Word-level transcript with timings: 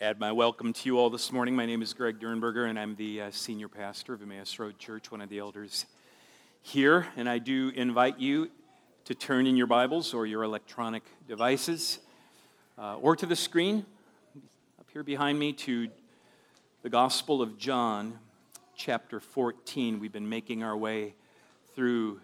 add 0.00 0.20
my 0.20 0.30
welcome 0.30 0.72
to 0.72 0.88
you 0.88 0.96
all 0.96 1.10
this 1.10 1.32
morning. 1.32 1.56
My 1.56 1.66
name 1.66 1.82
is 1.82 1.92
Greg 1.92 2.20
Dernberger, 2.20 2.70
and 2.70 2.78
I'm 2.78 2.94
the 2.94 3.22
uh, 3.22 3.30
senior 3.32 3.66
pastor 3.66 4.14
of 4.14 4.22
Emmaus 4.22 4.56
Road 4.56 4.78
Church, 4.78 5.10
one 5.10 5.20
of 5.20 5.28
the 5.28 5.40
elders 5.40 5.86
here. 6.62 7.08
And 7.16 7.28
I 7.28 7.38
do 7.38 7.72
invite 7.74 8.20
you 8.20 8.48
to 9.06 9.14
turn 9.16 9.48
in 9.48 9.56
your 9.56 9.66
Bibles 9.66 10.14
or 10.14 10.24
your 10.24 10.44
electronic 10.44 11.02
devices 11.26 11.98
uh, 12.78 12.96
or 12.98 13.16
to 13.16 13.26
the 13.26 13.34
screen 13.34 13.84
up 14.78 14.86
here 14.92 15.02
behind 15.02 15.36
me 15.36 15.52
to 15.54 15.88
the 16.82 16.90
Gospel 16.90 17.42
of 17.42 17.58
John, 17.58 18.20
chapter 18.76 19.18
14. 19.18 19.98
We've 19.98 20.12
been 20.12 20.28
making 20.28 20.62
our 20.62 20.76
way 20.76 21.14
through 21.74 22.20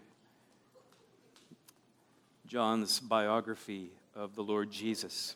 John's 2.46 3.00
biography 3.00 3.90
of 4.14 4.36
the 4.36 4.44
Lord 4.44 4.70
Jesus. 4.70 5.34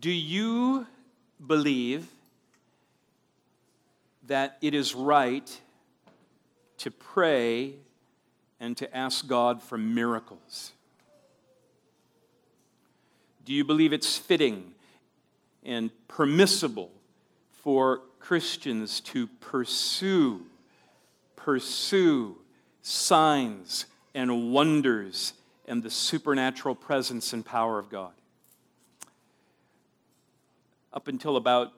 Do 0.00 0.10
you 0.10 0.86
believe 1.46 2.06
that 4.26 4.56
it 4.62 4.74
is 4.74 4.94
right 4.94 5.60
to 6.78 6.90
pray 6.90 7.74
and 8.60 8.76
to 8.78 8.96
ask 8.96 9.26
God 9.26 9.62
for 9.62 9.76
miracles? 9.76 10.72
Do 13.44 13.52
you 13.52 13.64
believe 13.64 13.92
it's 13.92 14.16
fitting 14.16 14.72
and 15.62 15.90
permissible 16.08 16.90
for 17.62 18.00
Christians 18.20 19.00
to 19.00 19.26
pursue 19.26 20.46
pursue 21.36 22.38
signs 22.80 23.84
and 24.14 24.50
wonders 24.50 25.34
and 25.68 25.82
the 25.82 25.90
supernatural 25.90 26.74
presence 26.74 27.34
and 27.34 27.44
power 27.44 27.78
of 27.78 27.90
God? 27.90 28.12
Up 30.94 31.08
until 31.08 31.36
about, 31.36 31.72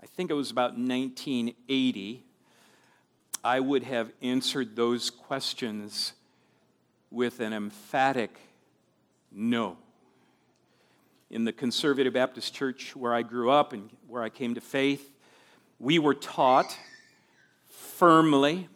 I 0.00 0.06
think 0.06 0.30
it 0.30 0.34
was 0.34 0.52
about 0.52 0.78
1980, 0.78 2.22
I 3.42 3.58
would 3.58 3.82
have 3.82 4.12
answered 4.22 4.76
those 4.76 5.10
questions 5.10 6.12
with 7.10 7.40
an 7.40 7.52
emphatic 7.52 8.38
no. 9.32 9.76
In 11.28 11.44
the 11.44 11.52
Conservative 11.52 12.12
Baptist 12.12 12.54
Church 12.54 12.94
where 12.94 13.12
I 13.12 13.22
grew 13.22 13.50
up 13.50 13.72
and 13.72 13.90
where 14.06 14.22
I 14.22 14.28
came 14.28 14.54
to 14.54 14.60
faith, 14.60 15.10
we 15.80 15.98
were 15.98 16.14
taught 16.14 16.78
firmly 17.68 18.68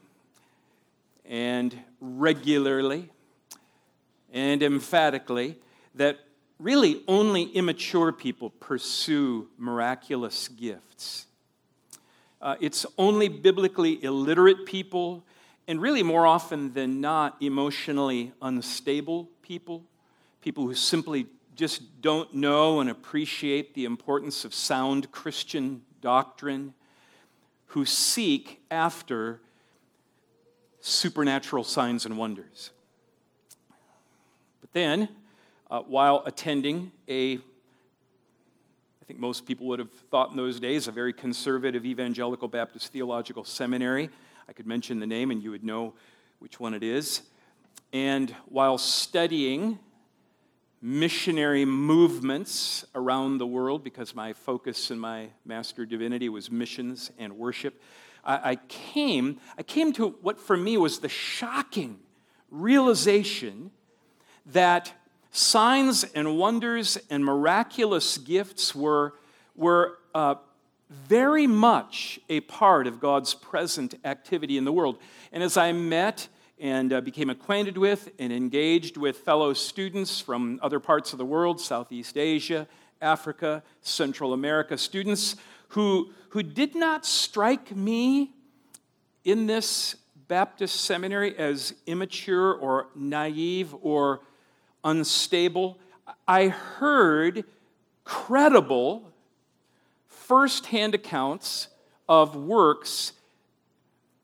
and 1.24 1.78
regularly 2.00 3.08
and 4.32 4.64
emphatically 4.64 5.56
that 5.94 6.18
really 6.60 7.02
only 7.08 7.44
immature 7.44 8.12
people 8.12 8.50
pursue 8.50 9.48
miraculous 9.56 10.48
gifts. 10.48 11.26
Uh, 12.42 12.56
it's 12.60 12.86
only 12.98 13.28
biblically 13.28 14.02
illiterate 14.04 14.66
people, 14.66 15.24
and 15.66 15.80
really 15.80 16.02
more 16.02 16.26
often 16.26 16.72
than 16.72 17.00
not, 17.00 17.36
emotionally 17.40 18.32
unstable 18.42 19.28
people, 19.42 19.84
people 20.40 20.66
who 20.66 20.74
simply 20.74 21.26
just 21.54 22.00
don't 22.00 22.34
know 22.34 22.80
and 22.80 22.88
appreciate 22.88 23.74
the 23.74 23.84
importance 23.84 24.44
of 24.44 24.54
sound 24.54 25.10
Christian 25.12 25.82
doctrine, 26.00 26.72
who 27.66 27.84
seek 27.84 28.62
after 28.70 29.40
supernatural 30.80 31.62
signs 31.62 32.06
and 32.06 32.16
wonders. 32.16 32.70
But 34.60 34.72
then, 34.72 35.08
uh, 35.70 35.82
while 35.82 36.22
attending 36.26 36.90
a, 37.08 37.34
I 37.36 39.04
think 39.06 39.20
most 39.20 39.46
people 39.46 39.68
would 39.68 39.78
have 39.78 39.92
thought 40.10 40.30
in 40.32 40.36
those 40.36 40.58
days, 40.58 40.88
a 40.88 40.92
very 40.92 41.12
conservative 41.12 41.86
evangelical 41.86 42.48
Baptist 42.48 42.92
theological 42.92 43.44
seminary. 43.44 44.10
I 44.48 44.52
could 44.52 44.66
mention 44.66 44.98
the 44.98 45.06
name 45.06 45.30
and 45.30 45.42
you 45.42 45.52
would 45.52 45.62
know 45.62 45.94
which 46.40 46.58
one 46.58 46.74
it 46.74 46.82
is. 46.82 47.22
And 47.92 48.34
while 48.46 48.78
studying 48.78 49.78
missionary 50.82 51.64
movements 51.64 52.84
around 52.94 53.38
the 53.38 53.46
world, 53.46 53.84
because 53.84 54.14
my 54.14 54.32
focus 54.32 54.90
in 54.90 54.98
my 54.98 55.28
Master 55.44 55.86
Divinity 55.86 56.28
was 56.28 56.50
missions 56.50 57.12
and 57.18 57.36
worship, 57.36 57.80
I, 58.24 58.50
I 58.50 58.56
came, 58.56 59.38
I 59.56 59.62
came 59.62 59.92
to 59.94 60.16
what 60.22 60.40
for 60.40 60.56
me 60.56 60.76
was 60.76 60.98
the 60.98 61.08
shocking 61.08 62.00
realization 62.50 63.70
that 64.46 64.92
signs 65.30 66.04
and 66.04 66.36
wonders 66.36 66.98
and 67.08 67.24
miraculous 67.24 68.18
gifts 68.18 68.74
were, 68.74 69.14
were 69.54 69.98
uh, 70.14 70.34
very 70.88 71.46
much 71.46 72.18
a 72.28 72.40
part 72.40 72.86
of 72.86 73.00
God's 73.00 73.34
present 73.34 73.94
activity 74.04 74.58
in 74.58 74.64
the 74.64 74.72
world. 74.72 74.98
And 75.32 75.42
as 75.42 75.56
I 75.56 75.72
met 75.72 76.28
and 76.58 76.92
uh, 76.92 77.00
became 77.00 77.30
acquainted 77.30 77.78
with 77.78 78.10
and 78.18 78.32
engaged 78.32 78.96
with 78.96 79.18
fellow 79.18 79.54
students 79.54 80.20
from 80.20 80.58
other 80.62 80.80
parts 80.80 81.12
of 81.12 81.18
the 81.18 81.24
world, 81.24 81.60
Southeast 81.60 82.18
Asia, 82.18 82.66
Africa, 83.00 83.62
Central 83.80 84.32
America, 84.32 84.76
students 84.76 85.36
who, 85.68 86.10
who 86.30 86.42
did 86.42 86.74
not 86.74 87.06
strike 87.06 87.74
me 87.74 88.32
in 89.24 89.46
this 89.46 89.96
Baptist 90.28 90.82
seminary 90.82 91.36
as 91.36 91.74
immature 91.86 92.54
or 92.54 92.88
naive 92.94 93.74
or 93.80 94.20
unstable. 94.84 95.78
I 96.26 96.48
heard 96.48 97.44
credible 98.04 99.12
firsthand 100.08 100.94
accounts 100.94 101.68
of 102.08 102.36
works 102.36 103.12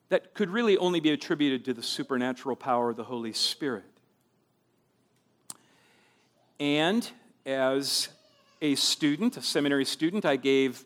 that 0.08 0.34
could 0.34 0.50
really 0.50 0.76
only 0.78 1.00
be 1.00 1.10
attributed 1.10 1.64
to 1.64 1.74
the 1.74 1.82
supernatural 1.82 2.56
power 2.56 2.90
of 2.90 2.96
the 2.96 3.04
Holy 3.04 3.32
Spirit. 3.32 3.84
And 6.58 7.08
as 7.44 8.08
a 8.62 8.74
student, 8.76 9.36
a 9.36 9.42
seminary 9.42 9.84
student, 9.84 10.24
I 10.24 10.36
gave 10.36 10.84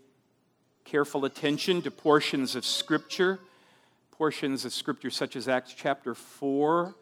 careful 0.84 1.24
attention 1.24 1.82
to 1.82 1.90
portions 1.90 2.56
of 2.56 2.64
Scripture, 2.64 3.38
portions 4.10 4.64
of 4.64 4.72
Scripture 4.72 5.10
such 5.10 5.36
as 5.36 5.46
Acts 5.48 5.72
chapter 5.72 6.14
4, 6.14 6.94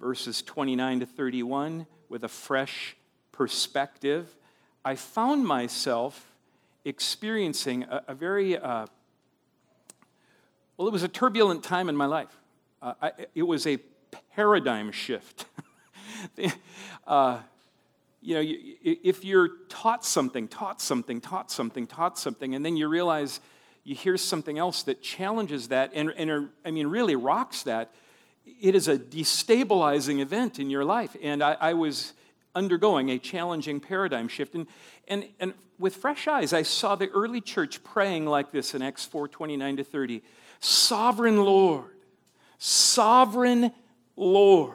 verses 0.00 0.42
29 0.42 1.00
to 1.00 1.06
31, 1.06 1.86
with 2.10 2.24
a 2.24 2.28
fresh 2.28 2.96
perspective, 3.32 4.36
I 4.84 4.96
found 4.96 5.46
myself 5.46 6.30
experiencing 6.84 7.84
a, 7.84 8.02
a 8.08 8.14
very, 8.14 8.58
uh, 8.58 8.86
well, 10.76 10.88
it 10.88 10.92
was 10.92 11.04
a 11.04 11.08
turbulent 11.08 11.62
time 11.62 11.88
in 11.88 11.96
my 11.96 12.06
life. 12.06 12.36
Uh, 12.82 12.94
I, 13.00 13.12
it 13.34 13.44
was 13.44 13.66
a 13.66 13.78
paradigm 14.34 14.90
shift. 14.90 15.46
uh, 17.06 17.38
you 18.22 18.34
know, 18.34 18.42
if 18.82 19.24
you're 19.24 19.48
taught 19.68 20.04
something, 20.04 20.48
taught 20.48 20.82
something, 20.82 21.20
taught 21.20 21.50
something, 21.50 21.86
taught 21.86 22.18
something, 22.18 22.54
and 22.54 22.66
then 22.66 22.76
you 22.76 22.88
realize 22.88 23.40
you 23.84 23.94
hear 23.94 24.18
something 24.18 24.58
else 24.58 24.82
that 24.82 25.00
challenges 25.00 25.68
that 25.68 25.92
and, 25.94 26.12
and 26.16 26.50
I 26.64 26.70
mean, 26.70 26.88
really 26.88 27.16
rocks 27.16 27.62
that, 27.62 27.94
it 28.60 28.74
is 28.74 28.88
a 28.88 28.98
destabilizing 28.98 30.20
event 30.20 30.58
in 30.58 30.70
your 30.70 30.84
life. 30.84 31.16
And 31.22 31.42
I, 31.42 31.56
I 31.60 31.72
was 31.74 32.12
undergoing 32.54 33.10
a 33.10 33.18
challenging 33.18 33.80
paradigm 33.80 34.28
shift. 34.28 34.54
And, 34.54 34.66
and, 35.08 35.24
and 35.38 35.54
with 35.78 35.96
fresh 35.96 36.28
eyes, 36.28 36.52
I 36.52 36.62
saw 36.62 36.94
the 36.94 37.08
early 37.08 37.40
church 37.40 37.82
praying 37.82 38.26
like 38.26 38.52
this 38.52 38.74
in 38.74 38.82
Acts 38.82 39.04
4 39.06 39.28
29 39.28 39.78
to 39.78 39.84
30 39.84 40.22
Sovereign 40.60 41.42
Lord, 41.42 41.90
sovereign 42.58 43.72
Lord, 44.16 44.74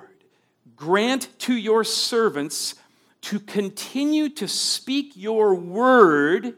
grant 0.76 1.30
to 1.40 1.56
your 1.56 1.84
servants 1.84 2.76
to 3.22 3.40
continue 3.40 4.30
to 4.30 4.48
speak 4.48 5.14
your 5.16 5.56
word 5.56 6.56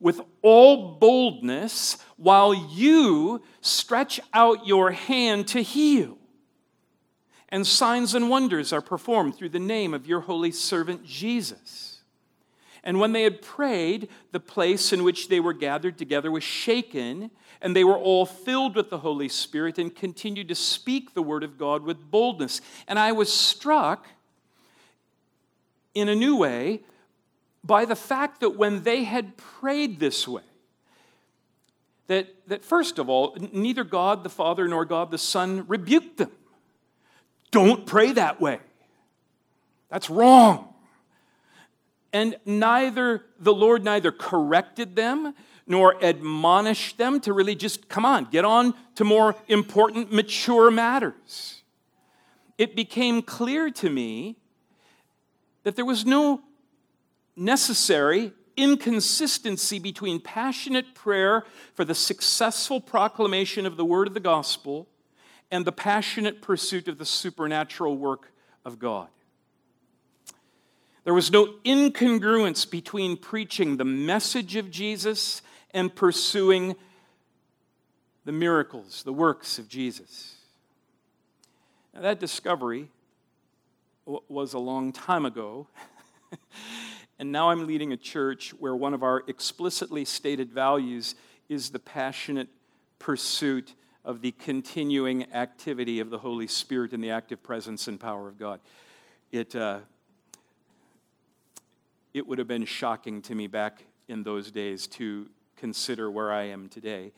with 0.00 0.20
all 0.42 0.96
boldness 0.96 1.98
while 2.16 2.54
you 2.54 3.42
stretch 3.60 4.20
out 4.32 4.66
your 4.66 4.90
hand 4.90 5.48
to 5.48 5.62
heal 5.62 6.18
and 7.48 7.66
signs 7.66 8.14
and 8.14 8.28
wonders 8.28 8.72
are 8.72 8.80
performed 8.80 9.36
through 9.36 9.50
the 9.50 9.58
name 9.58 9.94
of 9.94 10.06
your 10.06 10.20
holy 10.20 10.50
servant 10.50 11.04
Jesus. 11.04 12.00
And 12.82 13.00
when 13.00 13.12
they 13.12 13.24
had 13.24 13.42
prayed, 13.42 14.08
the 14.30 14.40
place 14.40 14.92
in 14.92 15.02
which 15.02 15.28
they 15.28 15.40
were 15.40 15.52
gathered 15.52 15.98
together 15.98 16.30
was 16.30 16.44
shaken, 16.44 17.30
and 17.60 17.74
they 17.74 17.84
were 17.84 17.98
all 17.98 18.26
filled 18.26 18.76
with 18.76 18.90
the 18.90 18.98
Holy 18.98 19.28
Spirit 19.28 19.78
and 19.78 19.94
continued 19.94 20.48
to 20.48 20.54
speak 20.54 21.12
the 21.12 21.22
word 21.22 21.42
of 21.42 21.58
God 21.58 21.82
with 21.82 22.10
boldness. 22.10 22.60
And 22.86 22.98
I 22.98 23.12
was 23.12 23.32
struck 23.32 24.06
in 25.94 26.08
a 26.08 26.14
new 26.14 26.36
way 26.36 26.82
by 27.64 27.84
the 27.84 27.96
fact 27.96 28.40
that 28.40 28.50
when 28.50 28.84
they 28.84 29.02
had 29.02 29.36
prayed 29.36 29.98
this 29.98 30.28
way, 30.28 30.42
that, 32.06 32.28
that 32.46 32.64
first 32.64 33.00
of 33.00 33.08
all, 33.08 33.36
neither 33.52 33.82
God 33.82 34.22
the 34.22 34.30
Father 34.30 34.68
nor 34.68 34.84
God 34.84 35.10
the 35.10 35.18
Son 35.18 35.64
rebuked 35.66 36.18
them. 36.18 36.30
Don't 37.56 37.86
pray 37.86 38.12
that 38.12 38.38
way. 38.38 38.58
That's 39.88 40.10
wrong. 40.10 40.74
And 42.12 42.36
neither 42.44 43.24
the 43.40 43.54
Lord 43.54 43.82
neither 43.82 44.12
corrected 44.12 44.94
them 44.94 45.32
nor 45.66 45.96
admonished 46.02 46.98
them 46.98 47.18
to 47.20 47.32
really 47.32 47.54
just 47.54 47.88
come 47.88 48.04
on, 48.04 48.26
get 48.26 48.44
on 48.44 48.74
to 48.96 49.04
more 49.04 49.36
important, 49.48 50.12
mature 50.12 50.70
matters. 50.70 51.62
It 52.58 52.76
became 52.76 53.22
clear 53.22 53.70
to 53.70 53.88
me 53.88 54.36
that 55.62 55.76
there 55.76 55.86
was 55.86 56.04
no 56.04 56.42
necessary 57.36 58.32
inconsistency 58.58 59.78
between 59.78 60.20
passionate 60.20 60.94
prayer 60.94 61.46
for 61.72 61.86
the 61.86 61.94
successful 61.94 62.82
proclamation 62.82 63.64
of 63.64 63.78
the 63.78 63.84
word 63.86 64.08
of 64.08 64.12
the 64.12 64.20
gospel 64.20 64.90
and 65.50 65.64
the 65.64 65.72
passionate 65.72 66.42
pursuit 66.42 66.88
of 66.88 66.98
the 66.98 67.04
supernatural 67.04 67.96
work 67.96 68.32
of 68.64 68.78
God. 68.78 69.08
There 71.04 71.14
was 71.14 71.30
no 71.30 71.54
incongruence 71.64 72.68
between 72.68 73.16
preaching 73.16 73.76
the 73.76 73.84
message 73.84 74.56
of 74.56 74.70
Jesus 74.70 75.40
and 75.70 75.94
pursuing 75.94 76.74
the 78.24 78.32
miracles, 78.32 79.04
the 79.04 79.12
works 79.12 79.58
of 79.60 79.68
Jesus. 79.68 80.34
Now, 81.94 82.00
that 82.02 82.18
discovery 82.18 82.90
was 84.04 84.52
a 84.52 84.58
long 84.58 84.92
time 84.92 85.24
ago. 85.24 85.68
and 87.18 87.30
now 87.30 87.50
I'm 87.50 87.66
leading 87.66 87.92
a 87.92 87.96
church 87.96 88.50
where 88.58 88.74
one 88.74 88.92
of 88.92 89.02
our 89.02 89.22
explicitly 89.28 90.04
stated 90.04 90.52
values 90.52 91.14
is 91.48 91.70
the 91.70 91.78
passionate 91.78 92.48
pursuit 92.98 93.74
of 94.06 94.20
the 94.20 94.30
continuing 94.30 95.30
activity 95.34 95.98
of 95.98 96.10
the 96.10 96.18
Holy 96.18 96.46
Spirit 96.46 96.92
in 96.92 97.00
the 97.00 97.10
active 97.10 97.42
presence 97.42 97.88
and 97.88 97.98
power 97.98 98.28
of 98.28 98.38
God. 98.38 98.60
It, 99.32 99.56
uh, 99.56 99.80
it 102.14 102.24
would 102.24 102.38
have 102.38 102.46
been 102.46 102.64
shocking 102.64 103.20
to 103.22 103.34
me 103.34 103.48
back 103.48 103.82
in 104.06 104.22
those 104.22 104.52
days 104.52 104.86
to 104.86 105.28
consider 105.56 106.08
where 106.08 106.32
I 106.32 106.44
am 106.44 106.68
today. 106.68 107.10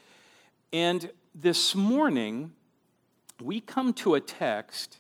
And 0.73 1.11
this 1.35 1.75
morning, 1.75 2.53
we 3.43 3.61
come 3.61 3.93
to 3.95 4.15
a 4.15 4.21
text 4.21 4.97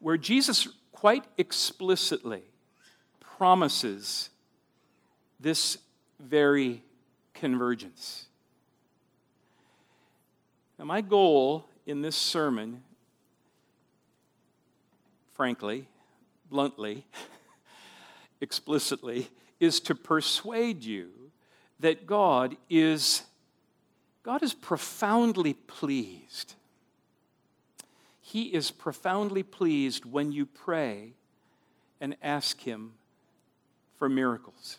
where 0.00 0.16
Jesus 0.16 0.66
quite 0.92 1.26
explicitly 1.36 2.42
promises 3.20 4.30
this 5.38 5.76
very 6.18 6.82
convergence. 7.34 8.27
Now, 10.78 10.84
my 10.84 11.00
goal 11.00 11.64
in 11.86 12.02
this 12.02 12.16
sermon, 12.16 12.82
frankly, 15.32 15.88
bluntly, 16.48 17.04
explicitly, 18.40 19.28
is 19.58 19.80
to 19.80 19.94
persuade 19.94 20.84
you 20.84 21.10
that 21.80 22.06
God 22.06 22.56
is 22.70 23.24
God 24.22 24.42
is 24.42 24.52
profoundly 24.52 25.54
pleased. 25.54 26.54
He 28.20 28.42
is 28.42 28.70
profoundly 28.70 29.42
pleased 29.42 30.04
when 30.04 30.32
you 30.32 30.44
pray 30.44 31.14
and 31.98 32.14
ask 32.22 32.60
him 32.60 32.92
for 33.96 34.06
miracles. 34.06 34.78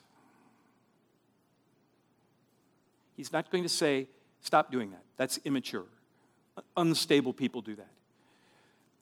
He's 3.17 3.33
not 3.33 3.49
going 3.49 3.63
to 3.63 3.69
say, 3.69 4.07
stop 4.41 4.71
doing 4.71 4.91
that. 4.91 5.03
That's 5.17 5.39
immature. 5.45 5.85
Unstable 6.75 7.33
people 7.33 7.61
do 7.61 7.75
that. 7.75 7.91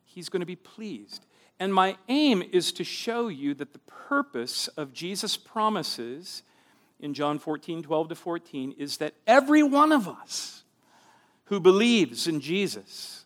He's 0.05 0.29
going 0.29 0.41
to 0.41 0.45
be 0.45 0.55
pleased. 0.55 1.25
And 1.59 1.73
my 1.73 1.97
aim 2.07 2.43
is 2.51 2.71
to 2.73 2.83
show 2.83 3.27
you 3.27 3.53
that 3.55 3.73
the 3.73 3.79
purpose 3.79 4.67
of 4.69 4.93
Jesus' 4.93 5.37
promises 5.37 6.43
in 6.99 7.13
John 7.13 7.39
14, 7.39 7.83
12 7.83 8.09
to 8.09 8.15
14 8.15 8.75
is 8.77 8.97
that 8.97 9.13
every 9.25 9.63
one 9.63 9.91
of 9.91 10.07
us 10.07 10.63
who 11.45 11.59
believes 11.59 12.27
in 12.27 12.39
Jesus 12.39 13.25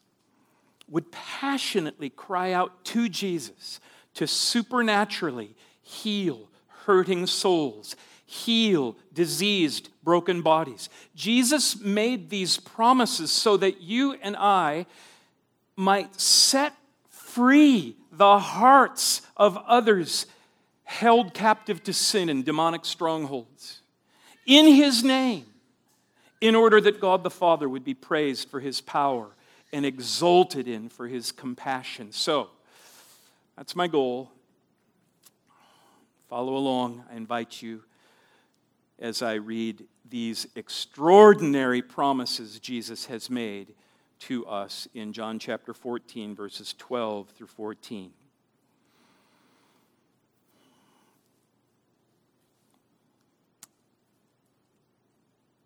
would 0.89 1.11
passionately 1.11 2.09
cry 2.09 2.51
out 2.51 2.83
to 2.85 3.07
Jesus 3.07 3.79
to 4.13 4.27
supernaturally 4.27 5.55
heal 5.81 6.49
hurting 6.85 7.27
souls, 7.27 7.95
heal 8.31 8.95
diseased, 9.13 9.89
broken 10.03 10.41
bodies. 10.41 10.87
Jesus 11.15 11.77
made 11.81 12.29
these 12.29 12.57
promises 12.57 13.29
so 13.29 13.57
that 13.57 13.81
you 13.81 14.15
and 14.21 14.37
I 14.37 14.85
might 15.75 16.19
set 16.19 16.73
free 17.09 17.97
the 18.09 18.39
hearts 18.39 19.21
of 19.35 19.57
others 19.67 20.27
held 20.85 21.33
captive 21.33 21.83
to 21.83 21.91
sin 21.91 22.29
and 22.29 22.45
demonic 22.45 22.85
strongholds 22.85 23.81
in 24.45 24.65
his 24.65 25.03
name 25.03 25.45
in 26.39 26.55
order 26.55 26.79
that 26.79 27.01
God 27.01 27.23
the 27.23 27.29
Father 27.29 27.67
would 27.67 27.83
be 27.83 27.93
praised 27.93 28.49
for 28.49 28.61
his 28.61 28.79
power 28.79 29.27
and 29.73 29.85
exalted 29.85 30.69
in 30.69 30.87
for 30.87 31.07
his 31.07 31.33
compassion. 31.33 32.13
So, 32.13 32.49
that's 33.57 33.75
my 33.75 33.87
goal. 33.87 34.31
Follow 36.29 36.55
along. 36.55 37.03
I 37.11 37.15
invite 37.15 37.61
you 37.61 37.83
as 39.01 39.23
I 39.23 39.33
read 39.33 39.83
these 40.07 40.47
extraordinary 40.55 41.81
promises 41.81 42.59
Jesus 42.59 43.07
has 43.07 43.29
made 43.29 43.73
to 44.19 44.45
us 44.45 44.87
in 44.93 45.11
John 45.11 45.39
chapter 45.39 45.73
14, 45.73 46.35
verses 46.35 46.75
12 46.77 47.29
through 47.29 47.47
14. 47.47 48.11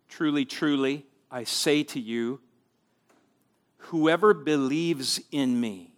Truly, 0.08 0.46
truly, 0.46 1.04
I 1.30 1.44
say 1.44 1.82
to 1.82 2.00
you, 2.00 2.40
whoever 3.76 4.32
believes 4.32 5.20
in 5.30 5.60
me 5.60 5.92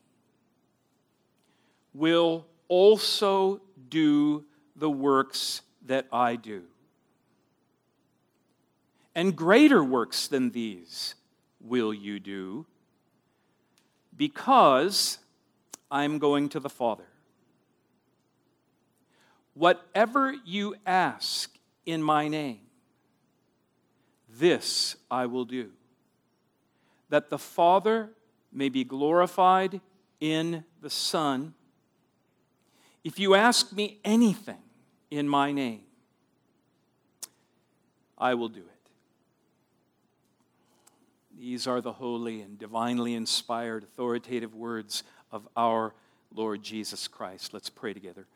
will 1.94 2.44
also 2.66 3.60
do 3.88 4.44
the 4.74 4.90
works 4.90 5.62
that 5.86 6.06
I 6.12 6.34
do. 6.34 6.64
And 9.18 9.34
greater 9.34 9.82
works 9.82 10.28
than 10.28 10.52
these 10.52 11.16
will 11.60 11.92
you 11.92 12.20
do, 12.20 12.66
because 14.16 15.18
I'm 15.90 16.20
going 16.20 16.48
to 16.50 16.60
the 16.60 16.68
Father. 16.70 17.08
Whatever 19.54 20.36
you 20.46 20.76
ask 20.86 21.50
in 21.84 22.00
my 22.00 22.28
name, 22.28 22.60
this 24.38 24.94
I 25.10 25.26
will 25.26 25.44
do, 25.44 25.70
that 27.08 27.28
the 27.28 27.38
Father 27.38 28.10
may 28.52 28.68
be 28.68 28.84
glorified 28.84 29.80
in 30.20 30.62
the 30.80 30.90
Son. 30.90 31.54
If 33.02 33.18
you 33.18 33.34
ask 33.34 33.72
me 33.72 33.98
anything 34.04 34.62
in 35.10 35.28
my 35.28 35.50
name, 35.50 35.82
I 38.16 38.34
will 38.34 38.48
do 38.48 38.60
it. 38.60 38.77
These 41.38 41.68
are 41.68 41.80
the 41.80 41.92
holy 41.92 42.40
and 42.40 42.58
divinely 42.58 43.14
inspired, 43.14 43.84
authoritative 43.84 44.56
words 44.56 45.04
of 45.30 45.46
our 45.56 45.94
Lord 46.34 46.64
Jesus 46.64 47.06
Christ. 47.06 47.54
Let's 47.54 47.70
pray 47.70 47.94
together. 47.94 48.26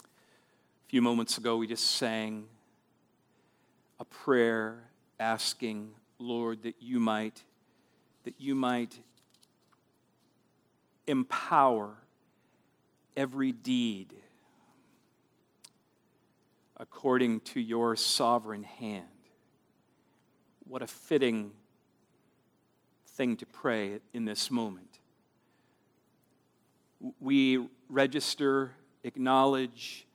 A 0.00 0.88
few 0.88 1.00
moments 1.00 1.38
ago, 1.38 1.56
we 1.58 1.68
just 1.68 1.92
sang 1.92 2.46
a 4.00 4.04
prayer 4.04 4.82
asking, 5.20 5.90
Lord, 6.18 6.62
that 6.62 6.76
you 6.80 7.00
might, 7.00 7.42
that 8.24 8.34
you 8.38 8.54
might 8.54 8.98
empower 11.06 11.96
every 13.16 13.52
deed 13.52 14.14
according 16.76 17.40
to 17.40 17.60
your 17.60 17.96
sovereign 17.96 18.64
hand. 18.64 19.04
What 20.68 20.82
a 20.82 20.86
fitting 20.86 21.52
thing 23.08 23.36
to 23.38 23.46
pray 23.46 24.00
in 24.12 24.24
this 24.24 24.50
moment. 24.50 24.98
We 27.20 27.68
register, 27.88 28.72
acknowledge, 29.04 30.06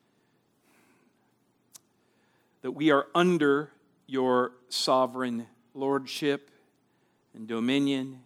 that 2.62 2.72
we 2.72 2.92
are 2.92 3.08
under 3.16 3.72
your 4.06 4.52
sovereign 4.70 5.48
lordship 5.74 6.52
and 7.34 7.48
dominion. 7.48 8.20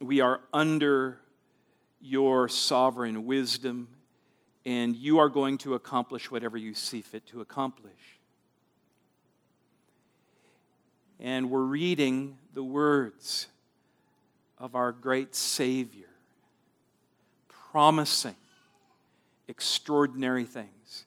We 0.00 0.20
are 0.20 0.40
under 0.52 1.20
your 2.00 2.48
sovereign 2.48 3.24
wisdom 3.24 3.88
and 4.66 4.96
you 4.96 5.18
are 5.18 5.28
going 5.28 5.58
to 5.58 5.74
accomplish 5.74 6.30
whatever 6.30 6.56
you 6.56 6.74
see 6.74 7.02
fit 7.02 7.26
to 7.26 7.40
accomplish. 7.40 7.92
And 11.20 11.50
we're 11.50 11.64
reading 11.64 12.38
the 12.54 12.64
words 12.64 13.46
of 14.58 14.74
our 14.74 14.92
great 14.92 15.34
Savior, 15.34 16.08
promising 17.48 18.36
extraordinary 19.48 20.44
things. 20.44 21.04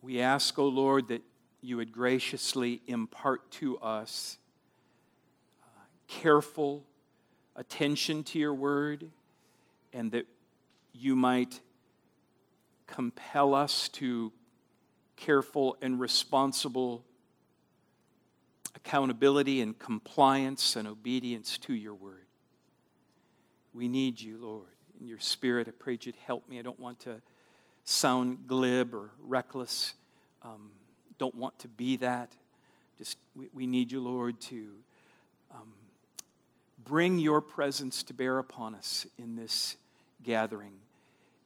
We 0.00 0.20
ask, 0.20 0.58
O 0.58 0.64
oh 0.64 0.68
Lord, 0.68 1.08
that 1.08 1.22
you 1.66 1.76
would 1.76 1.90
graciously 1.90 2.80
impart 2.86 3.50
to 3.50 3.76
us 3.78 4.38
uh, 5.62 5.80
careful 6.06 6.84
attention 7.56 8.22
to 8.22 8.38
your 8.38 8.54
word 8.54 9.10
and 9.92 10.12
that 10.12 10.26
you 10.92 11.16
might 11.16 11.60
compel 12.86 13.54
us 13.54 13.88
to 13.88 14.32
careful 15.16 15.76
and 15.82 15.98
responsible 15.98 17.04
accountability 18.76 19.60
and 19.60 19.78
compliance 19.78 20.76
and 20.76 20.86
obedience 20.86 21.58
to 21.58 21.74
your 21.74 21.94
word. 21.94 22.26
We 23.74 23.88
need 23.88 24.20
you, 24.20 24.38
Lord. 24.38 24.68
In 25.00 25.08
your 25.08 25.18
spirit, 25.18 25.66
I 25.66 25.72
pray 25.72 25.98
you'd 26.00 26.16
help 26.26 26.48
me. 26.48 26.58
I 26.58 26.62
don't 26.62 26.78
want 26.78 27.00
to 27.00 27.20
sound 27.84 28.46
glib 28.46 28.94
or 28.94 29.10
reckless. 29.18 29.94
Um, 30.42 30.70
don't 31.18 31.34
want 31.34 31.58
to 31.60 31.68
be 31.68 31.96
that. 31.96 32.32
Just 32.98 33.18
we, 33.34 33.48
we 33.52 33.66
need 33.66 33.92
you, 33.92 34.00
Lord, 34.00 34.40
to 34.42 34.68
um, 35.54 35.72
bring 36.84 37.18
your 37.18 37.40
presence 37.40 38.02
to 38.04 38.14
bear 38.14 38.38
upon 38.38 38.74
us 38.74 39.06
in 39.18 39.36
this 39.36 39.76
gathering 40.22 40.72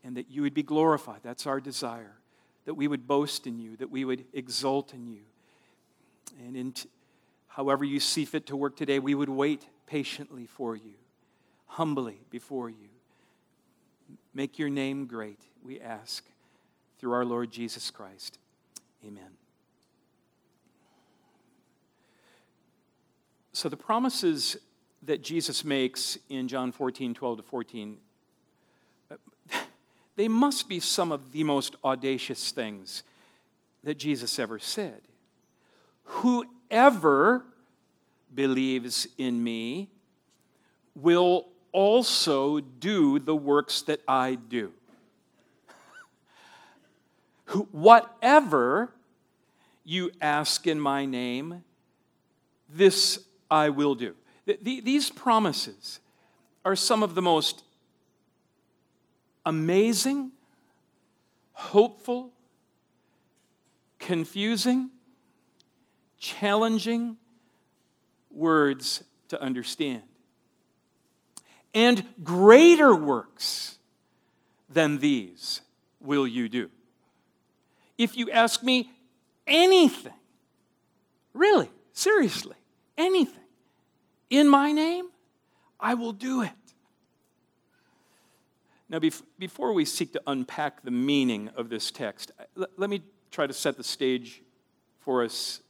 and 0.05 0.17
that 0.17 0.31
you 0.31 0.43
would 0.43 0.55
be 0.55 0.63
glorified. 0.63 1.21
That's 1.23 1.47
our 1.47 1.61
desire. 1.61 2.17
That 2.65 2.75
we 2.75 2.89
would 2.89 3.07
boast 3.07 3.47
in 3.47 3.59
you, 3.59 3.77
that 3.77 3.91
we 3.91 4.05
would 4.05 4.25
exult 4.33 4.95
in 4.95 5.07
you. 5.07 5.23
And 6.47 6.57
in 6.57 6.73
t- 6.73 6.89
however 7.49 7.85
you 7.85 8.01
see 8.01 8.25
fit 8.25 8.47
to 8.47 8.57
work 8.57 8.77
today, 8.77 8.99
we 8.99 9.15
would 9.15 9.29
wait 9.29 9.67
patiently 9.87 10.47
for 10.47 10.77
you, 10.77 10.95
humbly 11.67 12.21
before 12.31 12.71
you. 12.71 12.89
Make 14.35 14.59
your 14.59 14.69
name 14.69 15.07
great, 15.07 15.41
we 15.65 15.81
ask, 15.81 16.25
through 16.99 17.13
our 17.13 17.25
Lord 17.25 17.51
Jesus 17.51 17.91
Christ. 17.91 18.39
Amen. 19.05 19.40
So, 23.61 23.69
the 23.69 23.77
promises 23.77 24.57
that 25.03 25.21
Jesus 25.21 25.67
makes 25.67 26.17
in 26.31 26.49
John 26.49 26.73
14, 26.73 27.13
12 27.13 27.37
to 27.37 27.43
14, 27.43 27.99
they 30.17 30.29
must 30.29 30.67
be 30.67 30.81
some 30.81 31.13
of 31.13 31.33
the 31.33 31.45
most 31.45 31.77
audacious 31.85 32.53
things 32.53 33.03
that 33.85 33.99
Jesus 33.99 34.39
ever 34.39 34.59
said. 34.59 35.03
Whoever 36.05 37.45
believes 38.35 39.07
in 39.19 39.45
me 39.45 39.91
will 40.95 41.45
also 41.71 42.61
do 42.61 43.19
the 43.19 43.37
works 43.37 43.83
that 43.83 44.01
I 44.09 44.37
do. 44.37 44.73
Whatever 47.73 48.91
you 49.85 50.13
ask 50.23 50.67
in 50.67 50.81
my 50.81 51.05
name, 51.05 51.63
this 52.67 53.27
I 53.51 53.69
will 53.71 53.95
do. 53.95 54.15
These 54.63 55.11
promises 55.11 56.01
are 56.65 56.77
some 56.77 57.03
of 57.03 57.15
the 57.15 57.23
most 57.23 57.63
amazing, 59.47 60.33
hopeful, 61.53 62.33
confusing, 63.99 64.91
challenging 66.19 67.17
words 68.31 69.03
to 69.29 69.41
understand. 69.41 70.03
And 71.73 72.05
greater 72.23 72.95
works 72.95 73.79
than 74.69 74.99
these 74.99 75.61
will 76.01 76.27
you 76.27 76.49
do. 76.49 76.71
If 77.97 78.17
you 78.17 78.31
ask 78.31 78.63
me 78.63 78.91
anything, 79.47 80.15
really, 81.33 81.71
seriously, 81.93 82.57
anything, 82.99 83.40
in 84.31 84.49
my 84.49 84.73
name, 84.73 85.09
I 85.79 85.95
will 85.95 86.13
do 86.13 86.43
it. 86.43 86.51
Now, 88.89 88.99
before 89.39 89.73
we 89.73 89.85
seek 89.85 90.13
to 90.15 90.23
unpack 90.27 90.83
the 90.83 90.91
meaning 90.91 91.51
of 91.57 91.69
this 91.69 91.91
text, 91.91 92.33
let 92.55 92.91
me 92.91 93.03
try 93.31 93.47
to 93.47 93.53
set 93.53 93.77
the 93.77 93.85
stage 93.85 94.43
for 95.01 95.23
us 95.23 95.61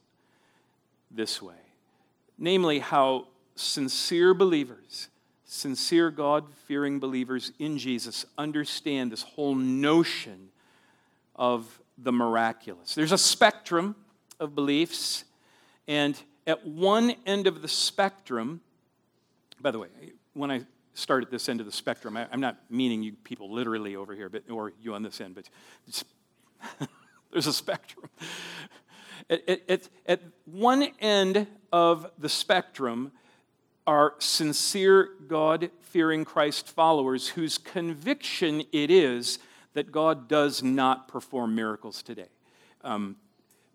this 1.11 1.41
way 1.41 1.55
namely, 2.41 2.79
how 2.79 3.27
sincere 3.55 4.33
believers, 4.33 5.09
sincere 5.45 6.09
God 6.09 6.45
fearing 6.65 6.99
believers 6.99 7.51
in 7.59 7.77
Jesus, 7.77 8.25
understand 8.37 9.11
this 9.11 9.21
whole 9.21 9.53
notion 9.53 10.49
of 11.35 11.79
the 11.99 12.11
miraculous. 12.11 12.95
There's 12.95 13.11
a 13.11 13.17
spectrum 13.17 13.95
of 14.39 14.55
beliefs, 14.55 15.23
and 15.87 16.19
at 16.47 16.65
one 16.65 17.13
end 17.25 17.47
of 17.47 17.61
the 17.61 17.67
spectrum, 17.67 18.61
by 19.59 19.71
the 19.71 19.79
way, 19.79 19.87
when 20.33 20.51
I 20.51 20.61
start 20.93 21.23
at 21.23 21.31
this 21.31 21.47
end 21.49 21.59
of 21.59 21.65
the 21.65 21.71
spectrum, 21.71 22.17
I, 22.17 22.27
am 22.31 22.39
not 22.39 22.57
meaning 22.69 23.03
you 23.03 23.13
people 23.23 23.51
literally 23.51 23.95
over 23.95 24.15
here, 24.15 24.29
but, 24.29 24.43
or 24.49 24.73
you 24.81 24.93
on 24.93 25.03
this 25.03 25.21
end, 25.21 25.35
but 25.35 25.49
there's 27.31 27.47
a 27.47 27.53
spectrum. 27.53 28.09
At, 29.29 29.61
at, 29.69 29.89
at 30.05 30.21
one 30.45 30.89
end 30.99 31.47
of 31.71 32.11
the 32.17 32.29
spectrum 32.29 33.11
are 33.87 34.15
sincere 34.19 35.09
God 35.27 35.71
fearing 35.81 36.25
Christ 36.25 36.67
followers 36.67 37.29
whose 37.29 37.57
conviction 37.57 38.63
it 38.71 38.91
is 38.91 39.39
that 39.73 39.91
God 39.91 40.27
does 40.27 40.61
not 40.61 41.07
perform 41.07 41.55
miracles 41.55 42.03
today. 42.03 42.27
Um, 42.83 43.15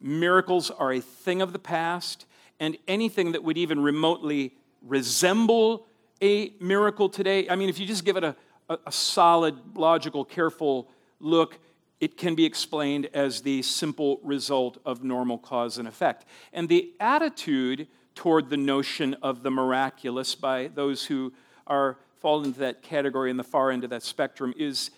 miracles 0.01 0.71
are 0.71 0.93
a 0.93 1.01
thing 1.01 1.43
of 1.43 1.53
the 1.53 1.59
past 1.59 2.27
and 2.61 2.77
anything 2.89 3.33
that 3.33 3.45
would 3.45 3.59
even 3.59 3.81
remotely 3.83 4.55
resemble 4.83 5.87
a 6.23 6.53
miracle 6.61 7.09
today, 7.09 7.49
I 7.49 7.57
mean, 7.57 7.69
if 7.69 7.79
you 7.79 7.87
just 7.87 8.05
give 8.05 8.17
it 8.17 8.25
a, 8.25 8.37
a, 8.69 8.79
a 8.87 8.93
solid, 8.93 9.77
logical, 9.77 10.25
careful 10.25 10.89
look, 11.21 11.59
it 12.01 12.17
can 12.17 12.35
be 12.35 12.45
explained 12.45 13.09
as 13.15 13.41
the 13.43 13.63
simple 13.63 14.21
result 14.23 14.79
of 14.85 15.03
normal 15.03 15.39
cause 15.39 15.79
and 15.79 15.89
effect. 15.89 16.25
And 16.53 16.69
the 16.69 16.93
attitude 17.01 17.89
toward 18.15 18.51
the 18.51 18.57
notion 18.57 19.15
of 19.23 19.43
the 19.43 19.51
miraculous 19.51 20.35
by 20.35 20.69
those 20.75 21.05
who 21.05 21.33
are 21.67 21.99
fall 22.21 22.43
into 22.43 22.61
that 22.61 22.83
category 22.83 23.31
in 23.31 23.37
the 23.37 23.45
far 23.45 23.71
end 23.71 23.85
of 23.85 23.91
that 23.91 24.03
spectrum 24.03 24.55
is, 24.59 24.91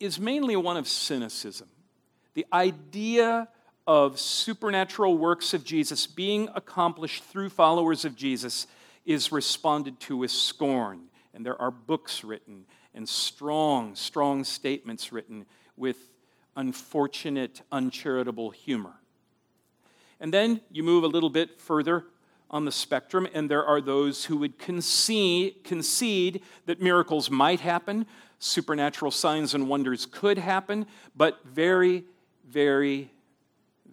is 0.00 0.18
mainly 0.18 0.56
one 0.56 0.76
of 0.76 0.88
cynicism. 0.88 1.68
The 2.34 2.46
idea 2.52 3.48
of 3.86 4.18
supernatural 4.18 5.18
works 5.18 5.54
of 5.54 5.64
Jesus 5.64 6.06
being 6.06 6.48
accomplished 6.54 7.24
through 7.24 7.48
followers 7.48 8.04
of 8.04 8.16
Jesus 8.16 8.66
is 9.04 9.32
responded 9.32 9.98
to 10.00 10.16
with 10.16 10.30
scorn. 10.30 11.08
And 11.34 11.44
there 11.44 11.60
are 11.60 11.70
books 11.70 12.22
written 12.22 12.66
and 12.94 13.08
strong, 13.08 13.94
strong 13.94 14.44
statements 14.44 15.12
written 15.12 15.46
with 15.76 15.96
unfortunate, 16.56 17.62
uncharitable 17.72 18.50
humor. 18.50 18.94
And 20.20 20.32
then 20.32 20.60
you 20.70 20.82
move 20.82 21.04
a 21.04 21.08
little 21.08 21.30
bit 21.30 21.60
further 21.60 22.04
on 22.50 22.64
the 22.66 22.72
spectrum, 22.72 23.26
and 23.32 23.50
there 23.50 23.64
are 23.64 23.80
those 23.80 24.26
who 24.26 24.36
would 24.36 24.58
concede, 24.58 25.64
concede 25.64 26.42
that 26.66 26.82
miracles 26.82 27.30
might 27.30 27.60
happen, 27.60 28.06
supernatural 28.38 29.10
signs 29.10 29.54
and 29.54 29.68
wonders 29.68 30.04
could 30.04 30.36
happen, 30.36 30.86
but 31.16 31.40
very, 31.46 32.04
very, 32.46 33.10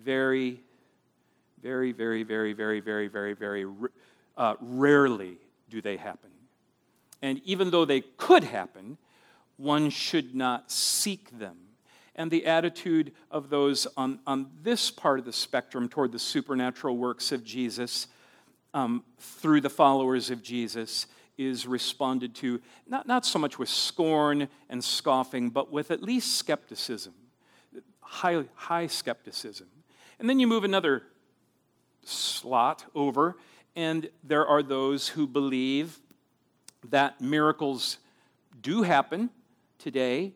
very, 0.03 0.61
very, 1.61 1.91
very, 1.91 2.23
very, 2.23 2.53
very, 2.53 2.79
very, 2.79 3.07
very, 3.07 3.33
very 3.33 3.65
uh, 4.37 4.55
rarely 4.59 5.37
do 5.69 5.81
they 5.81 5.97
happen. 5.97 6.29
And 7.21 7.41
even 7.43 7.69
though 7.69 7.85
they 7.85 8.01
could 8.01 8.43
happen, 8.43 8.97
one 9.57 9.89
should 9.89 10.33
not 10.35 10.71
seek 10.71 11.37
them. 11.37 11.57
And 12.15 12.31
the 12.31 12.45
attitude 12.45 13.13
of 13.31 13.49
those 13.49 13.87
on, 13.95 14.19
on 14.25 14.49
this 14.61 14.91
part 14.91 15.19
of 15.19 15.25
the 15.25 15.33
spectrum 15.33 15.87
toward 15.89 16.11
the 16.11 16.19
supernatural 16.19 16.97
works 16.97 17.31
of 17.31 17.43
Jesus 17.43 18.07
um, 18.73 19.03
through 19.19 19.61
the 19.61 19.69
followers 19.69 20.29
of 20.29 20.43
Jesus 20.43 21.07
is 21.37 21.65
responded 21.65 22.35
to 22.35 22.61
not, 22.87 23.07
not 23.07 23.25
so 23.25 23.39
much 23.39 23.57
with 23.57 23.69
scorn 23.69 24.49
and 24.69 24.83
scoffing, 24.83 25.49
but 25.49 25.71
with 25.71 25.91
at 25.91 26.03
least 26.03 26.35
skepticism, 26.35 27.13
high, 28.01 28.43
high 28.55 28.87
skepticism. 28.87 29.67
And 30.19 30.29
then 30.29 30.39
you 30.39 30.47
move 30.47 30.63
another 30.63 31.03
slot 32.03 32.85
over, 32.93 33.37
and 33.75 34.09
there 34.23 34.45
are 34.45 34.61
those 34.61 35.07
who 35.07 35.25
believe 35.25 35.97
that 36.89 37.21
miracles 37.21 37.97
do 38.61 38.83
happen, 38.83 39.29
today. 39.79 40.33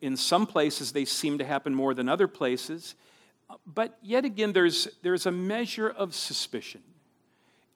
In 0.00 0.16
some 0.16 0.46
places, 0.46 0.92
they 0.92 1.04
seem 1.04 1.38
to 1.38 1.44
happen 1.44 1.74
more 1.74 1.92
than 1.92 2.08
other 2.08 2.28
places. 2.28 2.94
But 3.66 3.98
yet 4.02 4.24
again, 4.24 4.52
there's, 4.52 4.88
there's 5.02 5.26
a 5.26 5.32
measure 5.32 5.88
of 5.88 6.14
suspicion. 6.14 6.82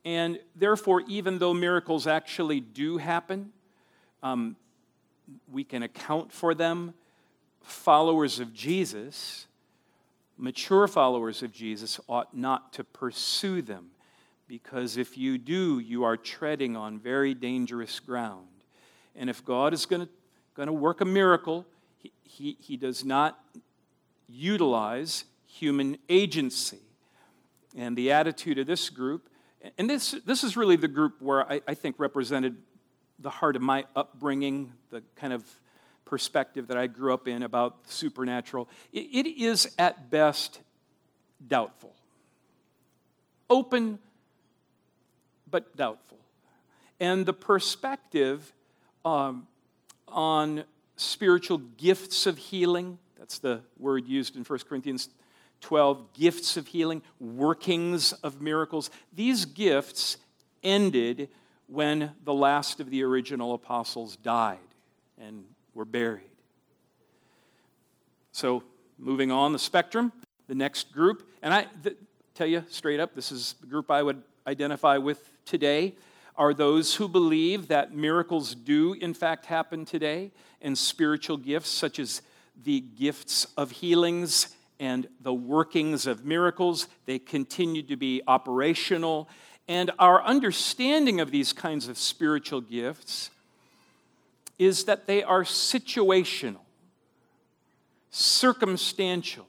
And 0.04 0.38
therefore, 0.56 1.02
even 1.06 1.38
though 1.38 1.54
miracles 1.54 2.06
actually 2.06 2.60
do 2.60 2.98
happen, 2.98 3.52
um, 4.22 4.56
we 5.50 5.64
can 5.64 5.82
account 5.82 6.32
for 6.32 6.54
them. 6.54 6.94
Followers 7.62 8.40
of 8.40 8.52
Jesus, 8.52 9.46
mature 10.36 10.86
followers 10.88 11.42
of 11.42 11.52
Jesus, 11.52 12.00
ought 12.08 12.36
not 12.36 12.72
to 12.74 12.84
pursue 12.84 13.62
them 13.62 13.90
because 14.52 14.98
if 14.98 15.16
you 15.16 15.38
do, 15.38 15.78
you 15.78 16.04
are 16.04 16.16
treading 16.16 16.76
on 16.76 16.98
very 16.98 17.32
dangerous 17.32 17.98
ground. 18.00 18.48
And 19.16 19.30
if 19.30 19.44
God 19.44 19.72
is 19.72 19.86
going 19.86 20.08
to 20.56 20.72
work 20.72 21.00
a 21.00 21.06
miracle, 21.06 21.64
he, 21.98 22.12
he, 22.22 22.56
he 22.60 22.76
does 22.76 23.04
not 23.04 23.38
utilize 24.28 25.24
human 25.46 25.96
agency. 26.08 26.80
And 27.74 27.96
the 27.96 28.12
attitude 28.12 28.58
of 28.58 28.66
this 28.66 28.90
group, 28.90 29.30
and 29.78 29.88
this, 29.88 30.16
this 30.26 30.44
is 30.44 30.56
really 30.56 30.76
the 30.76 30.88
group 30.88 31.14
where 31.20 31.50
I, 31.50 31.62
I 31.66 31.74
think 31.74 31.96
represented 31.98 32.56
the 33.18 33.30
heart 33.30 33.56
of 33.56 33.62
my 33.62 33.86
upbringing, 33.96 34.72
the 34.90 35.02
kind 35.16 35.32
of 35.32 35.44
perspective 36.12 36.66
that 36.66 36.76
I 36.76 36.88
grew 36.88 37.14
up 37.14 37.26
in 37.26 37.42
about 37.42 37.74
supernatural. 37.86 38.68
it, 38.92 39.26
it 39.26 39.26
is 39.26 39.74
at 39.78 40.10
best 40.10 40.60
doubtful. 41.48 41.94
Open, 43.48 43.98
but 45.50 45.74
doubtful. 45.74 46.18
And 47.00 47.24
the 47.24 47.32
perspective 47.32 48.52
um, 49.06 49.46
on 50.06 50.64
spiritual 50.96 51.56
gifts 51.78 52.26
of 52.26 52.36
healing, 52.36 52.98
that's 53.18 53.38
the 53.38 53.62
word 53.78 54.06
used 54.06 54.36
in 54.36 54.44
1 54.44 54.58
Corinthians 54.68 55.08
12, 55.62 56.12
gifts 56.12 56.58
of 56.58 56.66
healing, 56.66 57.00
workings 57.20 58.12
of 58.12 58.42
miracles. 58.42 58.90
These 59.14 59.46
gifts 59.46 60.18
ended 60.62 61.30
when 61.68 62.10
the 62.22 62.34
last 62.34 62.80
of 62.80 62.90
the 62.90 63.02
original 63.02 63.54
apostles 63.54 64.16
died 64.16 64.58
and 65.18 65.44
were 65.74 65.84
buried. 65.84 66.30
So, 68.32 68.62
moving 68.98 69.30
on 69.30 69.52
the 69.52 69.58
spectrum, 69.58 70.12
the 70.48 70.54
next 70.54 70.92
group, 70.92 71.28
and 71.42 71.52
I 71.52 71.66
th- 71.82 71.96
tell 72.34 72.46
you 72.46 72.64
straight 72.68 73.00
up, 73.00 73.14
this 73.14 73.30
is 73.30 73.54
the 73.60 73.66
group 73.66 73.90
I 73.90 74.02
would 74.02 74.22
identify 74.46 74.96
with 74.96 75.30
today, 75.44 75.94
are 76.36 76.54
those 76.54 76.94
who 76.94 77.08
believe 77.08 77.68
that 77.68 77.94
miracles 77.94 78.54
do, 78.54 78.94
in 78.94 79.12
fact, 79.12 79.46
happen 79.46 79.84
today, 79.84 80.30
and 80.62 80.76
spiritual 80.78 81.36
gifts, 81.36 81.68
such 81.68 81.98
as 81.98 82.22
the 82.64 82.80
gifts 82.80 83.46
of 83.56 83.70
healings 83.70 84.54
and 84.82 85.06
the 85.20 85.32
workings 85.32 86.06
of 86.06 86.24
miracles, 86.24 86.88
they 87.06 87.18
continue 87.18 87.82
to 87.82 87.96
be 87.96 88.20
operational. 88.26 89.28
And 89.68 89.92
our 89.98 90.22
understanding 90.22 91.20
of 91.20 91.30
these 91.30 91.52
kinds 91.52 91.86
of 91.86 91.96
spiritual 91.96 92.60
gifts 92.60 93.30
is 94.64 94.84
that 94.84 95.06
they 95.06 95.22
are 95.22 95.42
situational, 95.42 96.60
circumstantial, 98.10 99.46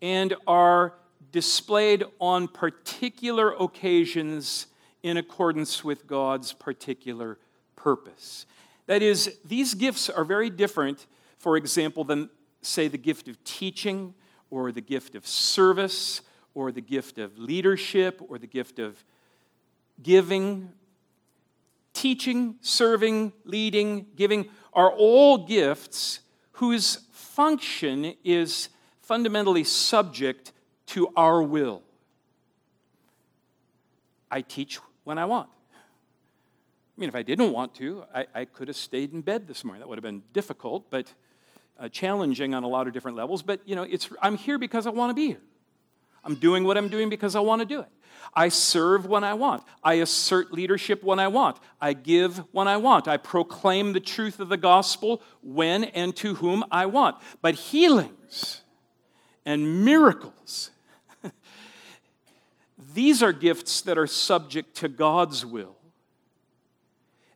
and 0.00 0.34
are 0.46 0.94
displayed 1.32 2.04
on 2.20 2.48
particular 2.48 3.52
occasions 3.52 4.66
in 5.02 5.16
accordance 5.16 5.84
with 5.84 6.06
God's 6.06 6.52
particular 6.52 7.38
purpose. 7.76 8.46
That 8.86 9.02
is, 9.02 9.38
these 9.44 9.74
gifts 9.74 10.10
are 10.10 10.24
very 10.24 10.50
different, 10.50 11.06
for 11.38 11.56
example, 11.56 12.04
than, 12.04 12.28
say, 12.62 12.88
the 12.88 12.98
gift 12.98 13.28
of 13.28 13.42
teaching 13.44 14.14
or 14.50 14.72
the 14.72 14.80
gift 14.80 15.14
of 15.14 15.26
service 15.26 16.22
or 16.54 16.72
the 16.72 16.80
gift 16.80 17.18
of 17.18 17.38
leadership 17.38 18.20
or 18.28 18.38
the 18.38 18.46
gift 18.46 18.78
of 18.78 19.04
giving. 20.02 20.72
Teaching, 21.92 22.56
serving, 22.60 23.32
leading, 23.44 24.06
giving 24.16 24.48
are 24.72 24.90
all 24.90 25.38
gifts 25.38 26.20
whose 26.52 26.96
function 27.10 28.14
is 28.24 28.68
fundamentally 29.00 29.64
subject 29.64 30.52
to 30.86 31.08
our 31.16 31.42
will. 31.42 31.82
I 34.30 34.42
teach 34.42 34.78
when 35.04 35.18
I 35.18 35.24
want. 35.24 35.48
I 35.74 37.00
mean, 37.00 37.08
if 37.08 37.14
I 37.14 37.22
didn't 37.22 37.52
want 37.52 37.74
to, 37.76 38.04
I, 38.14 38.26
I 38.34 38.44
could 38.44 38.68
have 38.68 38.76
stayed 38.76 39.12
in 39.12 39.22
bed 39.22 39.48
this 39.48 39.64
morning. 39.64 39.80
That 39.80 39.88
would 39.88 39.98
have 39.98 40.02
been 40.02 40.22
difficult, 40.32 40.90
but 40.90 41.12
uh, 41.78 41.88
challenging 41.88 42.54
on 42.54 42.62
a 42.62 42.68
lot 42.68 42.86
of 42.86 42.92
different 42.92 43.16
levels. 43.16 43.42
But, 43.42 43.60
you 43.64 43.74
know, 43.74 43.82
it's, 43.82 44.10
I'm 44.20 44.36
here 44.36 44.58
because 44.58 44.86
I 44.86 44.90
want 44.90 45.10
to 45.10 45.14
be 45.14 45.28
here. 45.28 45.40
I'm 46.24 46.34
doing 46.34 46.64
what 46.64 46.76
I'm 46.76 46.88
doing 46.88 47.08
because 47.08 47.34
I 47.34 47.40
want 47.40 47.60
to 47.60 47.66
do 47.66 47.80
it. 47.80 47.88
I 48.34 48.48
serve 48.48 49.06
when 49.06 49.24
I 49.24 49.34
want. 49.34 49.64
I 49.82 49.94
assert 49.94 50.52
leadership 50.52 51.02
when 51.02 51.18
I 51.18 51.28
want. 51.28 51.58
I 51.80 51.94
give 51.94 52.38
when 52.52 52.68
I 52.68 52.76
want. 52.76 53.08
I 53.08 53.16
proclaim 53.16 53.92
the 53.92 54.00
truth 54.00 54.38
of 54.38 54.48
the 54.48 54.56
gospel 54.56 55.22
when 55.42 55.84
and 55.84 56.14
to 56.16 56.34
whom 56.34 56.64
I 56.70 56.86
want. 56.86 57.16
But 57.42 57.54
healings 57.54 58.62
and 59.44 59.84
miracles 59.84 60.70
these 62.94 63.22
are 63.22 63.32
gifts 63.32 63.80
that 63.82 63.98
are 63.98 64.06
subject 64.06 64.76
to 64.76 64.88
God's 64.88 65.44
will 65.44 65.76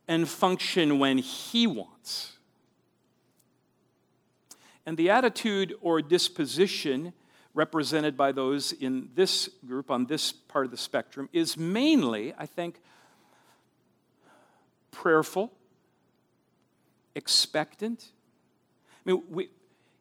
and 0.06 0.28
function 0.28 0.98
when 0.98 1.18
He 1.18 1.66
wants. 1.66 2.32
And 4.86 4.96
the 4.96 5.10
attitude 5.10 5.74
or 5.80 6.02
disposition 6.02 7.14
represented 7.54 8.16
by 8.16 8.32
those 8.32 8.72
in 8.72 9.08
this 9.14 9.48
group, 9.66 9.90
on 9.90 10.06
this 10.06 10.32
part 10.32 10.64
of 10.64 10.70
the 10.70 10.76
spectrum, 10.76 11.28
is 11.32 11.56
mainly, 11.56 12.34
I 12.36 12.46
think, 12.46 12.80
prayerful, 14.90 15.52
expectant. 17.14 18.10
I 19.06 19.10
mean, 19.10 19.22
we, 19.28 19.48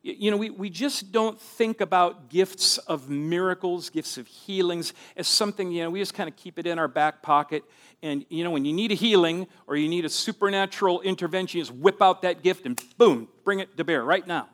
you 0.02 0.32
know, 0.32 0.38
we, 0.38 0.50
we 0.50 0.70
just 0.70 1.12
don't 1.12 1.40
think 1.40 1.80
about 1.80 2.30
gifts 2.30 2.78
of 2.80 3.10
miracles, 3.10 3.90
gifts 3.90 4.18
of 4.18 4.28
healings 4.28 4.94
as 5.16 5.28
something, 5.28 5.72
you 5.72 5.84
know, 5.84 5.90
we 5.90 6.00
just 6.00 6.14
kind 6.14 6.30
of 6.30 6.36
keep 6.36 6.60
it 6.60 6.68
in 6.68 6.78
our 6.78 6.90
back 6.90 7.22
pocket. 7.22 7.64
And, 8.02 8.26
you 8.30 8.44
know, 8.44 8.52
when 8.52 8.66
you 8.66 8.74
need 8.74 8.92
a 8.92 8.96
healing 8.96 9.48
or 9.66 9.78
you 9.78 9.88
need 9.88 10.04
a 10.04 10.10
supernatural 10.10 11.00
intervention, 11.02 11.60
you 11.60 11.64
just 11.64 11.78
whip 11.78 12.02
out 12.02 12.24
that 12.24 12.44
gift 12.44 12.66
and 12.66 12.82
boom, 12.98 13.30
bring 13.46 13.60
it 13.60 13.78
to 13.78 13.84
bear 13.86 14.04
right 14.04 14.28
now. 14.28 14.50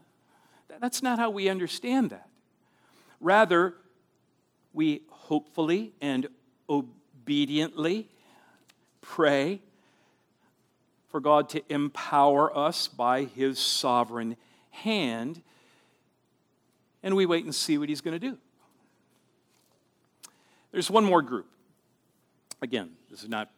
That's 0.79 1.01
not 1.01 1.17
how 1.17 1.31
we 1.31 1.49
understand 1.49 2.11
that. 2.11 2.28
Rather, 3.19 3.75
we 4.73 5.01
hopefully 5.09 5.93
and 6.01 6.27
obediently 6.69 8.07
pray 9.01 9.61
for 11.09 11.19
God 11.19 11.49
to 11.49 11.61
empower 11.69 12.55
us 12.55 12.87
by 12.87 13.23
His 13.23 13.59
sovereign 13.59 14.37
hand, 14.69 15.41
and 17.03 17.15
we 17.15 17.25
wait 17.25 17.43
and 17.43 17.53
see 17.53 17.77
what 17.77 17.89
he's 17.89 18.01
going 18.01 18.19
to 18.19 18.19
do. 18.19 18.37
There's 20.71 20.89
one 20.89 21.03
more 21.03 21.21
group. 21.21 21.47
Again, 22.61 22.91
this 23.09 23.23
is 23.23 23.29
not, 23.29 23.49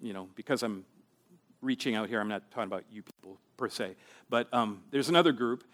you 0.00 0.12
know, 0.12 0.28
because 0.34 0.62
I'm 0.62 0.84
reaching 1.62 1.94
out 1.94 2.08
here, 2.08 2.20
I'm 2.20 2.28
not 2.28 2.50
talking 2.50 2.64
about 2.64 2.84
you 2.90 3.02
people 3.02 3.38
per 3.56 3.68
se, 3.68 3.94
but 4.28 4.52
um, 4.52 4.82
there's 4.90 5.08
another 5.08 5.32
group. 5.32 5.64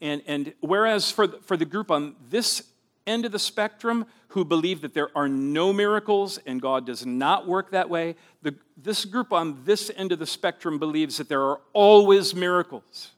And, 0.00 0.22
and 0.26 0.52
whereas 0.60 1.10
for 1.10 1.26
the, 1.26 1.38
for 1.38 1.56
the 1.56 1.64
group 1.64 1.90
on 1.90 2.14
this 2.28 2.62
end 3.06 3.24
of 3.24 3.32
the 3.32 3.38
spectrum 3.38 4.06
who 4.28 4.44
believe 4.44 4.82
that 4.82 4.94
there 4.94 5.08
are 5.16 5.28
no 5.28 5.72
miracles 5.72 6.38
and 6.46 6.60
God 6.60 6.86
does 6.86 7.06
not 7.06 7.46
work 7.46 7.70
that 7.70 7.88
way, 7.88 8.16
the, 8.42 8.54
this 8.76 9.04
group 9.04 9.32
on 9.32 9.62
this 9.64 9.90
end 9.96 10.12
of 10.12 10.18
the 10.18 10.26
spectrum 10.26 10.78
believes 10.78 11.16
that 11.16 11.28
there 11.28 11.42
are 11.42 11.60
always 11.72 12.34
miracles. 12.34 13.12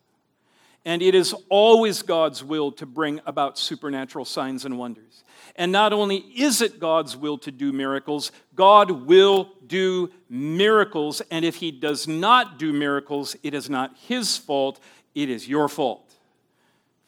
And 0.85 1.03
it 1.03 1.15
is 1.15 1.35
always 1.49 2.03
God's 2.03 2.45
will 2.45 2.73
to 2.73 2.87
bring 2.87 3.21
about 3.27 3.59
supernatural 3.59 4.25
signs 4.25 4.65
and 4.65 4.79
wonders. 4.79 5.25
And 5.57 5.73
not 5.73 5.93
only 5.93 6.19
is 6.19 6.63
it 6.63 6.79
God's 6.79 7.17
will 7.17 7.37
to 7.39 7.51
do 7.51 7.73
miracles, 7.73 8.31
God 8.55 8.91
will 8.91 9.51
do 9.67 10.11
miracles. 10.31 11.21
And 11.33 11.45
if 11.45 11.57
He 11.57 11.73
does 11.73 12.07
not 12.07 12.59
do 12.59 12.73
miracles, 12.73 13.37
it 13.43 13.55
is 13.55 13.69
not 13.69 13.97
His 14.07 14.37
fault, 14.37 14.79
it 15.15 15.29
is 15.29 15.49
your 15.49 15.69
fault 15.69 16.15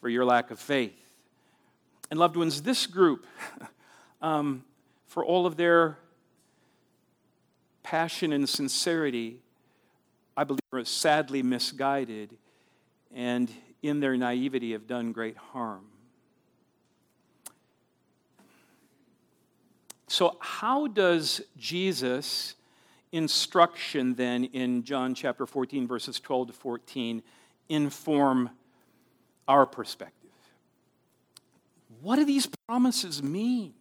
for 0.00 0.08
your 0.08 0.24
lack 0.24 0.50
of 0.50 0.58
faith. 0.58 0.99
And, 2.10 2.18
loved 2.18 2.36
ones, 2.36 2.62
this 2.62 2.86
group, 2.86 3.26
um, 4.22 4.64
for 5.06 5.24
all 5.24 5.46
of 5.46 5.56
their 5.56 5.98
passion 7.82 8.32
and 8.32 8.48
sincerity, 8.48 9.38
I 10.36 10.44
believe 10.44 10.60
are 10.72 10.84
sadly 10.84 11.42
misguided. 11.42 12.36
And 13.14 13.50
in 13.82 14.00
their 14.00 14.16
naivety, 14.16 14.72
have 14.72 14.86
done 14.86 15.12
great 15.12 15.36
harm. 15.36 15.84
So, 20.08 20.36
how 20.40 20.88
does 20.88 21.40
Jesus' 21.56 22.56
instruction 23.12 24.14
then 24.14 24.44
in 24.44 24.84
John 24.84 25.14
chapter 25.14 25.46
14, 25.46 25.86
verses 25.86 26.20
12 26.20 26.48
to 26.48 26.52
14, 26.52 27.22
inform 27.68 28.50
our 29.48 29.66
perspective. 29.66 30.19
What 32.02 32.16
do 32.16 32.24
these 32.24 32.46
promises 32.66 33.22
mean? 33.22 33.74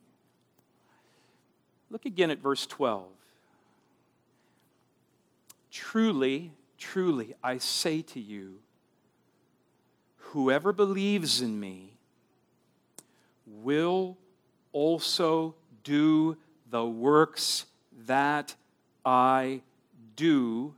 Look 1.89 2.05
again 2.05 2.29
at 2.29 2.39
verse 2.39 2.65
12. 2.65 3.05
Truly, 5.71 6.51
truly, 6.77 7.33
I 7.43 7.57
say 7.57 8.01
to 8.01 8.19
you, 8.19 8.59
whoever 10.17 10.71
believes 10.73 11.41
in 11.41 11.59
me 11.59 11.93
will 13.47 14.17
also 14.71 15.55
do 15.83 16.37
the 16.69 16.85
works 16.85 17.65
that 18.05 18.55
I 19.05 19.61
do, 20.15 20.75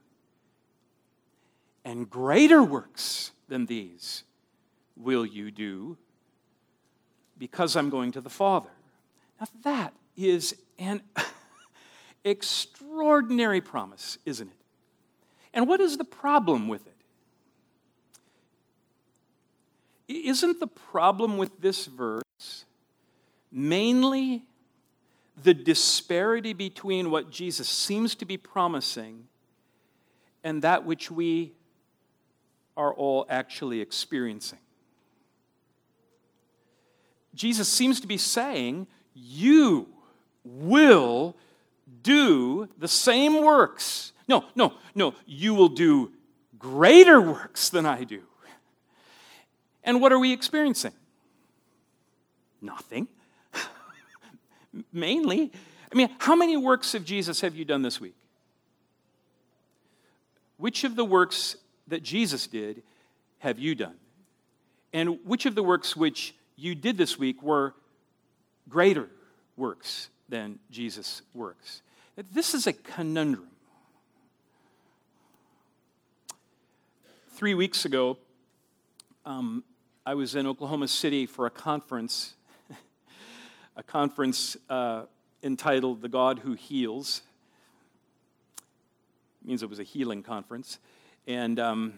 and 1.84 2.10
greater 2.10 2.64
works 2.64 3.32
than 3.50 3.66
these 3.66 4.24
will 4.96 5.26
you 5.26 5.52
do, 5.52 5.98
because 7.42 7.76
I'm 7.76 7.90
going 7.90 8.12
to 8.12 8.22
the 8.22 8.30
Father. 8.30 8.70
Now, 9.40 9.48
that 9.64 9.96
is 10.16 10.56
an 10.78 11.02
extraordinary 12.24 13.62
promise, 13.62 14.20
isn't 14.28 14.48
it? 14.48 14.54
And 15.52 15.68
what 15.68 15.82
is 15.82 15.98
the 15.98 16.06
problem 16.06 16.68
with 16.68 16.86
it? 16.86 16.94
Isn't 20.08 20.60
the 20.60 20.68
problem 20.68 21.40
with 21.40 21.60
this 21.60 21.88
verse 21.88 22.66
mainly 23.52 24.44
the 25.42 25.56
disparity 25.56 26.54
between 26.54 27.10
what 27.10 27.32
Jesus 27.32 27.68
seems 27.68 28.14
to 28.16 28.26
be 28.26 28.38
promising 28.38 29.26
and 30.44 30.62
that 30.62 30.86
which 30.86 31.10
we 31.10 31.54
are 32.78 32.94
all 32.94 33.26
actually 33.30 33.82
experiencing. 33.82 34.60
Jesus 37.34 37.68
seems 37.68 38.00
to 38.02 38.08
be 38.08 38.18
saying, 38.18 38.88
You 39.14 39.88
will 40.44 41.36
do 42.04 42.68
the 42.78 42.88
same 42.88 43.44
works. 43.44 44.14
No, 44.28 44.46
no, 44.56 44.74
no, 44.96 45.14
you 45.26 45.54
will 45.54 45.70
do 45.70 46.12
greater 46.58 47.20
works 47.20 47.70
than 47.70 47.86
I 47.86 48.04
do. 48.04 48.22
And 49.84 50.00
what 50.00 50.12
are 50.12 50.20
we 50.20 50.32
experiencing? 50.32 50.94
Nothing 52.62 53.08
mainly. 54.94 55.52
I 55.92 55.96
mean, 55.96 56.10
how 56.20 56.36
many 56.36 56.56
works 56.56 56.94
of 56.94 57.04
Jesus 57.04 57.42
have 57.42 57.56
you 57.56 57.66
done 57.66 57.82
this 57.82 58.00
week? 58.00 58.16
Which 60.58 60.84
of 60.84 60.96
the 60.96 61.04
works 61.04 61.56
that 61.88 62.04
Jesus 62.04 62.46
did 62.46 62.84
have 63.40 63.58
you 63.58 63.74
done? 63.74 63.96
And 64.94 65.18
which 65.26 65.48
of 65.48 65.56
the 65.56 65.64
works 65.64 65.96
which 65.96 66.36
you 66.62 66.76
did 66.76 66.98
this 66.98 67.18
week 67.18 67.42
were 67.42 67.74
greater 68.70 69.10
works 69.58 70.10
than 70.30 70.60
Jesus' 70.70 71.22
works? 71.34 71.82
This 72.32 72.54
is 72.54 72.68
a 72.68 72.74
conundrum. 72.74 73.48
Three 77.30 77.56
weeks 77.56 77.86
ago, 77.86 78.18
um, 79.26 79.64
I 80.06 80.14
was 80.14 80.36
in 80.36 80.46
Oklahoma 80.46 80.88
City 80.88 81.26
for 81.26 81.46
a 81.46 81.50
conference 81.50 82.36
a 83.76 83.84
conference 83.84 84.56
uh, 84.70 85.04
entitled 85.42 86.02
The 86.02 86.10
God 86.10 86.40
Who 86.40 86.54
Heals. 86.54 87.22
It 89.42 89.48
means 89.48 89.64
it 89.64 89.70
was 89.70 89.80
a 89.80 89.84
healing 89.84 90.22
conference. 90.22 90.78
And 91.26 91.60
um, 91.60 91.94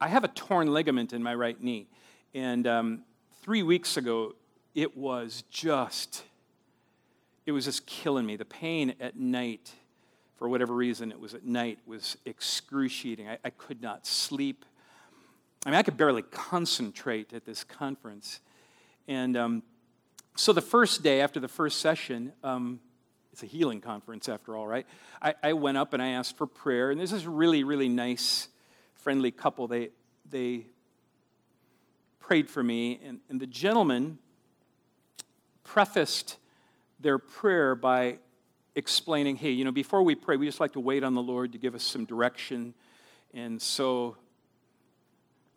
I 0.00 0.08
have 0.08 0.24
a 0.24 0.28
torn 0.28 0.72
ligament 0.72 1.14
in 1.14 1.22
my 1.22 1.34
right 1.34 1.60
knee. 1.62 1.86
And 2.36 2.66
um, 2.66 3.02
three 3.40 3.62
weeks 3.62 3.96
ago, 3.96 4.34
it 4.74 4.94
was 4.94 5.42
just, 5.50 6.22
it 7.46 7.52
was 7.52 7.64
just 7.64 7.86
killing 7.86 8.26
me. 8.26 8.36
The 8.36 8.44
pain 8.44 8.94
at 9.00 9.16
night, 9.16 9.72
for 10.36 10.46
whatever 10.46 10.74
reason, 10.74 11.10
it 11.10 11.18
was 11.18 11.32
at 11.32 11.46
night, 11.46 11.78
was 11.86 12.18
excruciating. 12.26 13.26
I, 13.26 13.38
I 13.42 13.48
could 13.48 13.80
not 13.80 14.06
sleep. 14.06 14.66
I 15.64 15.70
mean, 15.70 15.78
I 15.78 15.82
could 15.82 15.96
barely 15.96 16.20
concentrate 16.20 17.32
at 17.32 17.46
this 17.46 17.64
conference. 17.64 18.40
And 19.08 19.34
um, 19.34 19.62
so 20.34 20.52
the 20.52 20.60
first 20.60 21.02
day 21.02 21.22
after 21.22 21.40
the 21.40 21.48
first 21.48 21.80
session, 21.80 22.34
um, 22.44 22.80
it's 23.32 23.44
a 23.44 23.46
healing 23.46 23.80
conference 23.80 24.28
after 24.28 24.54
all, 24.54 24.66
right? 24.66 24.86
I, 25.22 25.34
I, 25.42 25.52
went 25.54 25.78
up 25.78 25.94
and 25.94 26.02
I 26.02 26.08
asked 26.08 26.36
for 26.36 26.46
prayer, 26.46 26.90
and 26.90 27.00
this 27.00 27.12
is 27.12 27.26
really, 27.26 27.64
really 27.64 27.88
nice, 27.88 28.48
friendly 28.92 29.30
couple. 29.30 29.68
They 29.68 29.88
they 30.28 30.66
prayed 32.26 32.50
for 32.50 32.60
me, 32.60 32.98
and, 33.04 33.20
and 33.30 33.40
the 33.40 33.46
gentleman 33.46 34.18
prefaced 35.62 36.38
their 36.98 37.18
prayer 37.18 37.76
by 37.76 38.18
explaining, 38.74 39.36
hey, 39.36 39.52
you 39.52 39.64
know, 39.64 39.70
before 39.70 40.02
we 40.02 40.16
pray, 40.16 40.36
we 40.36 40.44
just 40.44 40.58
like 40.58 40.72
to 40.72 40.80
wait 40.80 41.04
on 41.04 41.14
the 41.14 41.22
Lord 41.22 41.52
to 41.52 41.58
give 41.58 41.76
us 41.76 41.84
some 41.84 42.04
direction. 42.04 42.74
And 43.32 43.62
so 43.62 44.16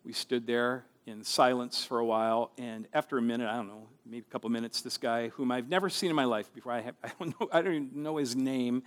we 0.04 0.12
stood 0.12 0.46
there 0.46 0.84
in 1.06 1.24
silence 1.24 1.84
for 1.84 1.98
a 1.98 2.04
while, 2.04 2.52
and 2.56 2.86
after 2.94 3.18
a 3.18 3.22
minute, 3.22 3.48
I 3.48 3.56
don't 3.56 3.66
know, 3.66 3.88
maybe 4.06 4.24
a 4.28 4.32
couple 4.32 4.48
minutes, 4.48 4.80
this 4.80 4.96
guy 4.96 5.30
whom 5.30 5.50
I've 5.50 5.68
never 5.68 5.90
seen 5.90 6.08
in 6.08 6.14
my 6.14 6.24
life 6.24 6.54
before, 6.54 6.70
I, 6.70 6.82
have, 6.82 6.94
I 7.02 7.10
don't 7.18 7.40
know, 7.40 7.48
I 7.50 7.62
don't 7.62 7.74
even 7.74 8.02
know 8.04 8.18
his 8.18 8.36
name, 8.36 8.84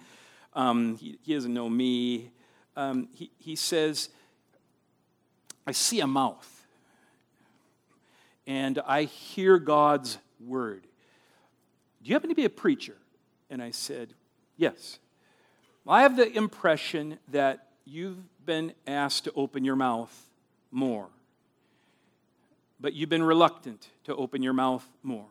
um, 0.54 0.96
he, 0.96 1.20
he, 1.22 1.34
doesn't 1.34 1.54
know 1.54 1.68
me. 1.68 2.32
Um, 2.78 3.10
he, 3.12 3.30
he 3.40 3.58
says, 3.58 4.08
I 5.68 5.74
see 5.74 6.00
a 6.00 6.08
mouth, 6.08 6.53
and 8.46 8.80
I 8.86 9.04
hear 9.04 9.58
God's 9.58 10.18
word. 10.40 10.88
Do 12.02 12.10
you 12.10 12.16
happen 12.16 12.30
to 12.30 12.36
be 12.36 12.46
a 12.46 12.50
preacher? 12.50 12.98
And 13.50 13.62
I 13.62 13.72
said, 13.72 14.14
Yes. 14.58 15.00
Well, 15.86 15.96
I 15.96 16.04
have 16.04 16.16
the 16.16 16.32
impression 16.32 17.20
that 17.30 17.68
you've 17.86 18.18
been 18.46 18.74
asked 18.88 19.26
to 19.26 19.34
open 19.36 19.66
your 19.66 19.76
mouth 19.76 20.30
more 20.72 21.10
but 22.84 22.94
you've 22.94 23.10
been 23.10 23.24
reluctant 23.24 23.90
to 24.04 24.14
open 24.14 24.44
your 24.44 24.52
mouth 24.52 24.86
more. 25.02 25.26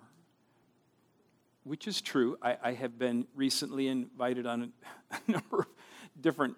Which 1.64 1.86
is 1.86 2.00
true. 2.00 2.38
I, 2.42 2.56
I 2.62 2.72
have 2.72 2.98
been 2.98 3.26
recently 3.36 3.88
invited 3.88 4.46
on 4.46 4.72
a, 5.12 5.16
a 5.28 5.30
number 5.30 5.60
of 5.60 6.22
different 6.22 6.56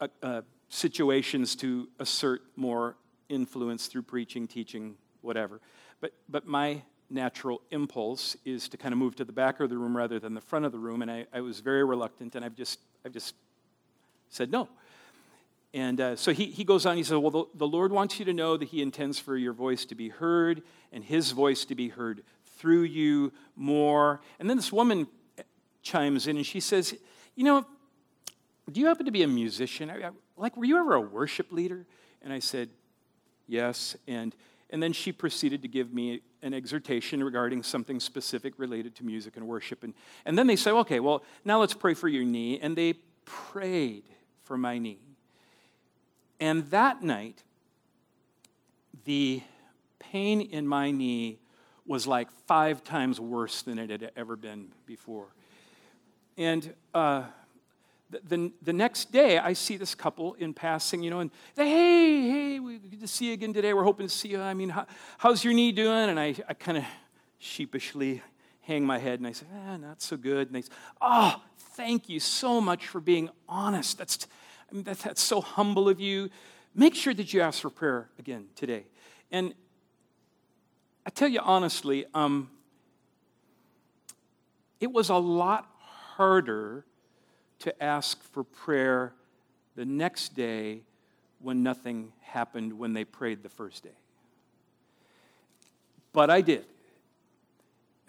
uh, 0.00 0.08
uh, 0.20 0.42
situations 0.68 1.54
to 1.56 1.88
assert 2.00 2.42
more 2.56 2.96
influence 3.28 3.86
through 3.86 4.02
preaching, 4.02 4.46
teaching, 4.46 4.96
whatever. 5.22 5.60
But, 6.00 6.12
but 6.28 6.46
my 6.46 6.82
natural 7.10 7.62
impulse 7.70 8.36
is 8.44 8.68
to 8.68 8.76
kind 8.76 8.92
of 8.92 8.98
move 8.98 9.16
to 9.16 9.24
the 9.24 9.32
back 9.32 9.60
of 9.60 9.70
the 9.70 9.78
room 9.78 9.96
rather 9.96 10.18
than 10.18 10.34
the 10.34 10.40
front 10.40 10.64
of 10.64 10.72
the 10.72 10.78
room, 10.78 11.02
and 11.02 11.10
I, 11.10 11.26
I 11.32 11.40
was 11.40 11.60
very 11.60 11.84
reluctant, 11.84 12.34
and 12.34 12.44
I've 12.44 12.56
just, 12.56 12.80
I've 13.04 13.12
just 13.12 13.34
said 14.28 14.50
no. 14.50 14.68
And 15.74 16.00
uh, 16.00 16.16
so 16.16 16.32
he, 16.32 16.46
he 16.46 16.64
goes 16.64 16.86
on, 16.86 16.96
he 16.96 17.02
says, 17.02 17.18
Well, 17.18 17.30
the, 17.30 17.44
the 17.54 17.66
Lord 17.66 17.92
wants 17.92 18.18
you 18.18 18.24
to 18.24 18.32
know 18.32 18.56
that 18.56 18.68
he 18.68 18.80
intends 18.80 19.18
for 19.18 19.36
your 19.36 19.52
voice 19.52 19.84
to 19.86 19.94
be 19.94 20.08
heard 20.08 20.62
and 20.92 21.04
his 21.04 21.32
voice 21.32 21.64
to 21.66 21.74
be 21.74 21.88
heard 21.88 22.22
through 22.56 22.84
you 22.84 23.32
more. 23.56 24.20
And 24.38 24.48
then 24.48 24.56
this 24.56 24.72
woman 24.72 25.06
chimes 25.82 26.26
in 26.26 26.36
and 26.36 26.46
she 26.46 26.60
says, 26.60 26.94
You 27.34 27.44
know, 27.44 27.66
do 28.70 28.80
you 28.80 28.86
happen 28.86 29.06
to 29.06 29.12
be 29.12 29.22
a 29.22 29.28
musician? 29.28 29.92
Like, 30.36 30.56
were 30.56 30.64
you 30.64 30.78
ever 30.78 30.94
a 30.94 31.00
worship 31.00 31.52
leader? 31.52 31.86
And 32.22 32.32
I 32.32 32.38
said, 32.38 32.70
Yes. 33.46 33.96
And, 34.06 34.34
and 34.70 34.82
then 34.82 34.92
she 34.92 35.12
proceeded 35.12 35.62
to 35.62 35.68
give 35.68 35.92
me 35.92 36.20
an 36.42 36.54
exhortation 36.54 37.22
regarding 37.22 37.62
something 37.62 38.00
specific 38.00 38.54
related 38.58 38.94
to 38.96 39.04
music 39.04 39.36
and 39.36 39.46
worship. 39.46 39.84
And, 39.84 39.94
and 40.24 40.38
then 40.38 40.46
they 40.46 40.56
say, 40.56 40.70
Okay, 40.70 41.00
well, 41.00 41.22
now 41.44 41.60
let's 41.60 41.74
pray 41.74 41.94
for 41.94 42.08
your 42.08 42.24
knee. 42.24 42.58
And 42.60 42.76
they 42.76 42.94
prayed 43.24 44.04
for 44.44 44.56
my 44.56 44.78
knee. 44.78 45.00
And 46.38 46.70
that 46.70 47.02
night, 47.02 47.42
the 49.04 49.42
pain 49.98 50.40
in 50.40 50.66
my 50.66 50.90
knee 50.90 51.38
was 51.86 52.06
like 52.06 52.30
five 52.46 52.82
times 52.82 53.20
worse 53.20 53.62
than 53.62 53.78
it 53.78 53.90
had 53.90 54.10
ever 54.16 54.36
been 54.36 54.68
before. 54.86 55.28
And 56.36 56.74
uh, 56.92 57.24
the, 58.10 58.20
the, 58.24 58.52
the, 58.62 58.72
next 58.72 59.10
day, 59.10 59.38
I 59.38 59.52
see 59.52 59.76
this 59.76 59.94
couple 59.94 60.34
in 60.34 60.54
passing, 60.54 61.02
you 61.02 61.10
know, 61.10 61.20
and 61.20 61.30
they, 61.56 61.68
hey, 61.68 62.30
hey, 62.30 62.60
we 62.60 62.78
good 62.78 63.00
to 63.00 63.08
see 63.08 63.26
you 63.26 63.32
again 63.32 63.52
today. 63.52 63.74
We're 63.74 63.84
hoping 63.84 64.06
to 64.06 64.12
see 64.12 64.28
you. 64.28 64.40
I 64.40 64.54
mean, 64.54 64.68
how, 64.68 64.86
how's 65.18 65.42
your 65.42 65.52
knee 65.52 65.72
doing? 65.72 66.08
And 66.08 66.20
I, 66.20 66.34
I 66.48 66.54
kind 66.54 66.78
of 66.78 66.84
sheepishly 67.38 68.22
hang 68.60 68.84
my 68.84 68.98
head 68.98 69.18
and 69.18 69.26
I 69.26 69.32
say, 69.32 69.46
ah, 69.54 69.76
not 69.76 70.02
so 70.02 70.16
good. 70.16 70.48
And 70.48 70.56
they 70.56 70.62
say, 70.62 70.72
oh, 71.00 71.42
thank 71.74 72.08
you 72.08 72.20
so 72.20 72.60
much 72.60 72.86
for 72.86 73.00
being 73.00 73.28
honest. 73.48 73.98
That's, 73.98 74.26
I 74.70 74.74
mean, 74.74 74.84
that, 74.84 74.98
that's 74.98 75.22
so 75.22 75.40
humble 75.40 75.88
of 75.88 76.00
you. 76.00 76.30
Make 76.74 76.94
sure 76.94 77.14
that 77.14 77.32
you 77.32 77.40
ask 77.40 77.60
for 77.60 77.70
prayer 77.70 78.08
again 78.18 78.46
today. 78.54 78.86
And 79.32 79.54
I 81.04 81.10
tell 81.10 81.28
you 81.28 81.40
honestly, 81.42 82.04
um, 82.14 82.50
it 84.80 84.92
was 84.92 85.08
a 85.08 85.16
lot 85.16 85.68
harder 85.80 86.84
to 87.60 87.82
ask 87.82 88.22
for 88.22 88.44
prayer 88.44 89.12
the 89.74 89.84
next 89.84 90.34
day 90.34 90.80
when 91.40 91.62
nothing 91.62 92.12
happened 92.22 92.78
when 92.78 92.92
they 92.92 93.04
prayed 93.04 93.42
the 93.42 93.48
first 93.48 93.82
day. 93.82 93.98
But 96.12 96.30
I 96.30 96.40
did. 96.40 96.64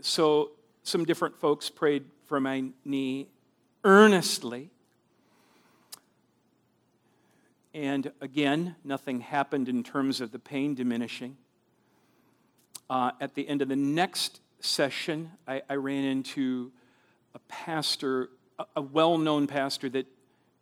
So 0.01 0.51
some 0.83 1.03
different 1.03 1.35
folks 1.35 1.69
prayed 1.69 2.05
for 2.25 2.39
my 2.39 2.65
knee 2.85 3.27
earnestly. 3.83 4.69
And 7.73 8.11
again, 8.21 8.75
nothing 8.83 9.19
happened 9.21 9.69
in 9.69 9.83
terms 9.83 10.21
of 10.21 10.31
the 10.31 10.39
pain 10.39 10.73
diminishing. 10.73 11.37
Uh, 12.89 13.11
at 13.19 13.35
the 13.35 13.47
end 13.47 13.61
of 13.61 13.67
the 13.67 13.75
next 13.75 14.39
session, 14.61 15.31
I, 15.47 15.61
I 15.69 15.75
ran 15.75 16.03
into 16.03 16.71
a 17.35 17.39
pastor, 17.47 18.29
a, 18.75 18.81
well 18.81 19.17
known 19.17 19.47
pastor 19.47 19.89
that 19.89 20.07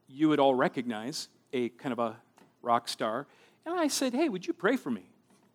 you 0.08 0.30
would 0.30 0.40
all 0.40 0.56
recognize, 0.56 1.30
a 1.54 1.70
kind 1.70 1.94
of 1.94 2.00
a 2.00 2.16
rock 2.62 2.88
star. 2.88 3.28
And 3.66 3.80
I 3.80 3.88
said, 3.88 4.14
Hey, 4.14 4.30
would 4.30 4.46
you 4.46 4.54
pray 4.54 4.78
for 4.78 4.92
me? 4.92 5.04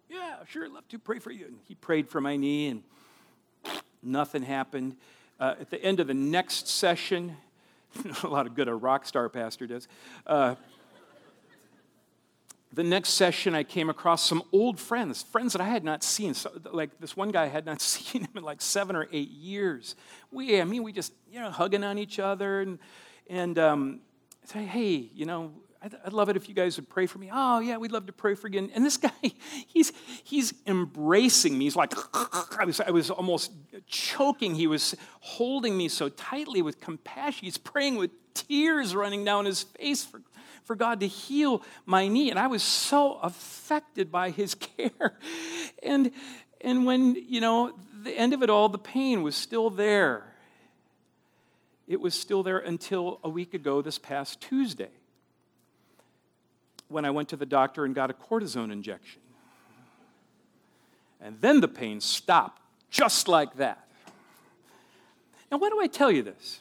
Yeah, 0.09 0.37
sure, 0.49 0.69
love 0.69 0.89
to 0.89 0.99
pray 0.99 1.19
for 1.19 1.31
you. 1.31 1.47
And 1.47 1.59
he 1.69 1.75
prayed 1.75 2.09
for 2.09 2.21
my 2.21 2.37
knee, 2.37 2.69
and 2.69 2.83
nothing 4.03 4.43
happened. 4.43 4.97
Uh, 5.39 5.55
at 5.61 5.71
the 5.71 5.83
end 5.83 6.01
of 6.01 6.09
the 6.09 6.15
next 6.15 6.67
session, 6.67 7.37
a 8.23 8.27
lot 8.27 8.47
of 8.47 8.55
good 8.55 8.69
a 8.69 8.75
rock 8.75 9.07
star 9.07 9.29
pastor 9.29 9.67
does. 9.67 9.89
Uh, 10.27 10.57
the 12.73 12.85
next 12.85 13.11
session, 13.11 13.55
I 13.55 13.65
came 13.65 13.91
across 13.91 14.27
some 14.27 14.43
old 14.53 14.79
friends, 14.79 15.23
friends 15.23 15.53
that 15.55 15.61
I 15.61 15.69
had 15.69 15.83
not 15.83 16.05
seen. 16.05 16.35
So, 16.35 16.51
like 16.73 17.01
this 17.01 17.17
one 17.17 17.31
guy, 17.31 17.45
I 17.45 17.49
had 17.49 17.67
not 17.67 17.81
seen 17.81 18.23
him 18.23 18.31
in 18.37 18.43
like 18.43 18.61
seven 18.61 18.95
or 18.95 19.09
eight 19.13 19.31
years. 19.31 19.97
We, 20.31 20.61
I 20.61 20.65
mean, 20.65 20.83
we 20.83 20.93
just, 20.93 21.13
you 21.31 21.41
know, 21.41 21.51
hugging 21.51 21.83
on 21.83 21.99
each 21.99 22.19
other 22.19 22.61
and, 22.61 22.79
and 23.29 23.59
um, 23.59 24.01
say, 24.45 24.65
hey, 24.65 25.11
you 25.15 25.27
know, 25.27 25.53
I'd, 25.83 25.97
I'd, 26.05 26.13
love 26.13 26.29
it 26.29 26.37
if 26.37 26.49
you 26.49 26.55
guys 26.55 26.77
would 26.77 26.89
pray 26.89 27.07
for 27.07 27.19
me. 27.19 27.31
Oh, 27.33 27.59
yeah, 27.61 27.79
we'd 27.79 27.91
love 27.91 28.07
to 28.07 28.13
pray 28.13 28.35
for 28.35 28.49
you. 28.49 28.71
And 28.73 28.85
this 28.85 28.97
guy, 28.99 29.11
he's, 29.67 29.93
he's 30.23 30.55
embracing 30.67 31.57
me. 31.59 31.65
He's 31.65 31.77
like, 31.77 31.93
I 32.15 32.65
was, 32.67 32.81
I 32.81 32.91
was 32.91 33.11
almost 33.11 33.53
choking. 33.87 34.55
He 34.55 34.67
was 34.67 34.95
holding 35.21 35.77
me 35.77 35.89
so 35.89 36.09
tightly 36.09 36.63
with 36.63 36.81
compassion. 36.81 37.47
He's 37.47 37.59
praying 37.59 37.97
with 37.97 38.11
tears 38.35 38.95
running 38.95 39.25
down 39.25 39.45
his 39.47 39.63
face 39.63 40.05
for 40.05 40.21
for 40.65 40.77
God 40.77 41.01
to 41.01 41.07
heal 41.07 41.63
my 41.87 42.09
knee. 42.09 42.31
And 42.31 42.39
I 42.39 42.47
was 42.47 42.63
so 42.63 43.15
affected 43.15 44.11
by 44.11 44.31
his 44.31 44.55
care. 44.77 45.19
And, 45.83 46.13
and 46.61 46.87
when, 46.87 47.15
you 47.15 47.41
know, 47.41 47.73
the 48.03 48.13
end 48.13 48.33
of 48.33 48.43
it 48.43 48.51
all, 48.51 48.69
the 48.69 48.79
pain 48.79 49.23
was 49.23 49.37
still 49.37 49.71
there. 49.71 50.25
It 51.87 52.01
was 52.01 52.15
still 52.15 52.43
there 52.43 52.59
until 52.59 53.19
a 53.25 53.29
week 53.29 53.53
ago, 53.53 53.83
this 53.83 53.99
past 53.99 54.41
Tuesday, 54.41 54.91
when 56.89 57.05
I 57.05 57.11
went 57.11 57.29
to 57.31 57.37
the 57.37 57.47
doctor 57.47 57.85
and 57.85 57.95
got 57.95 58.11
a 58.11 58.15
cortisone 58.15 58.71
injection. 58.71 59.21
And 61.21 61.41
then 61.41 61.61
the 61.61 61.69
pain 61.69 62.01
stopped, 62.01 62.63
just 62.91 63.29
like 63.29 63.57
that. 63.57 63.87
Now, 65.51 65.59
why 65.59 65.69
do 65.69 65.81
I 65.81 65.87
tell 65.87 66.11
you 66.11 66.23
this? 66.23 66.61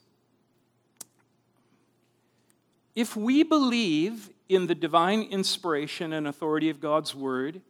If 2.99 3.15
we 3.15 3.43
believe 3.43 4.29
in 4.49 4.67
the 4.67 4.75
divine 4.75 5.21
inspiration 5.21 6.11
and 6.11 6.27
authority 6.27 6.69
of 6.69 6.81
God's 6.81 7.15
word, 7.15 7.61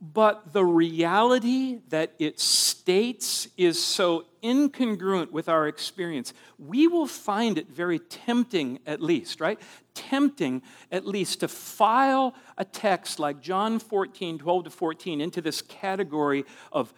but 0.00 0.52
the 0.52 0.64
reality 0.64 1.80
that 1.88 2.12
it 2.20 2.38
states 2.38 3.48
is 3.56 3.82
so 3.82 4.26
incongruent 4.44 5.32
with 5.32 5.48
our 5.48 5.66
experience, 5.66 6.32
we 6.56 6.86
will 6.86 7.08
find 7.08 7.58
it 7.58 7.66
very 7.68 7.98
tempting, 7.98 8.78
at 8.86 9.02
least, 9.02 9.40
right? 9.40 9.58
Tempting, 9.92 10.62
at 10.92 11.04
least, 11.04 11.40
to 11.40 11.48
file 11.48 12.32
a 12.56 12.64
text 12.64 13.18
like 13.18 13.40
John 13.40 13.80
14, 13.80 14.38
12 14.38 14.64
to 14.66 14.70
14 14.70 15.20
into 15.20 15.40
this 15.40 15.62
category 15.62 16.44
of 16.70 16.94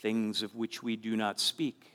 things 0.00 0.42
of 0.42 0.54
which 0.54 0.82
we 0.82 0.96
do 0.96 1.18
not 1.18 1.38
speak. 1.38 1.93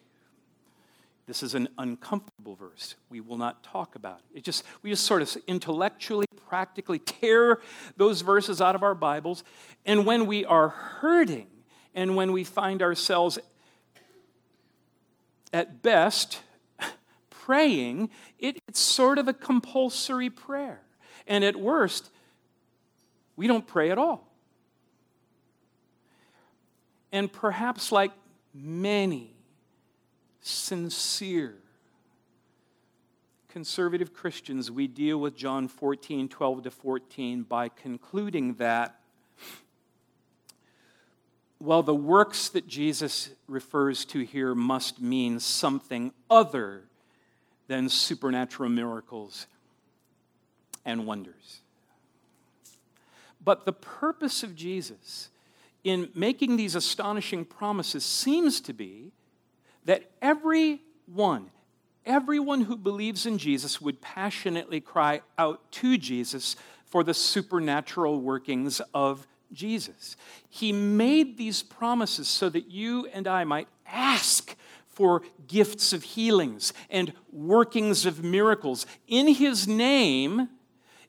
This 1.30 1.44
is 1.44 1.54
an 1.54 1.68
uncomfortable 1.78 2.56
verse. 2.56 2.96
We 3.08 3.22
will 3.22 3.38
not 3.38 3.62
talk 3.62 3.94
about 3.94 4.22
it. 4.34 4.40
it 4.40 4.44
just, 4.44 4.64
we 4.82 4.90
just 4.90 5.06
sort 5.06 5.22
of 5.22 5.38
intellectually, 5.46 6.26
practically 6.48 6.98
tear 6.98 7.60
those 7.98 8.22
verses 8.22 8.62
out 8.62 8.74
of 8.74 8.82
our 8.82 8.96
Bibles. 8.96 9.44
And 9.86 10.08
when 10.08 10.26
we 10.26 10.44
are 10.44 10.70
hurting 10.70 11.46
and 11.94 12.16
when 12.16 12.32
we 12.32 12.44
find 12.44 12.82
ourselves 12.82 13.38
at 15.54 15.84
best 15.84 16.42
praying, 17.30 18.10
it, 18.40 18.58
it's 18.68 18.80
sort 18.80 19.20
of 19.20 19.28
a 19.28 19.34
compulsory 19.34 20.32
prayer. 20.32 20.82
And 21.28 21.44
at 21.44 21.56
worst, 21.56 22.10
we 23.36 23.46
don't 23.46 23.68
pray 23.68 23.92
at 23.92 24.00
all. 24.00 24.34
And 27.12 27.32
perhaps, 27.32 27.92
like 27.92 28.14
many 28.52 29.36
sincere. 30.50 31.56
Conservative 33.50 34.14
Christians, 34.14 34.70
we 34.70 34.88
deal 34.88 35.18
with 35.18 35.36
John 35.36 35.68
14, 35.68 36.30
12 36.30 36.64
to 36.64 36.72
14 36.72 37.44
by 37.44 37.70
concluding 37.70 38.56
that 38.56 39.00
while 41.58 41.84
the 41.84 41.96
works 41.96 42.50
that 42.50 42.68
Jesus 42.68 43.32
refers 43.48 44.06
to 44.06 44.22
here 44.22 44.56
must 44.56 45.02
mean 45.02 45.40
something 45.40 46.14
other 46.30 46.84
than 47.68 47.90
supernatural 47.90 48.70
miracles 48.70 49.46
and 50.86 51.06
wonders. 51.06 51.60
But 53.44 53.66
the 53.66 53.74
purpose 53.74 54.42
of 54.42 54.56
Jesus 54.56 55.30
in 55.84 56.10
making 56.14 56.56
these 56.56 56.76
astonishing 56.76 57.46
promises 57.46 58.06
seems 58.06 58.62
to 58.62 58.74
be 58.74 59.12
that 59.90 60.04
everyone, 60.22 61.50
everyone 62.06 62.62
who 62.62 62.78
believes 62.78 63.26
in 63.26 63.40
Jesus 63.40 63.82
would 63.82 64.00
passionately 64.02 64.80
cry 64.80 65.22
out 65.36 65.72
to 65.72 65.98
Jesus 65.98 66.56
for 66.86 67.04
the 67.04 67.16
supernatural 67.16 68.22
workings 68.22 68.82
of 68.94 69.26
Jesus. 69.52 70.16
He 70.48 70.72
made 70.72 71.40
these 71.40 71.64
promises 71.64 72.28
so 72.28 72.50
that 72.50 72.70
you 72.70 73.08
and 73.08 73.28
I 73.28 73.46
might 73.46 73.68
ask 73.88 74.56
for 74.86 75.24
gifts 75.48 75.92
of 75.92 76.04
healings 76.04 76.72
and 76.92 77.12
workings 77.32 78.06
of 78.06 78.24
miracles 78.24 78.86
in 79.08 79.26
His 79.26 79.68
name 79.68 80.50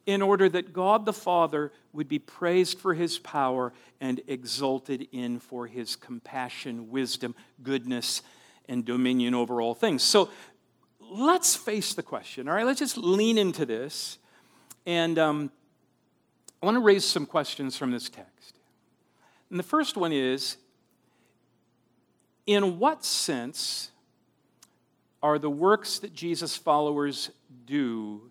in 0.07 0.23
order 0.23 0.49
that 0.49 0.73
God 0.73 1.05
the 1.05 1.13
Father 1.13 1.71
would 1.93 2.09
be 2.09 2.19
praised 2.19 2.79
for 2.79 2.95
His 2.95 3.19
power 3.19 3.75
and 4.01 4.23
exalted 4.27 5.07
in 5.13 5.39
for 5.39 5.67
His 5.67 5.97
compassion, 5.97 6.89
wisdom, 6.89 7.35
goodness, 7.63 8.23
and 8.69 8.85
dominion 8.85 9.35
over 9.35 9.61
all 9.61 9.75
things. 9.75 10.03
So 10.03 10.31
let's 11.01 11.57
face 11.57 11.95
the 11.95 12.03
question, 12.03 12.49
all 12.49 12.55
right? 12.55 12.65
Let's 12.67 12.79
just 12.79 12.97
lean 12.97 13.37
into 13.37 13.67
this. 13.67 14.19
And 14.87 15.19
um, 15.19 15.51
I 16.63 16.67
want 16.67 16.77
to 16.77 16.81
raise 16.81 17.05
some 17.05 17.27
questions 17.27 17.77
from 17.77 17.91
this 17.91 18.09
text. 18.09 18.59
And 19.51 19.59
the 19.59 19.65
first 19.65 19.97
one 19.97 20.13
is 20.13 20.57
In 22.47 22.79
what 22.79 23.05
sense 23.05 23.91
are 25.23 25.39
the 25.39 25.51
works 25.51 25.99
that 25.99 26.15
Jesus' 26.15 26.57
followers 26.57 27.31
do 27.67 28.31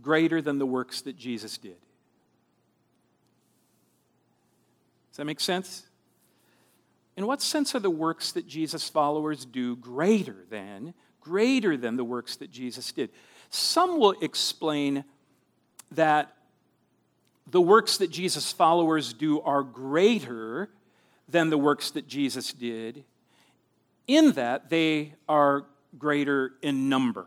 greater 0.00 0.40
than 0.40 0.58
the 0.58 0.66
works 0.66 1.02
that 1.02 1.16
Jesus 1.16 1.58
did? 1.58 1.76
Does 5.10 5.16
that 5.16 5.24
make 5.24 5.40
sense? 5.40 5.86
In 7.16 7.26
what 7.26 7.42
sense 7.42 7.74
are 7.74 7.80
the 7.80 7.90
works 7.90 8.32
that 8.32 8.46
Jesus' 8.46 8.88
followers 8.88 9.44
do 9.44 9.76
greater 9.76 10.46
than, 10.48 10.94
greater 11.20 11.76
than 11.76 11.96
the 11.96 12.04
works 12.04 12.36
that 12.36 12.50
Jesus 12.50 12.92
did? 12.92 13.10
Some 13.50 13.98
will 13.98 14.14
explain 14.22 15.04
that 15.90 16.36
the 17.46 17.60
works 17.60 17.96
that 17.98 18.10
Jesus' 18.10 18.52
followers 18.52 19.12
do 19.12 19.40
are 19.40 19.62
greater 19.62 20.70
than 21.28 21.50
the 21.50 21.58
works 21.58 21.90
that 21.90 22.06
Jesus 22.06 22.52
did, 22.52 23.04
in 24.06 24.32
that 24.32 24.70
they 24.70 25.14
are 25.28 25.66
greater 25.98 26.52
in 26.62 26.88
number. 26.88 27.26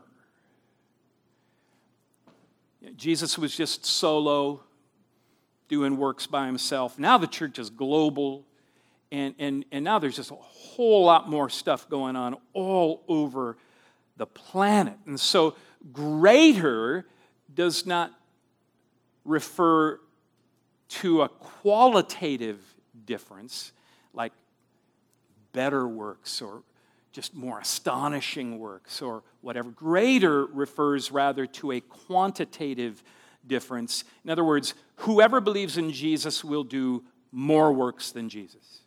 Jesus 2.96 3.38
was 3.38 3.56
just 3.56 3.86
solo, 3.86 4.62
doing 5.68 5.98
works 5.98 6.28
by 6.28 6.46
himself. 6.46 7.00
Now 7.00 7.18
the 7.18 7.28
church 7.28 7.60
is 7.60 7.70
global 7.70 8.46
and, 9.14 9.36
and, 9.38 9.64
and 9.72 9.86
now 9.86 10.00
there's 10.00 10.16
just 10.16 10.32
a 10.32 10.36
whole 10.36 11.06
lot 11.06 11.30
more 11.30 11.48
stuff 11.48 11.88
going 11.88 12.16
on 12.16 12.36
all 12.54 13.04
over 13.08 13.58
the 14.18 14.26
planet. 14.26 14.96
And 15.06 15.20
so, 15.20 15.56
greater 15.92 17.06
does 17.54 17.86
not 17.86 18.12
refer 19.24 20.00
to 20.90 21.22
a 21.22 21.30
qualitative 21.30 22.60
difference, 23.06 23.72
like 24.16 24.34
better 25.52 25.88
works 25.88 26.42
or 26.42 26.64
just 27.12 27.36
more 27.36 27.60
astonishing 27.60 28.58
works 28.58 29.00
or 29.00 29.22
whatever. 29.42 29.70
Greater 29.70 30.48
refers 30.48 31.12
rather 31.12 31.46
to 31.46 31.72
a 31.74 31.80
quantitative 31.82 33.04
difference. 33.46 34.06
In 34.24 34.32
other 34.32 34.44
words, 34.44 34.74
whoever 34.96 35.40
believes 35.40 35.78
in 35.78 35.92
Jesus 35.92 36.44
will 36.44 36.64
do 36.64 37.04
more 37.32 37.72
works 37.72 38.12
than 38.12 38.28
Jesus. 38.28 38.83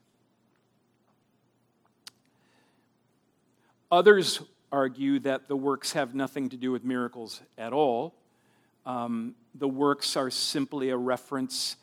Others 3.96 4.42
argue 4.70 5.18
that 5.20 5.48
the 5.48 5.56
works 5.56 5.92
have 5.92 6.14
nothing 6.14 6.50
to 6.50 6.56
do 6.58 6.70
with 6.70 6.84
miracles 6.84 7.40
at 7.56 7.72
all. 7.72 8.14
Um, 8.84 9.34
the 9.54 9.66
works 9.66 10.16
are 10.18 10.28
simply 10.28 10.90
a 10.90 10.96
reference 10.98 11.76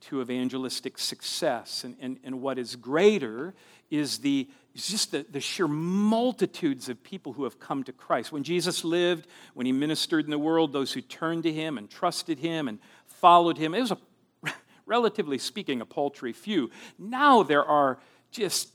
to 0.00 0.20
evangelistic 0.20 0.98
success. 0.98 1.84
And, 1.84 1.94
and, 2.00 2.18
and 2.24 2.40
what 2.42 2.58
is 2.58 2.74
greater 2.74 3.54
is 3.92 4.18
the 4.18 4.48
just 4.74 5.12
the, 5.12 5.24
the 5.30 5.38
sheer 5.38 5.68
multitudes 5.68 6.88
of 6.88 7.00
people 7.04 7.32
who 7.34 7.44
have 7.44 7.60
come 7.60 7.84
to 7.84 7.92
Christ. 7.92 8.32
When 8.32 8.42
Jesus 8.42 8.82
lived, 8.82 9.28
when 9.54 9.64
he 9.64 9.70
ministered 9.70 10.24
in 10.24 10.32
the 10.32 10.40
world, 10.40 10.72
those 10.72 10.92
who 10.92 11.00
turned 11.00 11.44
to 11.44 11.52
him 11.52 11.78
and 11.78 11.88
trusted 11.88 12.40
him 12.40 12.66
and 12.66 12.80
followed 13.06 13.56
him, 13.56 13.72
it 13.72 13.82
was 13.82 13.92
a 13.92 13.98
relatively 14.86 15.38
speaking 15.38 15.80
a 15.80 15.86
paltry 15.86 16.32
few. 16.32 16.72
Now 16.98 17.44
there 17.44 17.64
are 17.64 18.00
just 18.32 18.72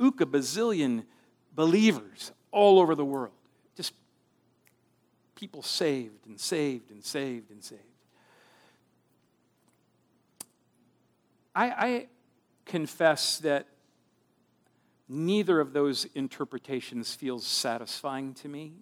uka 0.00 0.26
bazillion 0.26 1.04
believers 1.58 2.30
all 2.52 2.78
over 2.78 2.94
the 2.94 3.04
world. 3.04 3.34
Just 3.76 3.92
people 5.34 5.60
saved 5.60 6.24
and 6.28 6.38
saved 6.38 6.92
and 6.92 7.04
saved 7.04 7.50
and 7.50 7.64
saved. 7.64 7.82
I, 11.56 11.66
I 11.66 12.06
confess 12.64 13.38
that 13.38 13.66
neither 15.08 15.58
of 15.58 15.72
those 15.72 16.06
interpretations 16.14 17.16
feels 17.16 17.44
satisfying 17.44 18.34
to 18.34 18.48
me. 18.48 18.74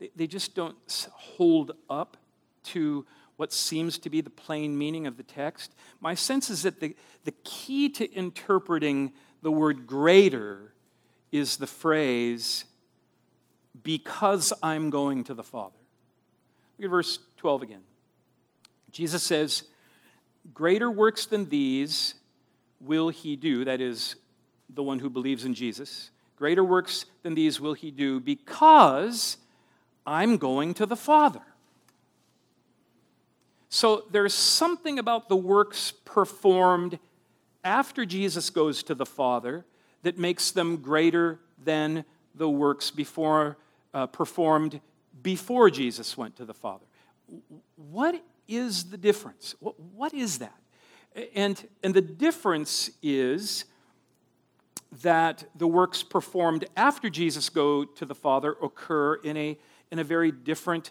They, 0.00 0.10
they 0.16 0.26
just 0.26 0.56
don't 0.56 0.76
hold 1.12 1.70
up 1.88 2.16
to 2.64 3.06
what 3.36 3.52
seems 3.52 3.96
to 3.98 4.10
be 4.10 4.22
the 4.22 4.28
plain 4.28 4.76
meaning 4.76 5.06
of 5.06 5.18
the 5.18 5.22
text. 5.22 5.72
My 6.00 6.16
sense 6.16 6.50
is 6.50 6.64
that 6.64 6.80
the, 6.80 6.96
the 7.22 7.34
key 7.44 7.88
to 7.90 8.12
interpreting 8.12 9.12
the 9.40 9.52
word 9.52 9.86
greater 9.86 10.72
is 11.30 11.56
the 11.56 11.66
phrase, 11.66 12.64
because 13.82 14.52
I'm 14.62 14.90
going 14.90 15.24
to 15.24 15.34
the 15.34 15.42
Father. 15.42 15.78
Look 16.78 16.86
at 16.86 16.90
verse 16.90 17.18
12 17.38 17.62
again. 17.62 17.82
Jesus 18.90 19.22
says, 19.22 19.64
Greater 20.54 20.90
works 20.90 21.26
than 21.26 21.48
these 21.48 22.14
will 22.80 23.08
he 23.08 23.36
do, 23.36 23.64
that 23.64 23.80
is, 23.80 24.16
the 24.70 24.82
one 24.82 24.98
who 24.98 25.10
believes 25.10 25.44
in 25.44 25.54
Jesus. 25.54 26.10
Greater 26.36 26.64
works 26.64 27.04
than 27.22 27.34
these 27.34 27.60
will 27.60 27.74
he 27.74 27.90
do 27.90 28.20
because 28.20 29.38
I'm 30.06 30.36
going 30.36 30.74
to 30.74 30.86
the 30.86 30.96
Father. 30.96 31.42
So 33.68 34.04
there's 34.10 34.34
something 34.34 34.98
about 34.98 35.28
the 35.28 35.36
works 35.36 35.92
performed 36.04 36.98
after 37.64 38.06
Jesus 38.06 38.50
goes 38.50 38.82
to 38.84 38.94
the 38.94 39.04
Father 39.04 39.64
that 40.02 40.18
makes 40.18 40.50
them 40.50 40.76
greater 40.78 41.40
than 41.62 42.04
the 42.34 42.48
works 42.48 42.90
before, 42.90 43.58
uh, 43.92 44.06
performed 44.06 44.80
before 45.22 45.70
Jesus 45.70 46.16
went 46.16 46.36
to 46.36 46.44
the 46.44 46.54
Father. 46.54 46.84
What 47.76 48.22
is 48.46 48.84
the 48.84 48.96
difference? 48.96 49.54
what, 49.60 49.78
what 49.78 50.14
is 50.14 50.38
that? 50.38 50.58
And, 51.34 51.62
and 51.82 51.94
the 51.94 52.00
difference 52.00 52.90
is 53.02 53.64
that 55.02 55.44
the 55.56 55.66
works 55.66 56.02
performed 56.02 56.64
after 56.76 57.10
Jesus 57.10 57.50
go 57.50 57.84
to 57.84 58.04
the 58.04 58.14
Father 58.14 58.56
occur 58.62 59.14
in 59.16 59.36
a, 59.36 59.58
in 59.90 59.98
a 59.98 60.04
very 60.04 60.30
different, 60.30 60.90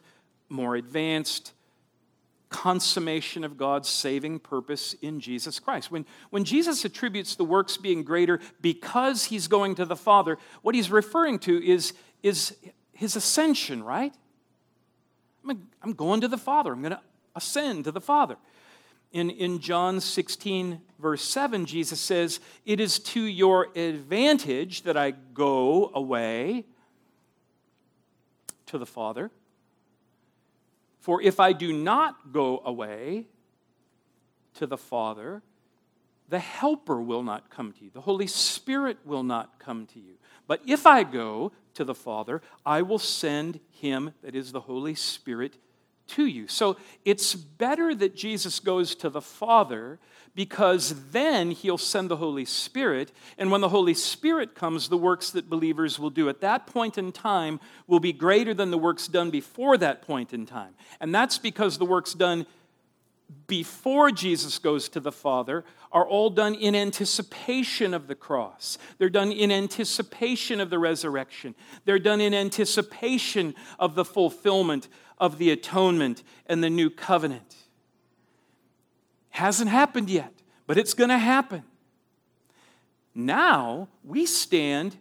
more 0.50 0.76
advanced 0.76 1.54
consummation 2.49 3.43
of 3.43 3.57
God's 3.57 3.89
saving 3.89 4.39
purpose 4.39 4.93
in 5.01 5.19
Jesus 5.19 5.60
Christ. 5.60 5.91
When, 5.91 6.05
when 6.29 6.43
Jesus 6.43 6.86
attributes 6.86 7.36
the 7.36 7.43
works 7.43 7.77
being 7.77 8.03
greater 8.03 8.39
because 8.62 9.25
he's 9.25 9.47
going 9.47 9.75
to 9.75 9.86
the 9.86 9.95
Father, 9.95 10.38
what 10.62 10.75
he's 10.75 10.89
referring 10.89 11.39
to 11.39 11.65
is, 11.65 11.93
is 12.23 12.55
his 12.93 13.15
ascension, 13.15 13.83
right? 13.83 14.13
I'm, 15.81 15.93
going 15.93 16.21
to 16.21 16.27
the 16.27 16.38
Father. 16.38 16.73
I'm 16.73 16.81
going 16.81 16.91
to 16.91 17.01
ascend 17.36 17.86
to 17.86 17.91
the 17.91 18.01
Father. 18.01 18.38
In, 19.12 19.29
in 19.29 19.60
John 19.60 20.01
16, 20.01 20.81
verse 20.99 21.23
7, 21.23 21.65
Jesus 21.65 21.99
says, 21.99 22.39
It 22.65 22.79
is 22.79 22.99
to 22.99 23.21
your 23.21 23.67
advantage 23.75 24.83
that 24.83 24.97
I 24.97 25.12
go 25.12 25.91
away 25.93 26.65
to 28.65 28.77
the 28.77 28.86
Father. 28.86 29.31
For 31.08 31.22
if 31.22 31.39
I 31.39 31.54
do 31.54 31.72
not 31.72 32.34
go 32.34 32.62
away 32.65 33.28
to 34.56 34.67
the 34.67 34.76
Father, 34.76 35.41
the 36.28 36.38
Helper 36.38 37.02
will 37.02 37.24
not 37.24 37.50
come 37.50 37.72
to 37.72 37.86
you. 37.86 37.91
The 37.93 38.02
Holy 38.02 38.28
Spirit 38.28 38.98
will 39.06 39.24
not 39.24 39.58
come 39.58 39.86
to 39.93 40.02
you. 40.02 40.15
But 40.48 40.60
if 40.67 40.86
I 40.86 41.04
go 41.04 41.54
to 41.76 41.86
the 41.86 41.96
Father, 41.96 42.41
I 42.65 42.82
will 42.82 43.00
send 43.00 43.62
him, 43.72 44.15
that 44.22 44.36
is 44.36 44.52
the 44.52 44.60
Holy 44.60 44.96
Spirit, 44.96 45.58
to 46.10 46.26
you. 46.26 46.48
So 46.48 46.78
it's 47.06 47.36
better 47.36 47.93
that 47.96 48.15
Jesus 48.15 48.60
goes 48.60 48.96
to 48.96 49.10
the 49.10 49.22
Father 49.22 50.00
because 50.38 51.10
then 51.12 51.50
he'll 51.50 51.80
send 51.80 52.12
the 52.12 52.17
Holy 52.17 52.46
Spirit. 52.46 53.12
And 53.39 53.52
when 53.52 53.62
the 53.62 53.70
Holy 53.70 53.96
Spirit 53.96 54.54
comes, 54.54 54.88
the 54.88 54.98
works 54.98 55.32
that 55.32 55.50
believers 55.50 55.98
will 55.98 56.12
do 56.12 56.30
at 56.30 56.41
that 56.41 56.67
point 56.67 56.98
in 56.98 57.12
time 57.12 57.60
will 57.88 58.00
be 58.00 58.13
greater 58.13 58.54
than 58.54 58.70
the 58.70 58.78
works 58.78 59.08
done 59.08 59.32
before 59.32 59.78
that 59.78 60.04
point 60.04 60.34
in 60.34 60.46
time. 60.46 60.76
And 61.00 61.13
that's 61.13 61.39
because 61.39 61.80
the 61.80 61.86
works 61.86 62.13
done 62.13 62.46
before 63.48 64.12
Jesus 64.12 64.60
goes 64.60 64.88
to 64.89 65.00
the 65.00 65.12
Father 65.12 65.65
are 65.91 66.08
all 66.08 66.30
done 66.30 66.54
in 66.54 66.76
anticipation 66.76 67.93
of 67.93 68.08
the 68.08 68.15
cross. 68.15 68.78
They're 68.98 69.10
done 69.10 69.32
in 69.32 69.52
anticipation 69.52 70.60
of 70.60 70.70
the 70.70 70.80
resurrection. 70.80 71.56
They're 71.86 72.00
done 72.00 72.22
in 72.22 72.34
anticipation 72.34 73.56
of 73.80 73.96
the 73.96 74.06
fulfillment 74.06 74.88
of 75.17 75.38
the 75.38 75.51
atonement 75.51 76.23
and 76.45 76.63
the 76.63 76.69
new 76.69 76.89
covenant. 76.89 77.56
Hasn't 79.30 79.69
happened 79.69 80.10
yet, 80.10 80.34
but 80.65 80.77
it's 80.77 80.93
going 80.93 81.10
to 81.10 81.17
happen. 81.17 81.63
Now 83.13 83.88
we 84.03 84.25
stand 84.25 84.97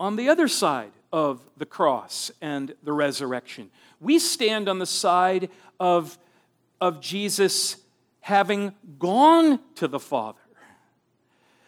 on 0.00 0.16
the 0.16 0.28
other 0.28 0.48
side 0.48 0.92
of 1.12 1.40
the 1.56 1.66
cross 1.66 2.30
and 2.40 2.74
the 2.82 2.92
resurrection. 2.92 3.70
We 4.00 4.18
stand 4.18 4.68
on 4.68 4.78
the 4.78 4.86
side 4.86 5.50
of, 5.78 6.18
of 6.80 7.00
Jesus 7.00 7.76
having 8.20 8.72
gone 8.98 9.60
to 9.76 9.86
the 9.86 10.00
Father. 10.00 10.38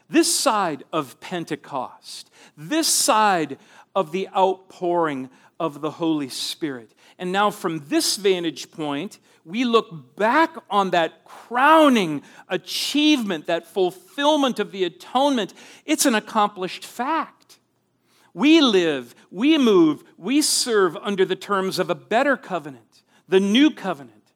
This 0.09 0.35
side 0.35 0.85
of 0.93 1.21
Pentecost, 1.21 2.31
this 2.57 2.89
side 2.89 3.59
of 3.95 4.13
the 4.13 4.29
outpouring 4.37 5.31
of 5.65 5.81
the 5.81 5.93
Holy 5.93 6.29
Spirit. 6.29 6.93
And 7.19 7.33
now, 7.33 7.51
from 7.51 7.87
this 7.89 8.17
vantage 8.17 8.71
point, 8.71 9.19
we 9.45 9.65
look 9.65 10.17
back 10.17 10.57
on 10.71 10.91
that 10.91 11.25
crowning 11.25 12.23
achievement, 12.49 13.47
that 13.47 13.67
fulfillment 13.67 14.59
of 14.59 14.73
the 14.73 14.85
atonement. 14.85 15.55
It's 15.85 16.07
an 16.07 16.15
accomplished 16.15 16.85
fact. 16.85 17.59
We 18.33 18.61
live, 18.61 19.15
we 19.31 19.59
move, 19.59 20.03
we 20.17 20.43
serve 20.43 20.97
under 20.97 21.25
the 21.25 21.37
terms 21.37 21.79
of 21.79 21.89
a 21.89 21.95
better 21.95 22.37
covenant, 22.37 23.03
the 23.29 23.39
new 23.39 23.71
covenant, 23.71 24.33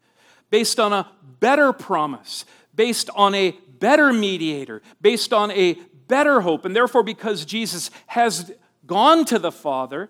based 0.51 0.79
on 0.79 0.93
a 0.93 1.11
better 1.41 1.73
promise, 1.73 2.45
based 2.75 3.11
on 3.17 3.35
a 3.35 3.57
better 3.81 4.13
mediator, 4.13 4.83
based 5.01 5.33
on 5.33 5.51
a 5.51 5.75
better 6.07 6.43
hope. 6.43 6.65
And 6.65 6.77
therefore, 6.77 7.03
because 7.03 7.45
Jesus 7.45 7.91
has 8.07 8.53
gone 8.87 9.25
to 9.27 9.39
the 9.39 9.53
Father 9.53 10.09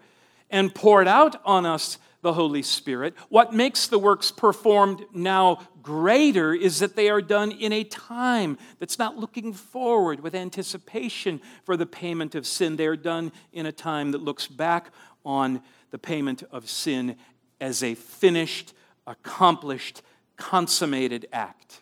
and 0.50 0.74
poured 0.74 1.08
out 1.08 1.40
on 1.44 1.66
us 1.66 1.98
the 2.20 2.32
Holy 2.32 2.62
Spirit. 2.62 3.14
What 3.28 3.52
makes 3.52 3.86
the 3.86 3.98
works 3.98 4.30
performed 4.30 5.04
now 5.12 5.60
greater 5.82 6.52
is 6.52 6.80
that 6.80 6.96
they 6.96 7.08
are 7.08 7.22
done 7.22 7.52
in 7.52 7.72
a 7.72 7.84
time 7.84 8.58
that's 8.78 8.98
not 8.98 9.16
looking 9.16 9.52
forward 9.52 10.20
with 10.20 10.34
anticipation 10.34 11.40
for 11.64 11.76
the 11.76 11.86
payment 11.86 12.34
of 12.34 12.46
sin. 12.46 12.76
They 12.76 12.86
are 12.86 12.96
done 12.96 13.32
in 13.52 13.66
a 13.66 13.72
time 13.72 14.10
that 14.12 14.22
looks 14.22 14.48
back 14.48 14.90
on 15.24 15.62
the 15.90 15.98
payment 15.98 16.42
of 16.50 16.68
sin 16.68 17.16
as 17.60 17.82
a 17.82 17.94
finished, 17.94 18.74
accomplished, 19.06 20.02
consummated 20.36 21.26
act. 21.32 21.80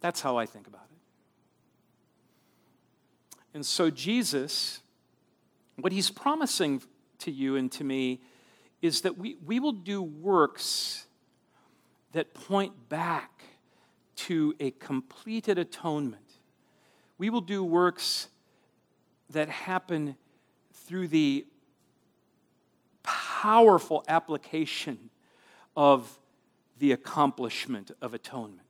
That's 0.00 0.20
how 0.20 0.36
I 0.36 0.46
think 0.46 0.66
about 0.66 0.86
it. 0.90 0.98
And 3.54 3.64
so 3.64 3.88
Jesus 3.88 4.81
what 5.76 5.92
he's 5.92 6.10
promising 6.10 6.82
to 7.18 7.30
you 7.30 7.56
and 7.56 7.70
to 7.72 7.84
me 7.84 8.20
is 8.80 9.02
that 9.02 9.16
we, 9.16 9.36
we 9.44 9.60
will 9.60 9.72
do 9.72 10.02
works 10.02 11.06
that 12.12 12.34
point 12.34 12.88
back 12.88 13.42
to 14.14 14.54
a 14.60 14.70
completed 14.72 15.58
atonement. 15.58 16.22
We 17.18 17.30
will 17.30 17.40
do 17.40 17.64
works 17.64 18.28
that 19.30 19.48
happen 19.48 20.16
through 20.72 21.08
the 21.08 21.46
powerful 23.02 24.04
application 24.08 25.10
of 25.76 26.18
the 26.78 26.92
accomplishment 26.92 27.90
of 28.00 28.14
atonement. 28.14 28.60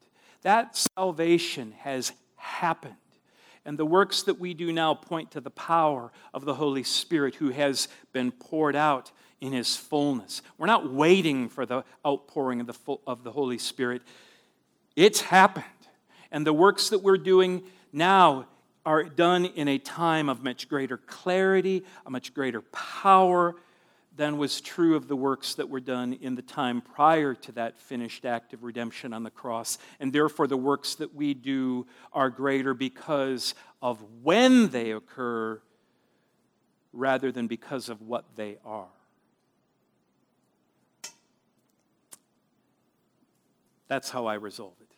That 0.42 0.76
salvation 0.76 1.72
has 1.78 2.12
happened. 2.36 2.94
And 3.64 3.78
the 3.78 3.86
works 3.86 4.22
that 4.24 4.40
we 4.40 4.54
do 4.54 4.72
now 4.72 4.94
point 4.94 5.30
to 5.32 5.40
the 5.40 5.50
power 5.50 6.10
of 6.34 6.44
the 6.44 6.54
Holy 6.54 6.82
Spirit 6.82 7.36
who 7.36 7.50
has 7.50 7.88
been 8.12 8.32
poured 8.32 8.74
out 8.74 9.12
in 9.40 9.52
his 9.52 9.76
fullness. 9.76 10.42
We're 10.58 10.66
not 10.66 10.92
waiting 10.92 11.48
for 11.48 11.66
the 11.66 11.84
outpouring 12.06 12.60
of 12.60 12.66
the, 12.66 12.72
full, 12.72 13.00
of 13.06 13.24
the 13.24 13.32
Holy 13.32 13.58
Spirit, 13.58 14.02
it's 14.96 15.20
happened. 15.20 15.64
And 16.30 16.46
the 16.46 16.52
works 16.52 16.90
that 16.90 17.00
we're 17.00 17.18
doing 17.18 17.62
now 17.92 18.46
are 18.84 19.04
done 19.04 19.44
in 19.44 19.68
a 19.68 19.78
time 19.78 20.28
of 20.28 20.42
much 20.42 20.68
greater 20.68 20.96
clarity, 20.96 21.84
a 22.06 22.10
much 22.10 22.34
greater 22.34 22.62
power 22.62 23.54
than 24.16 24.36
was 24.36 24.60
true 24.60 24.94
of 24.94 25.08
the 25.08 25.16
works 25.16 25.54
that 25.54 25.68
were 25.68 25.80
done 25.80 26.12
in 26.20 26.34
the 26.34 26.42
time 26.42 26.80
prior 26.80 27.34
to 27.34 27.52
that 27.52 27.78
finished 27.78 28.24
act 28.24 28.52
of 28.52 28.62
redemption 28.62 29.12
on 29.12 29.22
the 29.22 29.30
cross. 29.30 29.78
And 30.00 30.12
therefore, 30.12 30.46
the 30.46 30.56
works 30.56 30.96
that 30.96 31.14
we 31.14 31.34
do 31.34 31.86
are 32.12 32.28
greater 32.28 32.74
because 32.74 33.54
of 33.80 34.02
when 34.22 34.68
they 34.68 34.90
occur 34.90 35.60
rather 36.92 37.32
than 37.32 37.46
because 37.46 37.88
of 37.88 38.02
what 38.02 38.24
they 38.36 38.58
are. 38.64 38.88
That's 43.88 44.10
how 44.10 44.26
I 44.26 44.34
resolve 44.34 44.74
it. 44.80 44.88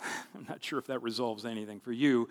I'm 0.34 0.46
not 0.48 0.62
sure 0.62 0.78
if 0.78 0.86
that 0.86 1.02
resolves 1.02 1.44
anything 1.44 1.80
for 1.80 1.92
you. 1.92 2.28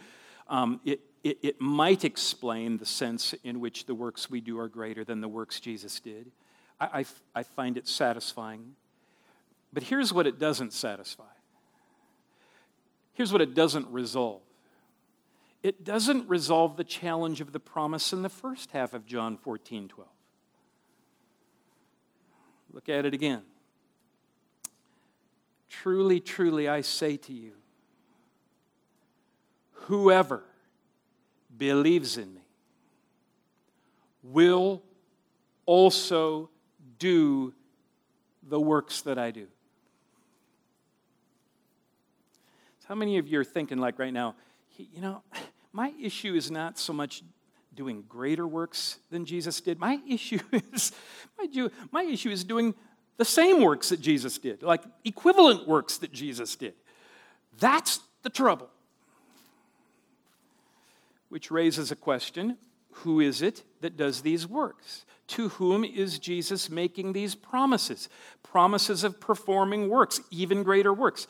Um, 0.47 0.81
it, 0.85 1.01
it, 1.23 1.37
it 1.41 1.61
might 1.61 2.03
explain 2.03 2.77
the 2.77 2.85
sense 2.85 3.33
in 3.43 3.59
which 3.59 3.85
the 3.85 3.93
works 3.93 4.29
we 4.29 4.41
do 4.41 4.59
are 4.59 4.67
greater 4.67 5.03
than 5.03 5.21
the 5.21 5.27
works 5.27 5.59
Jesus 5.59 5.99
did. 5.99 6.31
I, 6.79 6.85
I, 6.85 7.05
I 7.39 7.43
find 7.43 7.77
it 7.77 7.87
satisfying. 7.87 8.75
But 9.71 9.83
here's 9.83 10.11
what 10.11 10.25
it 10.25 10.39
doesn't 10.39 10.73
satisfy. 10.73 11.23
Here's 13.13 13.31
what 13.31 13.41
it 13.41 13.53
doesn't 13.53 13.87
resolve. 13.89 14.41
It 15.63 15.83
doesn't 15.83 16.27
resolve 16.27 16.75
the 16.75 16.83
challenge 16.83 17.39
of 17.39 17.51
the 17.51 17.59
promise 17.59 18.13
in 18.13 18.23
the 18.23 18.29
first 18.29 18.71
half 18.71 18.93
of 18.93 19.05
John 19.05 19.37
14 19.37 19.89
12. 19.89 20.09
Look 22.73 22.89
at 22.89 23.05
it 23.05 23.13
again. 23.13 23.43
Truly, 25.69 26.19
truly, 26.19 26.67
I 26.67 26.81
say 26.81 27.17
to 27.17 27.33
you, 27.33 27.53
whoever 29.71 30.43
believes 31.61 32.17
in 32.17 32.33
me 32.33 32.41
will 34.23 34.81
also 35.67 36.49
do 36.97 37.53
the 38.41 38.59
works 38.59 39.01
that 39.01 39.19
I 39.19 39.29
do. 39.29 39.45
So 42.79 42.87
how 42.87 42.95
many 42.95 43.19
of 43.19 43.27
you 43.27 43.39
are 43.39 43.43
thinking, 43.43 43.77
like 43.77 43.99
right 43.99 44.11
now, 44.11 44.33
you 44.75 45.01
know, 45.01 45.21
my 45.71 45.93
issue 46.01 46.33
is 46.33 46.49
not 46.49 46.79
so 46.79 46.93
much 46.93 47.21
doing 47.75 48.05
greater 48.09 48.47
works 48.47 48.97
than 49.11 49.23
Jesus 49.23 49.61
did. 49.61 49.79
My 49.79 49.99
issue 50.09 50.39
is 50.73 50.91
my, 51.37 51.69
my 51.91 52.01
issue 52.01 52.31
is 52.31 52.43
doing 52.43 52.73
the 53.17 53.25
same 53.25 53.61
works 53.61 53.89
that 53.89 54.01
Jesus 54.01 54.39
did, 54.39 54.63
like 54.63 54.81
equivalent 55.05 55.67
works 55.67 55.99
that 55.99 56.11
Jesus 56.11 56.55
did. 56.55 56.73
That's 57.59 57.99
the 58.23 58.31
trouble 58.31 58.71
which 61.31 61.49
raises 61.49 61.91
a 61.91 61.95
question 61.95 62.57
who 62.95 63.21
is 63.21 63.41
it 63.41 63.63
that 63.79 63.95
does 63.95 64.21
these 64.21 64.45
works? 64.45 65.05
To 65.27 65.47
whom 65.47 65.85
is 65.85 66.19
Jesus 66.19 66.69
making 66.69 67.13
these 67.13 67.35
promises? 67.35 68.09
Promises 68.43 69.05
of 69.05 69.21
performing 69.21 69.87
works, 69.87 70.19
even 70.29 70.61
greater 70.61 70.93
works. 70.93 71.27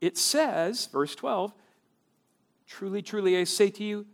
It 0.00 0.18
says, 0.18 0.86
verse 0.86 1.14
12, 1.14 1.54
Truly, 2.66 3.02
truly, 3.02 3.38
I 3.38 3.44
say 3.44 3.70
to 3.70 3.84
you, 3.84 4.06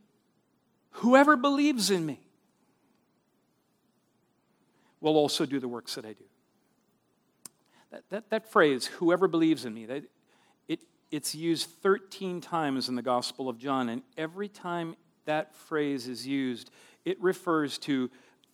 whoever 0.90 1.34
believes 1.34 1.90
in 1.90 2.04
me 2.04 2.20
will 5.00 5.16
also 5.16 5.46
do 5.46 5.58
the 5.58 5.68
works 5.68 5.94
that 5.94 6.04
I 6.04 6.12
do. 6.12 6.24
That, 7.90 8.02
that, 8.10 8.30
that 8.30 8.52
phrase, 8.52 8.84
whoever 8.84 9.28
believes 9.28 9.64
in 9.64 9.72
me, 9.72 9.86
that, 9.86 10.04
it, 10.68 10.80
it's 11.10 11.34
used 11.34 11.70
13 11.82 12.42
times 12.42 12.90
in 12.90 12.96
the 12.96 13.02
Gospel 13.02 13.48
of 13.48 13.56
John, 13.56 13.88
and 13.88 14.02
every 14.18 14.48
time 14.48 14.94
that 15.24 15.54
phrase 15.54 16.08
is 16.08 16.26
used, 16.26 16.70
it 17.04 17.20
refers 17.20 17.78
to 17.78 18.10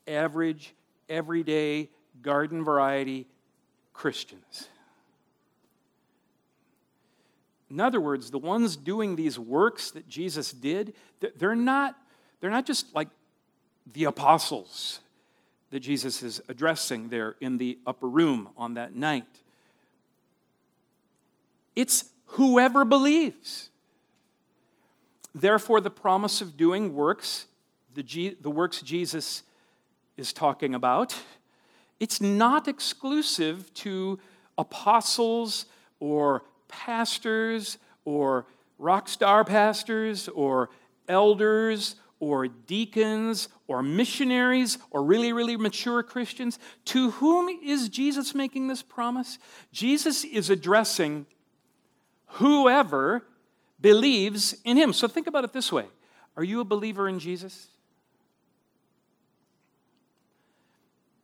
average, 0.06 0.74
everyday, 1.08 1.88
garden 2.22 2.64
variety 2.64 3.26
Christians. 3.92 4.68
In 7.70 7.80
other 7.80 8.00
words, 8.00 8.30
the 8.30 8.38
ones 8.38 8.76
doing 8.76 9.16
these 9.16 9.38
works 9.38 9.90
that 9.90 10.08
Jesus 10.08 10.52
did, 10.52 10.94
they're 11.36 11.54
not, 11.54 11.96
they're 12.40 12.50
not 12.50 12.64
just 12.64 12.94
like 12.94 13.08
the 13.92 14.04
apostles 14.04 15.00
that 15.70 15.80
Jesus 15.80 16.22
is 16.22 16.40
addressing 16.48 17.08
there 17.10 17.36
in 17.40 17.58
the 17.58 17.78
upper 17.86 18.08
room 18.08 18.48
on 18.56 18.74
that 18.74 18.94
night. 18.94 19.26
It's 21.76 22.06
whoever 22.26 22.84
believes. 22.84 23.67
Therefore, 25.34 25.80
the 25.80 25.90
promise 25.90 26.40
of 26.40 26.56
doing 26.56 26.94
works, 26.94 27.46
the, 27.94 28.02
G, 28.02 28.36
the 28.40 28.50
works 28.50 28.80
Jesus 28.82 29.42
is 30.16 30.32
talking 30.32 30.74
about, 30.74 31.16
it's 32.00 32.20
not 32.20 32.68
exclusive 32.68 33.72
to 33.74 34.18
apostles 34.56 35.66
or 36.00 36.44
pastors 36.68 37.78
or 38.04 38.46
rock 38.78 39.08
star 39.08 39.44
pastors 39.44 40.28
or 40.28 40.70
elders 41.08 41.96
or 42.20 42.48
deacons 42.48 43.48
or 43.66 43.82
missionaries 43.82 44.78
or 44.90 45.02
really, 45.02 45.32
really 45.32 45.56
mature 45.56 46.02
Christians. 46.02 46.58
To 46.86 47.12
whom 47.12 47.48
is 47.48 47.88
Jesus 47.88 48.34
making 48.34 48.68
this 48.68 48.82
promise? 48.82 49.38
Jesus 49.72 50.24
is 50.24 50.50
addressing 50.50 51.26
whoever 52.26 53.24
believes 53.80 54.54
in 54.64 54.76
him. 54.76 54.92
So 54.92 55.08
think 55.08 55.26
about 55.26 55.44
it 55.44 55.52
this 55.52 55.72
way 55.72 55.86
Are 56.36 56.44
you 56.44 56.60
a 56.60 56.64
believer 56.64 57.08
in 57.08 57.18
Jesus? 57.18 57.68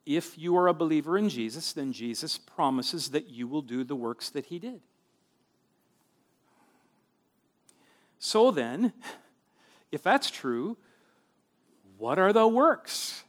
If 0.07 0.37
you 0.37 0.57
are 0.59 0.69
a 0.69 0.75
believer 0.75 1.17
in 1.17 1.31
Jesus, 1.31 1.73
then 1.73 1.93
Jesus 1.93 2.37
promises 2.37 3.11
that 3.11 3.29
you 3.29 3.49
will 3.49 3.63
do 3.63 3.85
the 3.85 3.97
works 3.97 4.29
that 4.31 4.47
he 4.47 4.59
did. 4.59 4.81
So 8.19 8.51
then, 8.51 8.93
if 9.91 10.03
that's 10.03 10.31
true, 10.31 10.77
what 11.97 12.19
are 12.19 12.33
the 12.33 12.47
works 12.47 13.25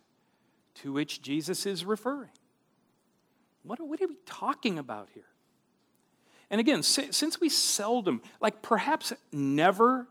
to 0.76 0.92
which 0.92 1.22
Jesus 1.22 1.66
is 1.66 1.86
referring? 1.86 2.30
What 3.64 3.80
are, 3.80 3.86
what 3.86 4.02
are 4.02 4.08
we 4.08 4.18
talking 4.26 4.78
about 4.78 5.10
here? 5.14 5.24
And 6.50 6.60
again, 6.62 6.84
since 6.84 7.40
we 7.40 7.50
seldom, 7.50 8.22
like 8.40 8.62
perhaps 8.62 9.14
never, 9.32 10.08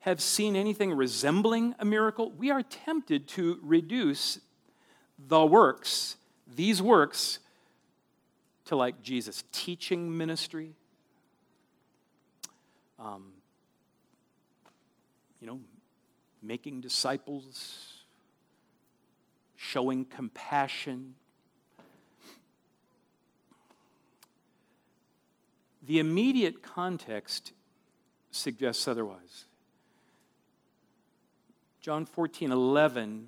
have 0.00 0.20
seen 0.20 0.56
anything 0.56 0.92
resembling 0.92 1.74
a 1.78 1.84
miracle, 1.84 2.30
we 2.32 2.50
are 2.50 2.62
tempted 2.62 3.28
to 3.28 3.58
reduce 3.62 4.40
the 5.18 5.44
works, 5.44 6.16
these 6.46 6.80
works, 6.80 7.38
to 8.64 8.76
like 8.76 9.02
Jesus' 9.02 9.44
teaching 9.52 10.16
ministry. 10.16 10.72
Um, 12.98 13.32
you 15.40 15.46
know, 15.46 15.60
making 16.42 16.80
disciples, 16.80 18.04
showing 19.56 20.04
compassion, 20.04 21.14
The 25.90 25.98
immediate 25.98 26.62
context 26.62 27.50
suggests 28.30 28.86
otherwise. 28.86 29.46
John 31.80 32.06
14, 32.06 32.52
11 32.52 33.26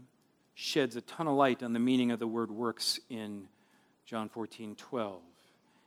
sheds 0.54 0.94
a 0.94 1.00
ton 1.00 1.26
of 1.26 1.34
light 1.34 1.64
on 1.64 1.72
the 1.72 1.80
meaning 1.80 2.12
of 2.12 2.20
the 2.20 2.28
word 2.28 2.52
works 2.52 3.00
in 3.10 3.48
John 4.06 4.28
14, 4.28 4.76
12. 4.76 5.20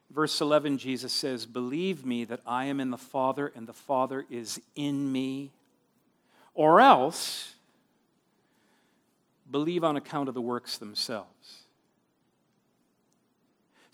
Verse 0.09 0.41
11, 0.41 0.78
Jesus 0.78 1.13
says, 1.13 1.45
Believe 1.45 2.05
me 2.05 2.26
that 2.26 2.41
I 2.45 2.65
am 2.65 2.82
in 2.82 2.91
the 2.91 2.97
Father 2.97 3.53
and 3.55 3.67
the 3.67 3.71
Father 3.71 4.26
is 4.30 4.59
in 4.76 5.09
me, 5.13 5.51
or 6.53 6.82
else 6.82 7.55
believe 9.49 9.86
on 9.86 9.95
account 9.95 10.28
of 10.28 10.36
the 10.36 10.41
works 10.41 10.78
themselves. 10.78 11.64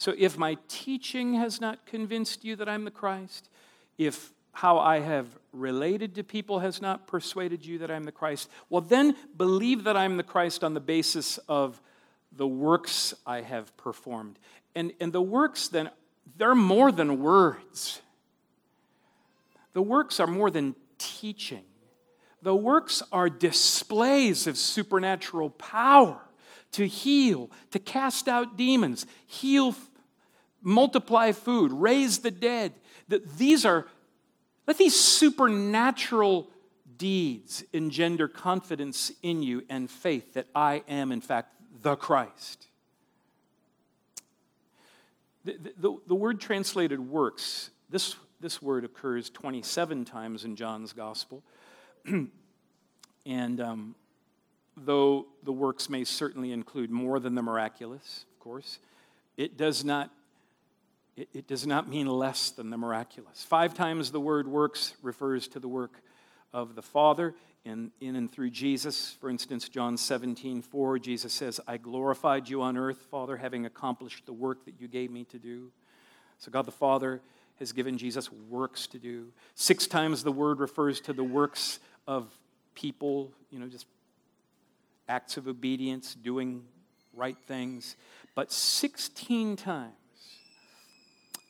So 0.01 0.15
if 0.17 0.35
my 0.35 0.57
teaching 0.67 1.35
has 1.35 1.61
not 1.61 1.85
convinced 1.85 2.43
you 2.43 2.55
that 2.55 2.67
I'm 2.67 2.85
the 2.85 2.89
Christ, 2.89 3.51
if 3.99 4.33
how 4.51 4.79
I 4.79 4.99
have 4.99 5.27
related 5.53 6.15
to 6.15 6.23
people 6.23 6.57
has 6.57 6.81
not 6.81 7.05
persuaded 7.05 7.63
you 7.63 7.77
that 7.77 7.91
I'm 7.91 8.05
the 8.05 8.11
Christ, 8.11 8.49
well, 8.67 8.81
then 8.81 9.15
believe 9.37 9.83
that 9.83 9.95
I'm 9.95 10.17
the 10.17 10.23
Christ 10.23 10.63
on 10.63 10.73
the 10.73 10.79
basis 10.79 11.37
of 11.47 11.79
the 12.35 12.47
works 12.47 13.13
I 13.27 13.41
have 13.41 13.77
performed. 13.77 14.39
And, 14.73 14.91
and 14.99 15.13
the 15.13 15.21
works, 15.21 15.67
then, 15.67 15.91
they're 16.35 16.55
more 16.55 16.91
than 16.91 17.21
words. 17.21 18.01
The 19.73 19.83
works 19.83 20.19
are 20.19 20.25
more 20.25 20.49
than 20.49 20.73
teaching. 20.97 21.65
The 22.41 22.55
works 22.55 23.03
are 23.11 23.29
displays 23.29 24.47
of 24.47 24.57
supernatural 24.57 25.51
power 25.51 26.21
to 26.71 26.87
heal, 26.87 27.51
to 27.69 27.77
cast 27.77 28.27
out 28.27 28.57
demons, 28.57 29.05
heal, 29.27 29.75
multiply 30.61 31.31
food, 31.31 31.71
raise 31.71 32.19
the 32.19 32.31
dead. 32.31 32.73
That 33.07 33.37
these 33.37 33.65
are 33.65 33.87
let 34.67 34.77
these 34.77 34.95
supernatural 34.95 36.47
deeds 36.97 37.63
engender 37.73 38.27
confidence 38.27 39.11
in 39.23 39.41
you 39.41 39.63
and 39.69 39.89
faith 39.89 40.35
that 40.35 40.47
I 40.53 40.83
am, 40.87 41.11
in 41.11 41.19
fact, 41.19 41.55
the 41.81 41.95
Christ. 41.95 42.67
The, 45.43 45.57
the, 45.77 45.97
the, 46.07 46.15
word 46.15 46.39
translated 46.39 46.99
works, 46.99 47.71
this, 47.89 48.15
this 48.39 48.61
word 48.61 48.85
occurs 48.85 49.31
27 49.31 50.05
times 50.05 50.45
in 50.45 50.55
John's 50.55 50.93
gospel. 50.93 51.41
and 53.25 53.59
um, 53.59 53.95
though 54.77 55.25
the 55.41 55.51
works 55.51 55.89
may 55.89 56.03
certainly 56.03 56.51
include 56.51 56.91
more 56.91 57.19
than 57.19 57.33
the 57.33 57.41
miraculous, 57.41 58.25
of 58.31 58.39
course, 58.39 58.77
it 59.37 59.57
does 59.57 59.83
not 59.83 60.11
it, 61.15 61.29
it 61.33 61.47
does 61.47 61.67
not 61.67 61.89
mean 61.89 62.07
less 62.07 62.51
than 62.51 62.69
the 62.69 62.77
miraculous. 62.77 63.43
Five 63.43 63.73
times 63.73 64.11
the 64.11 64.19
word 64.19 64.47
works 64.47 64.95
refers 65.01 65.47
to 65.49 65.59
the 65.59 65.67
work 65.67 66.01
of 66.53 66.75
the 66.75 66.81
Father 66.81 67.35
in, 67.65 67.91
in 67.99 68.15
and 68.15 68.31
through 68.31 68.49
Jesus. 68.49 69.17
For 69.19 69.29
instance, 69.29 69.69
John 69.69 69.97
17, 69.97 70.61
4, 70.61 70.99
Jesus 70.99 71.33
says, 71.33 71.59
I 71.67 71.77
glorified 71.77 72.49
you 72.49 72.61
on 72.61 72.77
earth, 72.77 73.07
Father, 73.09 73.37
having 73.37 73.65
accomplished 73.65 74.25
the 74.25 74.33
work 74.33 74.65
that 74.65 74.75
you 74.79 74.87
gave 74.87 75.11
me 75.11 75.25
to 75.25 75.37
do. 75.37 75.71
So 76.37 76.51
God 76.51 76.65
the 76.65 76.71
Father 76.71 77.21
has 77.59 77.71
given 77.71 77.97
Jesus 77.97 78.31
works 78.49 78.87
to 78.87 78.97
do. 78.97 79.27
Six 79.53 79.87
times 79.87 80.23
the 80.23 80.31
word 80.31 80.59
refers 80.59 80.99
to 81.01 81.13
the 81.13 81.23
works 81.23 81.79
of 82.07 82.33
people, 82.73 83.31
you 83.51 83.59
know, 83.59 83.67
just 83.67 83.85
acts 85.07 85.37
of 85.37 85.47
obedience, 85.47 86.15
doing 86.15 86.63
right 87.13 87.37
things. 87.47 87.95
But 88.33 88.51
16 88.51 89.57
times 89.57 89.93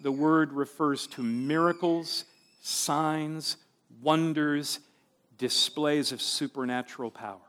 the 0.02 0.12
word 0.12 0.52
refers 0.52 1.06
to 1.08 1.22
miracles, 1.24 2.26
signs, 2.62 3.58
wonders, 4.02 4.80
displays 5.38 6.12
of 6.12 6.22
supernatural 6.22 7.12
power. 7.12 7.39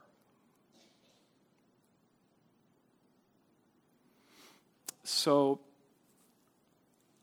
So 5.03 5.59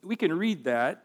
we 0.02 0.16
can 0.16 0.36
read 0.36 0.64
that. 0.64 1.04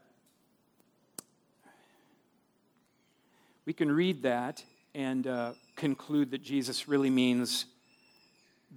We 3.65 3.73
can 3.73 3.91
read 3.91 4.23
that 4.23 4.63
and 4.93 5.27
uh, 5.27 5.53
conclude 5.75 6.31
that 6.31 6.43
Jesus 6.43 6.87
really 6.87 7.09
means 7.09 7.65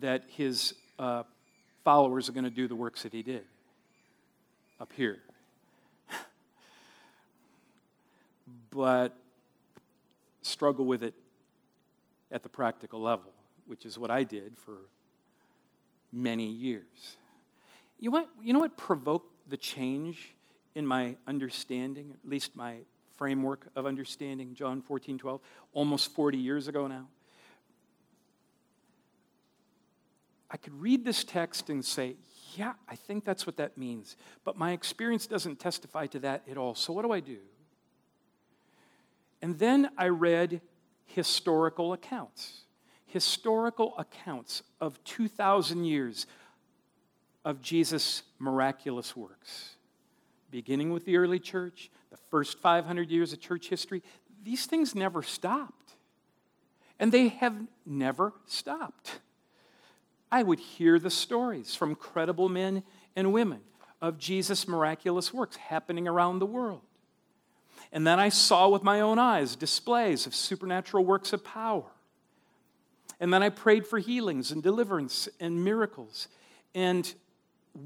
that 0.01 0.25
his 0.29 0.75
uh, 0.99 1.23
followers 1.85 2.29
are 2.29 2.33
going 2.33 2.45
to 2.45 2.51
do 2.51 2.69
the 2.69 2.77
works 2.77 3.03
that 3.03 3.13
he 3.13 3.23
did 3.23 3.45
up 4.81 4.93
here. 4.95 5.19
But 8.79 9.19
struggle 10.41 10.85
with 10.85 11.03
it 11.03 11.13
at 12.31 12.45
the 12.45 12.49
practical 12.49 13.03
level, 13.03 13.33
which 13.67 13.85
is 13.85 13.99
what 13.99 14.09
I 14.09 14.23
did 14.23 14.57
for 14.57 14.77
many 16.13 16.47
years. 16.47 17.17
You, 17.99 18.11
know 18.11 18.21
what, 18.21 18.29
you 18.41 18.53
know 18.53 18.61
what 18.61 18.77
provoked 18.77 19.51
the 19.51 19.57
change 19.57 20.33
in 20.77 20.87
my 20.87 21.17
understanding, 21.27 22.15
at 22.23 22.31
least 22.31 22.55
my 22.55 22.77
framework 23.17 23.67
of 23.75 23.85
understanding 23.85 24.55
John 24.55 24.81
14, 24.81 25.19
12, 25.19 25.41
almost 25.73 26.15
40 26.15 26.39
years 26.39 26.69
ago 26.69 26.87
now? 26.87 27.09
I 30.53 30.57
could 30.57 30.81
read 30.81 31.05
this 31.05 31.25
text 31.25 31.69
and 31.69 31.85
say, 31.85 32.15
yeah, 32.55 32.75
I 32.89 32.95
think 32.95 33.25
that's 33.25 33.45
what 33.45 33.57
that 33.57 33.77
means. 33.77 34.17
But 34.45 34.57
my 34.57 34.71
experience 34.71 35.27
doesn't 35.27 35.59
testify 35.59 36.07
to 36.07 36.21
that 36.21 36.45
at 36.49 36.57
all. 36.57 36.77
So 36.77 36.93
what 36.93 37.03
do 37.03 37.11
I 37.11 37.19
do? 37.19 37.39
And 39.41 39.59
then 39.59 39.91
I 39.97 40.09
read 40.09 40.61
historical 41.07 41.93
accounts, 41.93 42.63
historical 43.07 43.95
accounts 43.99 44.63
of 44.81 45.03
2,000 45.05 45.85
years 45.85 46.27
of 47.45 47.63
Jesus' 47.63 48.23
miraculous 48.39 49.17
works, 49.17 49.77
beginning 50.51 50.93
with 50.93 51.05
the 51.05 51.17
early 51.17 51.39
church, 51.39 51.91
the 52.11 52.17
first 52.17 52.59
500 52.59 53.11
years 53.11 53.33
of 53.33 53.41
church 53.41 53.69
history. 53.69 54.03
These 54.43 54.67
things 54.67 54.95
never 54.95 55.23
stopped, 55.23 55.93
and 56.99 57.13
they 57.13 57.29
have 57.29 57.57
never 57.87 58.33
stopped. 58.47 59.21
I 60.31 60.43
would 60.43 60.59
hear 60.59 60.99
the 60.99 61.11
stories 61.11 61.75
from 61.75 61.95
credible 61.95 62.49
men 62.49 62.83
and 63.17 63.33
women 63.33 63.61
of 64.01 64.19
Jesus' 64.19 64.69
miraculous 64.69 65.33
works 65.33 65.57
happening 65.57 66.07
around 66.07 66.39
the 66.39 66.47
world. 66.47 66.83
And 67.93 68.07
then 68.07 68.21
I 68.21 68.29
saw 68.29 68.69
with 68.69 68.83
my 68.83 69.01
own 69.01 69.19
eyes 69.19 69.57
displays 69.57 70.27
of 70.27 70.35
supernatural 70.35 71.05
works 71.05 71.33
of 71.33 71.45
power. 71.45 71.85
And 73.21 73.33
then 73.33 73.43
I 73.43 73.49
prayed 73.49 73.87
for 73.87 73.99
healings 73.99 74.53
and 74.53 74.63
deliverance 74.63 75.29
and 75.41 75.65
miracles. 75.65 76.29
And 76.75 77.13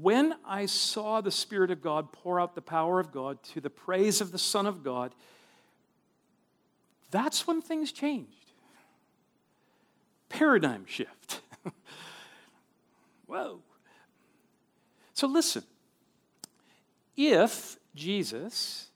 when 0.01 0.35
I 0.45 0.65
saw 0.65 1.21
the 1.21 1.31
Spirit 1.31 1.71
of 1.71 1.81
God 1.81 2.11
pour 2.11 2.39
out 2.39 2.55
the 2.55 2.61
power 2.61 2.99
of 2.99 3.11
God 3.11 3.41
to 3.53 3.61
the 3.61 3.69
praise 3.69 4.21
of 4.21 4.31
the 4.31 4.37
Son 4.37 4.65
of 4.65 4.83
God, 4.83 5.15
that's 7.11 7.47
when 7.47 7.61
things 7.61 7.91
changed. 7.91 8.51
Paradigm 10.29 10.85
shift. 10.85 11.41
Whoa. 13.27 13.59
So 15.13 15.27
listen 15.27 15.63
if 17.15 17.77
Jesus 17.95 18.89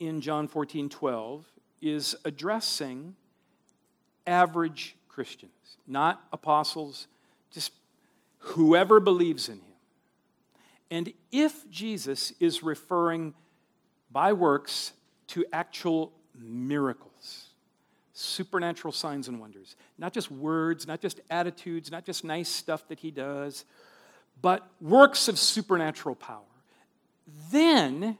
in 0.00 0.20
John 0.20 0.48
14 0.48 0.88
12 0.88 1.44
is 1.80 2.16
addressing 2.24 3.14
average 4.26 4.96
Christians, 5.08 5.78
not 5.86 6.24
apostles, 6.32 7.06
just 7.52 7.72
whoever 8.38 9.00
believes 9.00 9.48
in 9.48 9.56
him. 9.56 9.74
And 10.90 11.12
if 11.32 11.68
Jesus 11.70 12.32
is 12.40 12.62
referring 12.62 13.34
by 14.10 14.32
works 14.32 14.92
to 15.28 15.44
actual 15.52 16.12
miracles, 16.38 17.46
supernatural 18.12 18.92
signs 18.92 19.28
and 19.28 19.40
wonders, 19.40 19.76
not 19.98 20.12
just 20.12 20.30
words, 20.30 20.86
not 20.86 21.00
just 21.00 21.20
attitudes, 21.30 21.90
not 21.90 22.04
just 22.04 22.24
nice 22.24 22.48
stuff 22.48 22.86
that 22.88 23.00
he 23.00 23.10
does, 23.10 23.64
but 24.40 24.66
works 24.80 25.28
of 25.28 25.38
supernatural 25.38 26.14
power, 26.14 26.42
then 27.50 28.16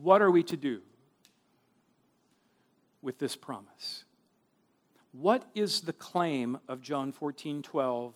What 0.00 0.22
are 0.22 0.30
we 0.30 0.42
to 0.44 0.56
do 0.56 0.80
with 3.02 3.18
this 3.18 3.36
promise? 3.36 4.04
What 5.12 5.44
is 5.54 5.82
the 5.82 5.92
claim 5.92 6.58
of 6.68 6.80
John 6.80 7.12
14 7.12 7.62
12 7.62 8.14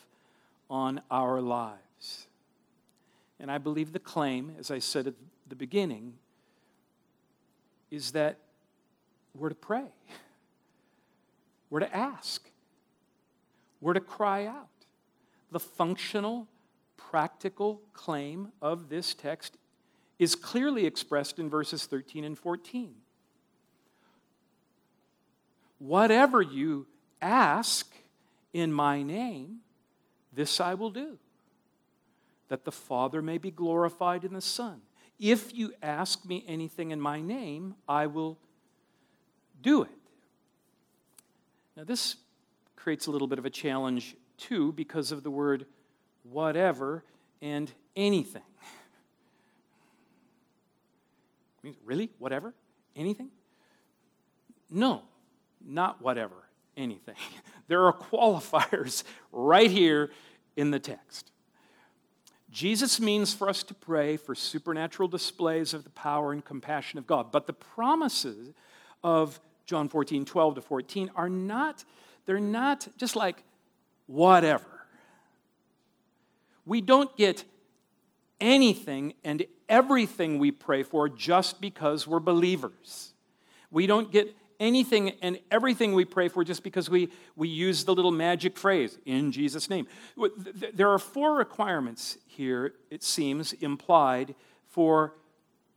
on 0.71 1.01
our 1.11 1.41
lives? 1.41 2.29
And 3.39 3.51
I 3.51 3.59
believe 3.59 3.93
the 3.93 3.99
claim, 3.99 4.55
as 4.59 4.71
I 4.71 4.79
said 4.79 5.07
at 5.07 5.15
the 5.47 5.57
beginning, 5.57 6.15
is 7.91 8.13
that 8.13 8.39
we're 9.35 9.51
to 9.51 9.55
pray, 9.55 9.85
we're 11.71 11.81
to 11.81 11.95
ask, 11.95 12.51
we're 13.81 13.93
to 13.93 14.01
cry 14.01 14.47
out. 14.47 14.69
The 15.53 15.61
functional, 15.61 16.49
practical 16.97 17.83
claim 17.93 18.49
of 18.61 18.89
this 18.89 19.15
text 19.15 19.57
is 20.19 20.35
clearly 20.35 20.87
expressed 20.87 21.39
in 21.39 21.51
verses 21.51 21.87
13 21.87 22.25
and 22.25 22.39
14. 22.39 22.95
Whatever 25.79 26.41
you 26.41 26.87
ask 27.21 27.87
in 28.53 28.73
my 28.73 29.03
name, 29.03 29.59
this 30.33 30.61
I 30.61 30.75
will 30.75 30.91
do, 30.91 31.19
that 32.49 32.65
the 32.65 32.73
Father 32.73 33.21
may 33.21 33.39
be 33.39 33.51
glorified 33.51 34.25
in 34.25 34.33
the 34.33 34.41
Son. 34.41 34.81
If 35.19 35.55
you 35.55 35.73
ask 35.83 36.25
me 36.25 36.45
anything 36.47 36.91
in 36.91 37.01
my 37.01 37.21
name, 37.21 37.75
I 37.89 38.07
will 38.07 38.39
do 39.63 39.83
it. 39.83 39.91
Now, 41.77 41.85
this 41.85 42.17
creates 42.75 43.07
a 43.07 43.11
little 43.11 43.27
bit 43.27 43.39
of 43.39 43.45
a 43.45 43.51
challenge, 43.51 44.17
too, 44.39 44.73
because 44.73 45.13
of 45.13 45.23
the 45.23 45.31
word 45.31 45.67
whatever 46.23 47.05
and 47.43 47.71
anything. 47.95 48.43
Really? 51.85 52.11
Whatever? 52.19 52.55
Anything? 52.95 53.31
No, 54.71 55.03
not 55.65 56.03
whatever, 56.03 56.37
anything. 56.77 57.17
There 57.69 57.85
are 57.87 57.93
qualifiers 57.93 59.03
right 59.33 59.69
here 59.69 60.11
in 60.57 60.71
the 60.71 60.79
text. 60.79 61.33
Jesus 62.49 63.01
means 63.01 63.35
for 63.35 63.49
us 63.49 63.65
to 63.65 63.75
pray 63.75 64.17
for 64.17 64.37
supernatural 64.37 65.09
displays 65.09 65.75
of 65.75 65.83
the 65.83 65.91
power 65.91 66.33
and 66.33 66.45
compassion 66.45 66.99
of 67.01 67.09
God. 67.09 67.33
But 67.33 67.49
the 67.49 67.53
promises 67.53 68.55
of 69.03 69.41
John 69.65 69.89
14, 69.89 70.25
12 70.25 70.55
to 70.55 70.61
14 70.61 71.11
are 71.17 71.29
not, 71.29 71.85
they're 72.25 72.39
not 72.39 72.87
just 72.97 73.17
like 73.17 73.43
whatever. 74.07 74.87
We 76.65 76.81
don't 76.81 77.15
get 77.17 77.45
anything 78.41 79.15
and 79.25 79.45
everything 79.69 80.39
we 80.39 80.51
pray 80.51 80.83
for 80.83 81.09
just 81.09 81.61
because 81.61 82.07
we're 82.07 82.21
believers. 82.21 83.13
We 83.71 83.87
don't 83.87 84.11
get 84.11 84.35
anything 84.59 85.11
and 85.23 85.39
everything 85.51 85.93
we 85.93 86.05
pray 86.05 86.29
for 86.29 86.45
just 86.45 86.63
because 86.63 86.89
we, 86.89 87.11
we 87.35 87.49
use 87.49 87.85
the 87.85 87.95
little 87.95 88.11
magic 88.11 88.57
phrase, 88.57 88.99
in 89.05 89.33
Jesus' 89.33 89.69
name. 89.69 89.87
There 90.75 90.91
are 90.91 90.99
four 90.99 91.35
requirements 91.35 92.19
here, 92.27 92.75
it 92.91 93.03
seems, 93.03 93.53
implied 93.55 94.35
for 94.69 95.15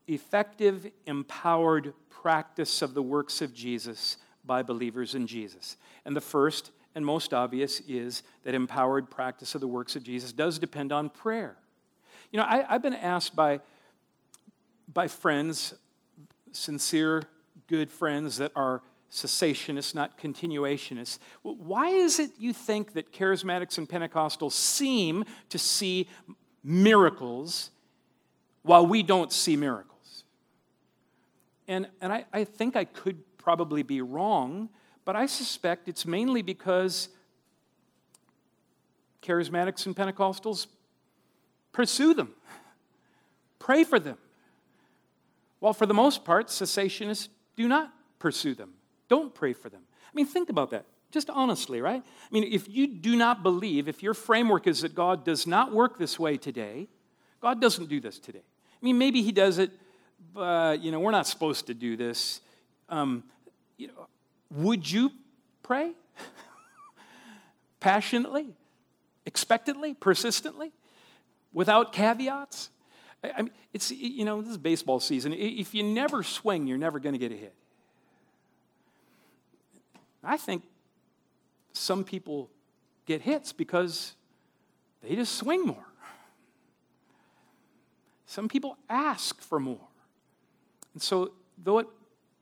effective, 0.07 0.89
empowered 1.05 1.93
practice 2.09 2.81
of 2.81 2.93
the 2.93 3.01
works 3.01 3.41
of 3.41 3.53
Jesus 3.53 4.17
by 4.45 4.63
believers 4.63 5.15
in 5.15 5.27
Jesus. 5.27 5.77
And 6.05 6.15
the 6.15 6.21
first 6.21 6.71
and 6.95 7.05
most 7.05 7.33
obvious 7.33 7.81
is 7.81 8.23
that 8.43 8.55
empowered 8.55 9.09
practice 9.09 9.55
of 9.55 9.61
the 9.61 9.67
works 9.67 9.95
of 9.95 10.03
Jesus 10.03 10.33
does 10.33 10.57
depend 10.57 10.91
on 10.91 11.09
prayer. 11.09 11.55
You 12.31 12.39
know, 12.39 12.45
I, 12.45 12.65
have 12.67 12.81
been 12.81 12.93
asked 12.93 13.35
by, 13.35 13.59
by 14.91 15.07
friends, 15.07 15.73
sincere, 16.51 17.23
good 17.67 17.91
friends 17.91 18.37
that 18.37 18.51
are 18.55 18.81
cessationists, 19.11 19.95
not 19.95 20.19
continuationists. 20.19 21.19
Why 21.41 21.89
is 21.89 22.19
it 22.19 22.31
you 22.37 22.53
think 22.53 22.93
that 22.93 23.11
charismatics 23.11 23.77
and 23.77 23.87
Pentecostals 23.87 24.51
seem 24.51 25.25
to 25.49 25.57
see 25.57 26.07
miracles 26.63 27.71
while 28.63 28.85
we 28.85 29.03
don't 29.03 29.31
see 29.31 29.55
miracles? 29.55 30.23
And, 31.67 31.87
and 32.01 32.11
I, 32.11 32.25
I 32.33 32.43
think 32.43 32.75
I 32.75 32.85
could 32.85 33.23
probably 33.37 33.83
be 33.83 34.01
wrong, 34.01 34.69
but 35.05 35.15
I 35.15 35.25
suspect 35.25 35.87
it's 35.87 36.05
mainly 36.05 36.41
because 36.41 37.09
charismatics 39.21 39.85
and 39.85 39.95
Pentecostals 39.95 40.67
Pursue 41.71 42.13
them, 42.13 42.33
pray 43.59 43.83
for 43.83 43.99
them. 43.99 44.17
While 45.59 45.73
for 45.73 45.85
the 45.85 45.93
most 45.93 46.23
part, 46.23 46.47
cessationists 46.47 47.29
do 47.55 47.67
not 47.67 47.93
pursue 48.19 48.53
them, 48.53 48.73
don't 49.07 49.33
pray 49.33 49.53
for 49.53 49.69
them. 49.69 49.81
I 50.05 50.11
mean, 50.13 50.25
think 50.25 50.49
about 50.49 50.71
that. 50.71 50.85
Just 51.11 51.29
honestly, 51.29 51.81
right? 51.81 52.03
I 52.03 52.33
mean, 52.33 52.43
if 52.51 52.69
you 52.69 52.87
do 52.87 53.15
not 53.15 53.41
believe, 53.41 53.87
if 53.87 54.03
your 54.03 54.13
framework 54.13 54.67
is 54.67 54.81
that 54.81 54.93
God 54.93 55.25
does 55.25 55.47
not 55.47 55.73
work 55.73 55.97
this 55.97 56.19
way 56.19 56.37
today, 56.37 56.87
God 57.41 57.59
doesn't 57.59 57.89
do 57.89 57.99
this 57.99 58.19
today. 58.19 58.43
I 58.81 58.85
mean, 58.85 58.97
maybe 58.97 59.23
He 59.23 59.31
does 59.31 59.57
it, 59.57 59.71
but, 60.33 60.81
you 60.81 60.91
know, 60.91 60.99
we're 60.99 61.11
not 61.11 61.25
supposed 61.25 61.67
to 61.67 61.73
do 61.73 61.97
this. 61.97 62.41
Um, 62.89 63.23
you 63.77 63.87
know, 63.87 64.07
would 64.51 64.89
you 64.89 65.11
pray? 65.63 65.93
Passionately? 67.79 68.53
Expectantly? 69.25 69.95
Persistently? 69.95 70.73
without 71.53 71.93
caveats? 71.93 72.69
I 73.23 73.41
mean, 73.41 73.51
it's, 73.73 73.91
you 73.91 74.23
know, 74.23 74.41
this 74.41 74.51
is 74.51 74.57
baseball 74.57 74.99
season. 74.99 75.33
If 75.33 75.73
you 75.73 75.83
never 75.83 76.23
swing, 76.23 76.67
you're 76.67 76.77
never 76.77 76.99
going 76.99 77.13
to 77.13 77.19
get 77.19 77.31
a 77.31 77.35
hit. 77.35 77.53
I 80.23 80.37
think 80.37 80.63
some 81.73 82.03
people 82.03 82.49
get 83.05 83.21
hits 83.21 83.51
because 83.51 84.15
they 85.01 85.15
just 85.15 85.35
swing 85.35 85.65
more. 85.65 85.85
Some 88.25 88.47
people 88.47 88.77
ask 88.89 89.41
for 89.41 89.59
more. 89.59 89.87
And 90.93 91.01
so, 91.01 91.31
though 91.61 91.79
it 91.79 91.87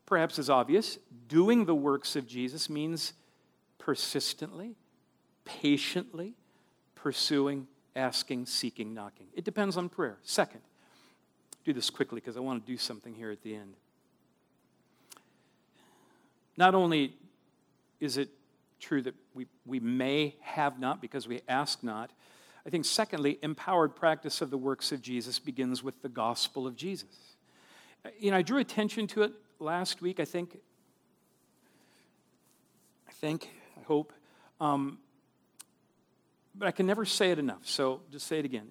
perhaps 0.05 0.37
is 0.37 0.49
obvious, 0.49 0.97
doing 1.27 1.65
the 1.65 1.75
works 1.75 2.15
of 2.15 2.27
Jesus 2.27 2.69
means 2.69 3.13
persistently, 3.77 4.75
patiently 5.45 6.33
pursuing 6.95 7.67
asking, 7.97 8.45
seeking, 8.45 8.93
knocking. 8.93 9.27
It 9.33 9.43
depends 9.43 9.75
on 9.75 9.89
prayer. 9.89 10.17
Second, 10.23 10.61
do 11.65 11.73
this 11.73 11.89
quickly 11.89 12.21
because 12.21 12.37
I 12.37 12.39
want 12.39 12.65
to 12.65 12.71
do 12.71 12.77
something 12.77 13.13
here 13.13 13.31
at 13.31 13.41
the 13.41 13.55
end. 13.55 13.73
Not 16.55 16.75
only 16.75 17.13
is 17.99 18.17
it 18.17 18.29
true 18.79 19.01
that 19.01 19.15
we, 19.33 19.47
we 19.65 19.79
may 19.79 20.35
have 20.41 20.79
not 20.79 21.01
because 21.01 21.27
we 21.27 21.41
ask 21.47 21.83
not, 21.83 22.11
I 22.65 22.69
think, 22.69 22.85
secondly, 22.85 23.39
empowered 23.41 23.95
practice 23.95 24.41
of 24.41 24.49
the 24.49 24.57
works 24.57 24.91
of 24.91 25.01
Jesus 25.01 25.39
begins 25.39 25.83
with 25.83 26.01
the 26.01 26.09
gospel 26.09 26.67
of 26.67 26.75
Jesus. 26.75 27.35
You 28.19 28.31
know, 28.31 28.37
I 28.37 28.41
drew 28.41 28.59
attention 28.59 29.07
to 29.07 29.23
it 29.23 29.31
last 29.59 30.01
week, 30.01 30.19
I 30.19 30.25
think. 30.25 30.57
I 33.07 33.11
think, 33.11 33.49
I 33.77 33.83
hope. 33.83 34.13
Um, 34.59 34.99
but 36.57 36.67
I 36.67 36.71
can 36.71 36.85
never 36.85 37.05
say 37.05 37.31
it 37.31 37.39
enough, 37.39 37.61
so 37.67 38.01
just 38.11 38.27
say 38.27 38.39
it 38.39 38.45
again. 38.45 38.69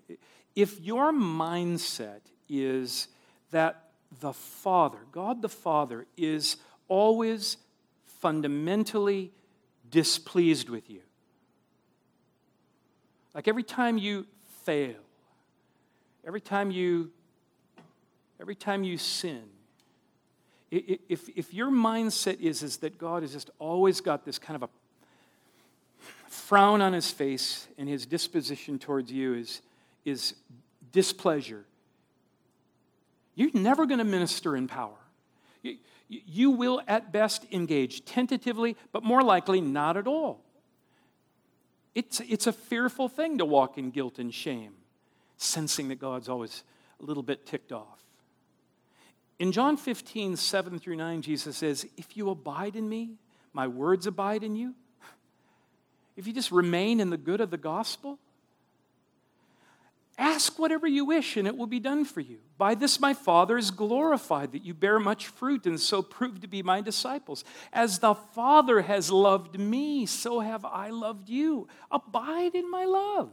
If 0.55 0.81
your 0.81 1.13
mindset 1.13 2.21
is 2.49 3.09
that 3.51 3.91
the 4.21 4.33
Father, 4.33 4.99
God 5.13 5.43
the 5.43 5.49
Father, 5.49 6.07
is 6.17 6.57
always 6.89 7.59
fundamentally 8.21 9.33
displeased 9.89 10.69
with 10.69 10.91
you, 10.91 11.01
like 13.35 13.49
every 13.49 13.63
time 13.63 13.99
you 13.99 14.27
fail, 14.65 14.97
every 16.27 16.41
time 16.41 16.71
you 16.71 17.11
every 18.39 18.55
time 18.55 18.85
you 18.85 18.99
sin 18.99 19.45
if, 20.71 21.29
if 21.29 21.55
your 21.55 21.71
mindset 21.71 22.41
is, 22.41 22.63
is 22.63 22.79
that 22.79 22.99
god 22.99 23.23
has 23.23 23.33
just 23.33 23.51
always 23.59 24.01
got 24.01 24.25
this 24.25 24.39
kind 24.39 24.57
of 24.57 24.63
a 24.63 24.69
frown 26.37 26.81
on 26.81 26.93
his 26.93 27.11
face 27.11 27.67
and 27.79 27.89
his 27.89 28.07
disposition 28.07 28.79
towards 28.79 29.11
you 29.11 29.35
is, 29.35 29.63
is 30.05 30.35
displeasure, 30.93 31.65
you're 33.35 33.51
never 33.53 33.87
going 33.87 33.99
to 33.99 34.05
minister 34.05 34.57
in 34.57 34.67
power. 34.67 34.97
You, 35.63 35.77
you 36.09 36.51
will 36.53 36.81
at 36.87 37.13
best 37.13 37.45
engage 37.51 38.05
tentatively, 38.05 38.77
but 38.93 39.03
more 39.03 39.23
likely 39.23 39.61
not 39.61 39.97
at 39.97 40.07
all. 40.07 40.45
It's, 41.95 42.21
it's 42.21 42.47
a 42.47 42.53
fearful 42.53 43.09
thing 43.09 43.39
to 43.39 43.45
walk 43.45 43.79
in 43.79 43.91
guilt 43.91 44.19
and 44.19 44.33
shame, 44.33 44.75
sensing 45.39 45.89
that 45.89 45.99
God's 45.99 46.29
always 46.29 46.63
a 47.01 47.05
little 47.05 47.23
bit 47.23 47.47
ticked 47.47 47.73
off. 47.73 48.03
In 49.39 49.53
John 49.53 49.77
15, 49.77 50.37
7 50.37 50.79
through 50.79 50.97
9, 50.97 51.23
Jesus 51.23 51.57
says, 51.57 51.87
If 51.97 52.17
you 52.17 52.31
abide 52.31 52.77
in 52.77 52.89
me, 52.89 53.17
my 53.53 53.67
words 53.67 54.07
abide 54.07 54.43
in 54.43 54.57
you, 54.57 54.75
if 56.17 56.27
you 56.27 56.33
just 56.33 56.51
remain 56.51 57.01
in 57.01 57.11
the 57.11 57.17
good 57.17 57.41
of 57.41 57.51
the 57.51 57.59
gospel, 57.59 58.19
ask 60.19 60.59
whatever 60.59 60.87
you 60.87 61.05
wish 61.05 61.37
and 61.37 61.47
it 61.47 61.57
will 61.57 61.67
be 61.67 61.81
done 61.81 62.05
for 62.05 62.21
you. 62.21 62.39
By 62.57 62.75
this 62.75 62.99
my 62.99 63.13
Father 63.13 63.59
is 63.59 63.71
glorified, 63.71 64.53
that 64.53 64.65
you 64.65 64.73
bear 64.73 64.99
much 64.99 65.27
fruit 65.27 65.67
and 65.67 65.79
so 65.79 66.01
prove 66.03 66.41
to 66.41 66.47
be 66.47 66.63
my 66.63 66.81
disciples. 66.81 67.45
As 67.73 67.99
the 67.99 68.15
Father 68.15 68.83
has 68.83 69.11
loved 69.11 69.59
me, 69.59 70.07
so 70.07 70.41
have 70.41 70.65
I 70.65 70.91
loved 70.91 71.29
you. 71.29 71.69
Abide 71.91 72.55
in 72.55 72.71
my 72.71 72.85
love. 72.85 73.31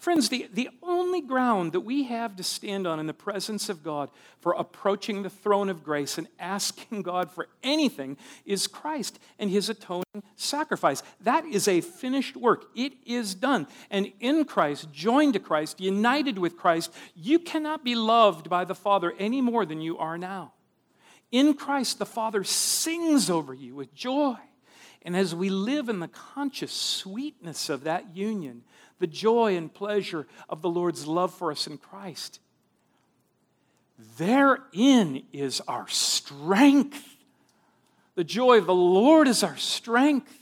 Friends, 0.00 0.30
the, 0.30 0.48
the 0.54 0.70
only 0.82 1.20
ground 1.20 1.72
that 1.72 1.82
we 1.82 2.04
have 2.04 2.34
to 2.36 2.42
stand 2.42 2.86
on 2.86 2.98
in 2.98 3.06
the 3.06 3.12
presence 3.12 3.68
of 3.68 3.82
God 3.82 4.08
for 4.38 4.54
approaching 4.54 5.22
the 5.22 5.28
throne 5.28 5.68
of 5.68 5.84
grace 5.84 6.16
and 6.16 6.26
asking 6.38 7.02
God 7.02 7.30
for 7.30 7.48
anything 7.62 8.16
is 8.46 8.66
Christ 8.66 9.18
and 9.38 9.50
his 9.50 9.68
atoning 9.68 10.22
sacrifice. 10.36 11.02
That 11.20 11.44
is 11.44 11.68
a 11.68 11.82
finished 11.82 12.34
work. 12.34 12.64
It 12.74 12.94
is 13.04 13.34
done. 13.34 13.66
And 13.90 14.10
in 14.20 14.46
Christ, 14.46 14.90
joined 14.90 15.34
to 15.34 15.38
Christ, 15.38 15.80
united 15.82 16.38
with 16.38 16.56
Christ, 16.56 16.94
you 17.14 17.38
cannot 17.38 17.84
be 17.84 17.94
loved 17.94 18.48
by 18.48 18.64
the 18.64 18.74
Father 18.74 19.12
any 19.18 19.42
more 19.42 19.66
than 19.66 19.82
you 19.82 19.98
are 19.98 20.16
now. 20.16 20.54
In 21.30 21.52
Christ, 21.52 21.98
the 21.98 22.06
Father 22.06 22.42
sings 22.42 23.28
over 23.28 23.52
you 23.52 23.74
with 23.74 23.94
joy. 23.94 24.36
And 25.02 25.14
as 25.14 25.34
we 25.34 25.50
live 25.50 25.90
in 25.90 26.00
the 26.00 26.08
conscious 26.08 26.72
sweetness 26.72 27.68
of 27.68 27.84
that 27.84 28.16
union, 28.16 28.62
the 29.00 29.08
joy 29.08 29.56
and 29.56 29.72
pleasure 29.72 30.26
of 30.48 30.62
the 30.62 30.68
Lord's 30.68 31.06
love 31.06 31.34
for 31.34 31.50
us 31.50 31.66
in 31.66 31.78
Christ. 31.78 32.38
Therein 34.16 35.24
is 35.32 35.60
our 35.66 35.88
strength. 35.88 37.16
The 38.14 38.24
joy 38.24 38.58
of 38.58 38.66
the 38.66 38.74
Lord 38.74 39.26
is 39.26 39.42
our 39.42 39.56
strength. 39.56 40.32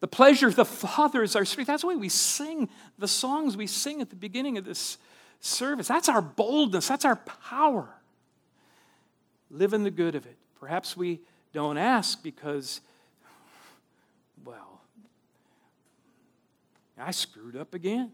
The 0.00 0.08
pleasure 0.08 0.48
of 0.48 0.56
the 0.56 0.64
Father 0.64 1.22
is 1.22 1.34
our 1.34 1.44
strength. 1.44 1.68
That's 1.68 1.84
why 1.84 1.96
we 1.96 2.08
sing 2.08 2.68
the 2.98 3.08
songs 3.08 3.56
we 3.56 3.66
sing 3.66 4.00
at 4.00 4.10
the 4.10 4.16
beginning 4.16 4.58
of 4.58 4.64
this 4.64 4.98
service. 5.40 5.88
That's 5.88 6.08
our 6.08 6.22
boldness, 6.22 6.86
that's 6.86 7.04
our 7.04 7.16
power. 7.16 7.88
live 9.50 9.72
in 9.72 9.82
the 9.82 9.90
good 9.90 10.14
of 10.14 10.26
it. 10.26 10.36
Perhaps 10.60 10.96
we 10.96 11.20
don't 11.52 11.78
ask 11.78 12.22
because, 12.22 12.80
well, 14.44 14.82
I 17.00 17.10
screwed 17.10 17.56
up 17.56 17.74
again. 17.74 18.12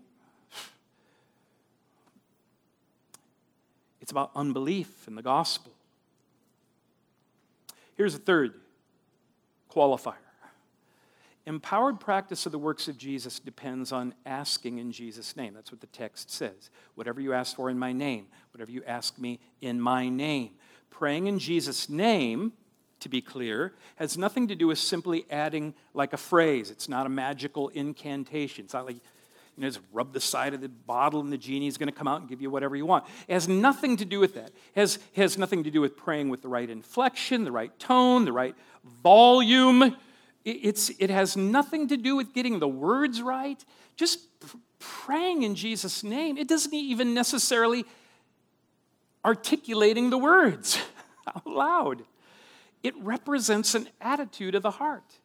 It's 4.00 4.10
about 4.10 4.30
unbelief 4.34 5.08
in 5.08 5.14
the 5.14 5.22
gospel. 5.22 5.72
Here's 7.96 8.14
a 8.14 8.18
third 8.18 8.54
qualifier 9.70 10.14
Empowered 11.46 12.00
practice 12.00 12.46
of 12.46 12.52
the 12.52 12.58
works 12.58 12.88
of 12.88 12.96
Jesus 12.96 13.38
depends 13.38 13.92
on 13.92 14.14
asking 14.24 14.78
in 14.78 14.92
Jesus' 14.92 15.36
name. 15.36 15.52
That's 15.52 15.70
what 15.70 15.82
the 15.82 15.86
text 15.88 16.30
says. 16.30 16.70
Whatever 16.94 17.20
you 17.20 17.34
ask 17.34 17.54
for 17.54 17.68
in 17.68 17.78
my 17.78 17.92
name, 17.92 18.28
whatever 18.52 18.70
you 18.70 18.82
ask 18.86 19.18
me 19.18 19.40
in 19.60 19.78
my 19.78 20.08
name. 20.08 20.52
Praying 20.88 21.26
in 21.26 21.38
Jesus' 21.38 21.90
name, 21.90 22.54
to 23.00 23.08
be 23.08 23.20
clear, 23.20 23.74
has 23.96 24.16
nothing 24.16 24.48
to 24.48 24.54
do 24.54 24.66
with 24.68 24.78
simply 24.78 25.26
adding 25.30 25.74
like 25.92 26.12
a 26.12 26.16
phrase. 26.16 26.70
It's 26.70 26.88
not 26.88 27.06
a 27.06 27.08
magical 27.08 27.68
incantation. 27.68 28.64
It's 28.64 28.74
not 28.74 28.86
like, 28.86 28.96
you 28.96 29.02
know, 29.62 29.68
just 29.68 29.80
rub 29.92 30.12
the 30.12 30.20
side 30.20 30.54
of 30.54 30.60
the 30.60 30.68
bottle 30.68 31.20
and 31.20 31.32
the 31.32 31.38
genie 31.38 31.66
is 31.66 31.76
going 31.76 31.88
to 31.88 31.94
come 31.94 32.08
out 32.08 32.20
and 32.20 32.28
give 32.28 32.40
you 32.40 32.50
whatever 32.50 32.76
you 32.76 32.86
want. 32.86 33.04
It 33.28 33.34
has 33.34 33.48
nothing 33.48 33.96
to 33.98 34.04
do 34.04 34.20
with 34.20 34.34
that. 34.34 34.50
It 34.74 34.80
has, 34.80 34.96
it 35.14 35.20
has 35.20 35.38
nothing 35.38 35.64
to 35.64 35.70
do 35.70 35.80
with 35.80 35.96
praying 35.96 36.28
with 36.28 36.42
the 36.42 36.48
right 36.48 36.68
inflection, 36.68 37.44
the 37.44 37.52
right 37.52 37.76
tone, 37.78 38.24
the 38.24 38.32
right 38.32 38.54
volume 39.02 39.96
it's, 40.44 40.90
it 40.98 41.08
has 41.10 41.36
nothing 41.36 41.88
to 41.88 41.96
do 41.96 42.16
with 42.16 42.34
getting 42.34 42.58
the 42.58 42.68
words 42.68 43.22
right, 43.22 43.62
just 43.96 44.20
praying 44.78 45.42
in 45.42 45.54
Jesus' 45.54 46.04
name. 46.04 46.36
It 46.36 46.48
doesn't 46.48 46.74
even 46.74 47.14
necessarily 47.14 47.86
articulating 49.24 50.10
the 50.10 50.18
words 50.18 50.78
out 51.26 51.46
loud. 51.46 52.02
It 52.84 52.94
represents 52.98 53.74
an 53.74 53.88
attitude 53.98 54.54
of 54.54 54.62
the 54.62 54.72
heart. 54.72 55.18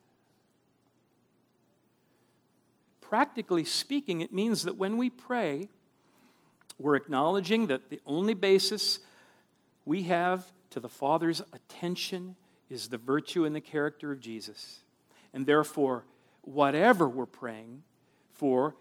Practically 3.01 3.66
speaking, 3.66 4.22
it 4.22 4.34
means 4.34 4.64
that 4.64 4.78
when 4.78 4.97
we 4.97 5.10
pray, 5.10 5.68
we're 6.80 6.95
acknowledging 6.95 7.68
that 7.68 7.89
the 7.89 7.99
only 8.05 8.34
basis 8.34 8.99
we 9.86 10.03
have 10.03 10.45
to 10.70 10.80
the 10.80 10.88
Father's 10.88 11.41
attention 11.51 12.38
is 12.70 12.88
the 12.88 12.97
virtue 12.97 13.43
and 13.43 13.53
the 13.53 13.62
character 13.62 14.14
of 14.14 14.22
Jesus. 14.22 14.80
And 15.34 15.45
therefore, 15.45 16.05
whatever 16.43 17.10
we're 17.10 17.26
praying 17.26 17.84
for, 18.36 18.76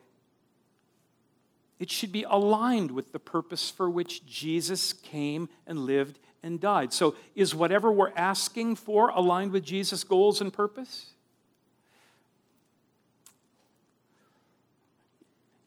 it 1.81 1.91
should 1.91 2.12
be 2.12 2.24
aligned 2.29 2.93
with 2.93 3.11
the 3.12 3.18
purpose 3.18 3.70
for 3.70 3.91
which 3.91 4.24
Jesus 4.24 4.93
came 4.93 5.49
and 5.66 5.81
lived 5.81 6.20
and 6.43 6.61
died. 6.61 6.93
So, 6.93 7.14
is 7.34 7.55
whatever 7.55 7.91
we're 7.91 8.12
asking 8.16 8.76
for 8.76 9.09
aligned 9.09 9.53
with 9.53 9.64
Jesus' 9.64 10.05
goals 10.05 10.41
and 10.41 10.53
purpose? 10.53 11.11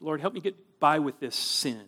Lord, 0.00 0.20
help 0.20 0.34
me 0.34 0.40
get 0.40 0.56
by 0.80 0.98
with 0.98 1.20
this 1.20 1.36
sin. 1.36 1.84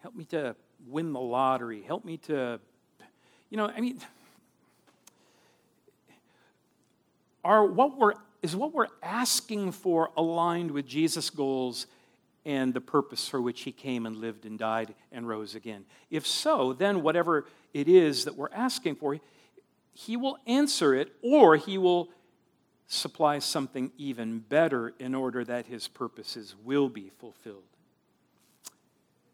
Help 0.00 0.14
me 0.14 0.24
to 0.26 0.56
win 0.88 1.12
the 1.12 1.20
lottery. 1.20 1.82
Help 1.82 2.04
me 2.04 2.16
to, 2.16 2.58
you 3.50 3.56
know, 3.56 3.66
I 3.66 3.80
mean, 3.80 4.00
are 7.44 7.64
what 7.64 7.98
we're, 7.98 8.14
is 8.42 8.56
what 8.56 8.72
we're 8.72 8.88
asking 9.02 9.72
for 9.72 10.10
aligned 10.16 10.70
with 10.70 10.86
Jesus' 10.86 11.28
goals 11.28 11.86
and 12.44 12.72
the 12.72 12.80
purpose 12.80 13.28
for 13.28 13.40
which 13.40 13.62
he 13.62 13.72
came 13.72 14.06
and 14.06 14.16
lived 14.16 14.44
and 14.44 14.58
died 14.58 14.94
and 15.12 15.28
rose 15.28 15.54
again? 15.54 15.84
If 16.10 16.26
so, 16.26 16.72
then 16.72 17.02
whatever 17.02 17.46
it 17.74 17.88
is 17.88 18.24
that 18.24 18.36
we're 18.36 18.52
asking 18.52 18.96
for, 18.96 19.18
he 19.92 20.16
will 20.16 20.38
answer 20.46 20.94
it 20.94 21.12
or 21.22 21.56
he 21.56 21.78
will 21.78 22.10
supply 22.86 23.38
something 23.38 23.92
even 23.98 24.40
better 24.40 24.92
in 24.98 25.14
order 25.14 25.44
that 25.44 25.66
his 25.66 25.86
purposes 25.86 26.54
will 26.64 26.88
be 26.88 27.10
fulfilled. 27.18 27.62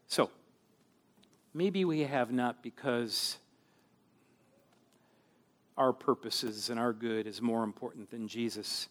So, 0.08 0.30
maybe 1.54 1.84
we 1.84 2.00
have 2.00 2.30
not 2.30 2.62
because 2.62 3.38
our 5.76 5.92
purposes 5.92 6.70
and 6.70 6.78
our 6.78 6.92
good 6.92 7.26
is 7.26 7.40
more 7.40 7.64
important 7.64 8.10
than 8.10 8.28
Jesus' 8.28 8.88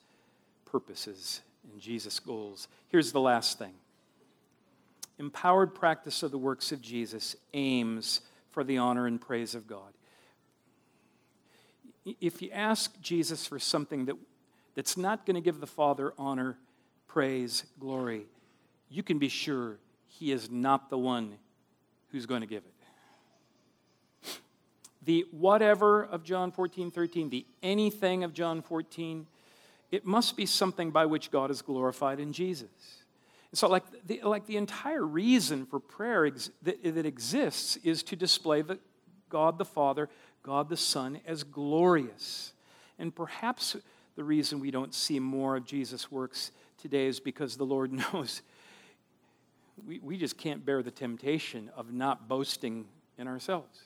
purposes 0.66 1.42
and 1.72 1.80
Jesus' 1.80 2.20
goals. 2.20 2.68
Here's 2.90 3.12
the 3.12 3.22
last 3.22 3.58
thing 3.58 3.74
empowered 5.20 5.76
practice 5.76 6.24
of 6.24 6.32
the 6.32 6.38
works 6.38 6.72
of 6.72 6.82
Jesus 6.82 7.36
aims 7.54 8.22
for 8.52 8.64
the 8.64 8.78
honor 8.78 9.08
and 9.08 9.20
praise 9.20 9.56
of 9.56 9.68
God. 9.68 9.94
If 12.22 12.42
you 12.42 12.52
ask 12.52 13.00
Jesus 13.02 13.48
for 13.48 13.60
something 13.60 14.06
that, 14.06 14.16
that's 14.76 14.98
not 14.98 15.26
going 15.26 15.36
to 15.36 15.42
give 15.42 15.60
the 15.60 15.68
Father 15.68 16.14
honor, 16.18 16.58
praise, 17.08 17.66
glory, 17.80 18.26
you 18.90 19.04
can 19.04 19.18
be 19.18 19.30
sure 19.30 19.78
he 20.08 20.32
is 20.32 20.50
not 20.50 20.90
the 20.90 20.98
one 20.98 21.38
who's 22.12 22.26
going 22.26 22.42
to 22.42 22.48
give 22.48 22.64
it 22.64 22.76
the 25.06 25.26
whatever 25.32 26.04
of 26.04 26.24
John 26.24 26.52
14, 26.52 26.92
13, 26.92 27.30
the 27.30 27.46
anything 27.62 28.24
of 28.24 28.34
John 28.34 28.62
14, 28.62 29.28
it 29.92 30.06
must 30.06 30.36
be 30.36 30.46
something 30.46 30.92
by 30.92 31.06
which 31.06 31.32
God 31.32 31.52
is 31.52 31.62
glorified 31.62 32.20
in 32.20 32.34
Jesus. 32.34 32.70
So, 33.56 33.70
like 33.70 33.84
the, 34.06 34.20
like 34.24 34.46
the 34.48 34.58
entire 34.58 35.06
reason 35.06 35.66
for 35.66 35.80
prayer 35.80 36.26
ex- 36.26 36.50
that, 36.64 36.84
that 36.84 37.06
exists 37.06 37.78
is 37.78 38.04
to 38.04 38.18
display 38.18 38.62
the, 38.62 38.80
God 39.30 39.58
the 39.58 39.66
Father, 39.66 40.10
God 40.44 40.68
the 40.68 40.76
Son 40.76 41.22
as 41.26 41.44
glorious. 41.44 42.52
And 43.00 43.16
perhaps 43.16 43.78
the 44.18 44.26
reason 44.26 44.60
we 44.60 44.72
don't 44.72 44.94
see 44.94 45.20
more 45.20 45.56
of 45.56 45.66
Jesus' 45.66 46.12
works 46.12 46.52
today 46.78 47.06
is 47.06 47.22
because 47.22 47.56
the 47.56 47.66
Lord 47.66 47.94
knows 48.14 48.42
we, 49.88 50.00
we 50.00 50.18
just 50.18 50.38
can't 50.38 50.66
bear 50.66 50.84
the 50.84 50.92
temptation 50.92 51.70
of 51.78 51.94
not 51.94 52.28
boasting 52.28 52.86
in 53.18 53.28
ourselves. 53.28 53.80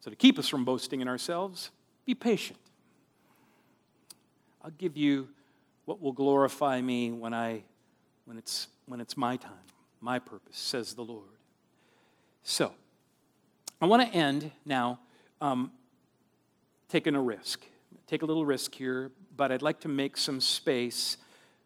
So, 0.00 0.08
to 0.10 0.16
keep 0.16 0.38
us 0.38 0.48
from 0.48 0.64
boasting 0.64 1.02
in 1.02 1.08
ourselves, 1.08 1.70
be 2.06 2.14
patient. 2.14 2.58
I'll 4.62 4.70
give 4.70 4.96
you 4.96 5.28
what 5.84 6.00
will 6.00 6.12
glorify 6.12 6.80
me 6.80 7.12
when, 7.12 7.34
I, 7.34 7.64
when, 8.24 8.38
it's, 8.38 8.68
when 8.86 9.00
it's 9.00 9.16
my 9.16 9.36
time, 9.36 9.52
my 10.00 10.18
purpose, 10.18 10.56
says 10.56 10.94
the 10.94 11.02
Lord. 11.04 11.28
So, 12.42 12.72
I 13.80 13.86
want 13.86 14.02
to 14.02 14.16
end 14.16 14.50
now 14.64 14.98
um, 15.40 15.72
taking 16.88 17.14
a 17.14 17.20
risk. 17.20 17.64
Take 18.06 18.22
a 18.22 18.26
little 18.26 18.46
risk 18.46 18.74
here, 18.74 19.10
but 19.36 19.50
I'd 19.50 19.62
like 19.62 19.80
to 19.80 19.88
make 19.88 20.16
some 20.16 20.40
space 20.40 21.16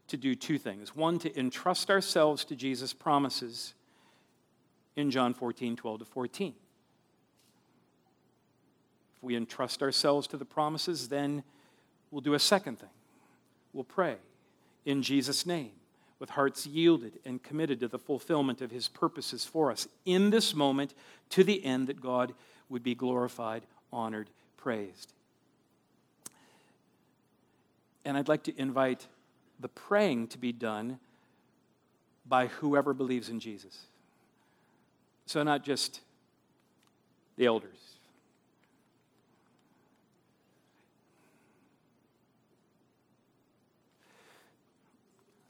to 0.08 0.16
do 0.16 0.34
two 0.34 0.58
things. 0.58 0.96
One, 0.96 1.18
to 1.20 1.38
entrust 1.38 1.90
ourselves 1.90 2.44
to 2.46 2.56
Jesus' 2.56 2.92
promises 2.92 3.74
in 4.96 5.10
John 5.10 5.34
14, 5.34 5.76
12 5.76 5.98
to 6.00 6.04
14. 6.04 6.54
If 9.16 9.22
we 9.22 9.36
entrust 9.36 9.82
ourselves 9.82 10.26
to 10.28 10.36
the 10.36 10.44
promises, 10.44 11.08
then 11.08 11.42
we'll 12.10 12.20
do 12.20 12.34
a 12.34 12.38
second 12.38 12.78
thing. 12.78 12.88
We'll 13.72 13.84
pray 13.84 14.16
in 14.84 15.02
Jesus' 15.02 15.46
name 15.46 15.72
with 16.18 16.30
hearts 16.30 16.66
yielded 16.66 17.20
and 17.24 17.42
committed 17.42 17.80
to 17.80 17.88
the 17.88 17.98
fulfillment 17.98 18.60
of 18.60 18.70
his 18.70 18.88
purposes 18.88 19.44
for 19.44 19.70
us 19.70 19.86
in 20.04 20.30
this 20.30 20.54
moment 20.54 20.94
to 21.30 21.44
the 21.44 21.64
end 21.64 21.86
that 21.86 22.00
God 22.00 22.34
would 22.68 22.82
be 22.82 22.94
glorified, 22.94 23.62
honored, 23.92 24.28
praised. 24.56 25.12
And 28.04 28.16
I'd 28.16 28.28
like 28.28 28.42
to 28.44 28.60
invite 28.60 29.06
the 29.60 29.68
praying 29.68 30.28
to 30.28 30.38
be 30.38 30.52
done 30.52 30.98
by 32.26 32.46
whoever 32.46 32.94
believes 32.94 33.28
in 33.28 33.40
Jesus. 33.40 33.86
So, 35.26 35.42
not 35.42 35.62
just 35.62 36.00
the 37.36 37.46
elders, 37.46 37.97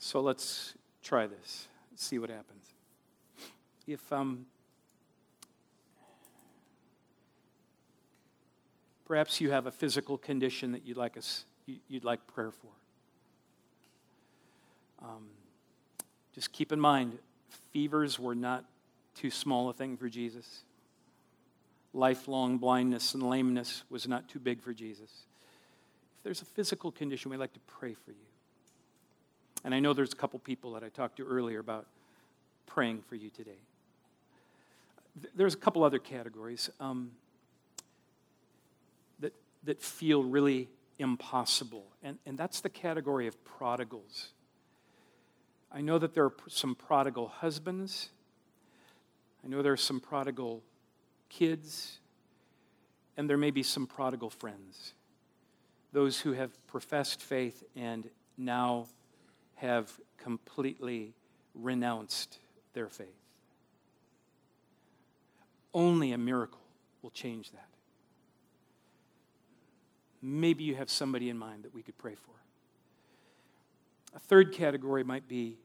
So 0.09 0.20
let's 0.20 0.72
try 1.02 1.26
this, 1.26 1.68
see 1.94 2.18
what 2.18 2.30
happens. 2.30 2.64
If 3.86 4.11
um, 4.11 4.46
perhaps 9.04 9.38
you 9.38 9.50
have 9.50 9.66
a 9.66 9.70
physical 9.70 10.16
condition 10.16 10.72
that 10.72 10.86
you'd 10.86 10.96
like 10.96 11.18
us, 11.18 11.44
you'd 11.88 12.04
like 12.04 12.26
prayer 12.26 12.50
for, 12.50 12.70
um, 15.02 15.26
just 16.34 16.52
keep 16.52 16.72
in 16.72 16.80
mind, 16.80 17.18
fevers 17.74 18.18
were 18.18 18.34
not 18.34 18.64
too 19.14 19.30
small 19.30 19.68
a 19.68 19.74
thing 19.74 19.98
for 19.98 20.09
Jesus. 20.09 20.62
Lifelong 21.92 22.56
blindness 22.56 23.12
and 23.12 23.22
lameness 23.22 23.82
was 23.90 24.09
not 24.09 24.26
too 24.26 24.38
big 24.38 24.62
for 24.62 24.72
Jesus. 24.72 25.26
If 26.16 26.22
there's 26.22 26.40
a 26.40 26.46
physical 26.46 26.90
condition, 26.90 27.30
we'd 27.30 27.36
like 27.36 27.52
to 27.52 27.61
pray 27.66 27.92
for 27.92 28.12
you. 28.12 28.27
And 29.64 29.74
I 29.74 29.80
know 29.80 29.92
there's 29.92 30.12
a 30.12 30.16
couple 30.16 30.38
people 30.38 30.72
that 30.72 30.84
I 30.84 30.88
talked 30.88 31.16
to 31.16 31.26
earlier 31.26 31.59
about 31.59 31.86
praying 32.66 33.02
for 33.09 33.16
you 33.16 33.30
today. 33.30 33.59
there's 35.34 35.54
a 35.54 35.59
couple 35.59 35.82
other 35.82 35.98
categories 35.98 36.70
um, 36.78 37.11
that, 39.20 39.34
that 39.64 39.82
feel 39.82 40.22
really 40.22 40.68
impossible, 40.98 41.84
and, 42.02 42.18
and 42.26 42.38
that's 42.38 42.61
the 42.61 42.68
category 42.68 43.26
of 43.26 43.44
prodigals. 43.44 44.28
I 45.72 45.80
know 45.80 45.98
that 45.98 46.14
there 46.14 46.24
are 46.24 46.34
some 46.48 46.74
prodigal 46.74 47.28
husbands, 47.28 48.11
I 49.44 49.48
know 49.48 49.62
there 49.62 49.72
are 49.72 49.76
some 49.76 50.00
prodigal 50.00 50.62
kids, 51.28 51.98
and 53.16 53.28
there 53.28 53.36
may 53.36 53.50
be 53.50 53.62
some 53.62 53.86
prodigal 53.86 54.30
friends. 54.30 54.94
Those 55.92 56.20
who 56.20 56.32
have 56.32 56.50
professed 56.66 57.22
faith 57.22 57.64
and 57.74 58.09
now 58.36 58.86
have 59.59 59.92
completely 60.18 61.14
renounced 61.54 62.38
their 62.74 62.88
faith. 62.88 63.09
Only 65.74 66.12
a 66.12 66.18
miracle 66.18 66.61
will 67.02 67.11
change 67.11 67.50
that. 67.52 67.68
Maybe 70.20 70.64
you 70.64 70.74
have 70.74 70.90
somebody 70.90 71.30
in 71.30 71.38
mind 71.38 71.64
that 71.64 71.74
we 71.74 71.82
could 71.82 71.96
pray 71.98 72.14
for. 72.14 72.32
A 74.16 74.18
third 74.18 74.52
category 74.52 75.04
might 75.04 75.28
be 75.28 75.59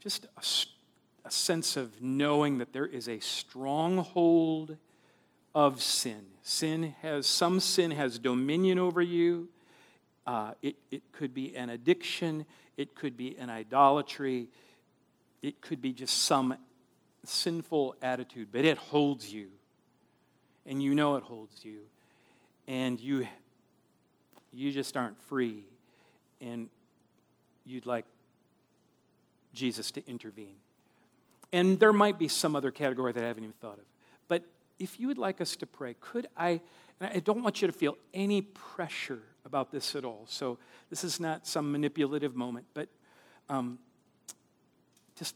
just 0.00 0.24
a, 0.24 1.28
a 1.28 1.30
sense 1.30 1.76
of 1.76 2.02
knowing 2.02 2.58
that 2.58 2.72
there 2.72 2.86
is 2.86 3.08
a 3.08 3.20
stronghold 3.20 4.76
of 5.54 5.80
sin. 5.80 6.24
Sin 6.42 6.94
has, 7.02 7.26
some 7.26 7.60
sin 7.60 7.92
has 7.92 8.18
dominion 8.18 8.78
over 8.78 9.00
you. 9.00 9.48
Uh, 10.26 10.52
it, 10.62 10.76
it 10.90 11.02
could 11.12 11.34
be 11.34 11.56
an 11.56 11.70
addiction, 11.70 12.46
it 12.76 12.94
could 12.94 13.16
be 13.16 13.36
an 13.38 13.50
idolatry, 13.50 14.48
it 15.42 15.60
could 15.60 15.82
be 15.82 15.92
just 15.92 16.22
some 16.22 16.54
sinful 17.24 17.96
attitude, 18.02 18.48
but 18.52 18.64
it 18.64 18.78
holds 18.78 19.32
you. 19.32 19.48
And 20.64 20.82
you 20.82 20.94
know 20.94 21.16
it 21.16 21.24
holds 21.24 21.64
you. 21.64 21.80
And 22.68 23.00
you, 23.00 23.26
you 24.52 24.70
just 24.70 24.96
aren't 24.96 25.20
free. 25.22 25.64
And 26.40 26.68
you'd 27.64 27.86
like 27.86 28.04
Jesus 29.52 29.90
to 29.92 30.08
intervene. 30.08 30.56
And 31.52 31.78
there 31.78 31.92
might 31.92 32.18
be 32.18 32.28
some 32.28 32.56
other 32.56 32.70
category 32.70 33.12
that 33.12 33.22
I 33.22 33.26
haven't 33.26 33.44
even 33.44 33.54
thought 33.60 33.78
of. 33.78 33.84
But 34.28 34.44
if 34.78 34.98
you 34.98 35.08
would 35.08 35.18
like 35.18 35.40
us 35.40 35.56
to 35.56 35.66
pray, 35.66 35.96
could 36.00 36.28
I, 36.36 36.60
and 37.00 37.10
I 37.12 37.18
don't 37.18 37.42
want 37.42 37.60
you 37.60 37.66
to 37.66 37.72
feel 37.72 37.96
any 38.14 38.42
pressure 38.42 39.22
about 39.44 39.70
this 39.70 39.94
at 39.94 40.04
all. 40.04 40.24
So 40.28 40.58
this 40.90 41.04
is 41.04 41.20
not 41.20 41.46
some 41.46 41.72
manipulative 41.72 42.34
moment, 42.34 42.66
but 42.74 42.88
um, 43.48 43.78
just 45.16 45.34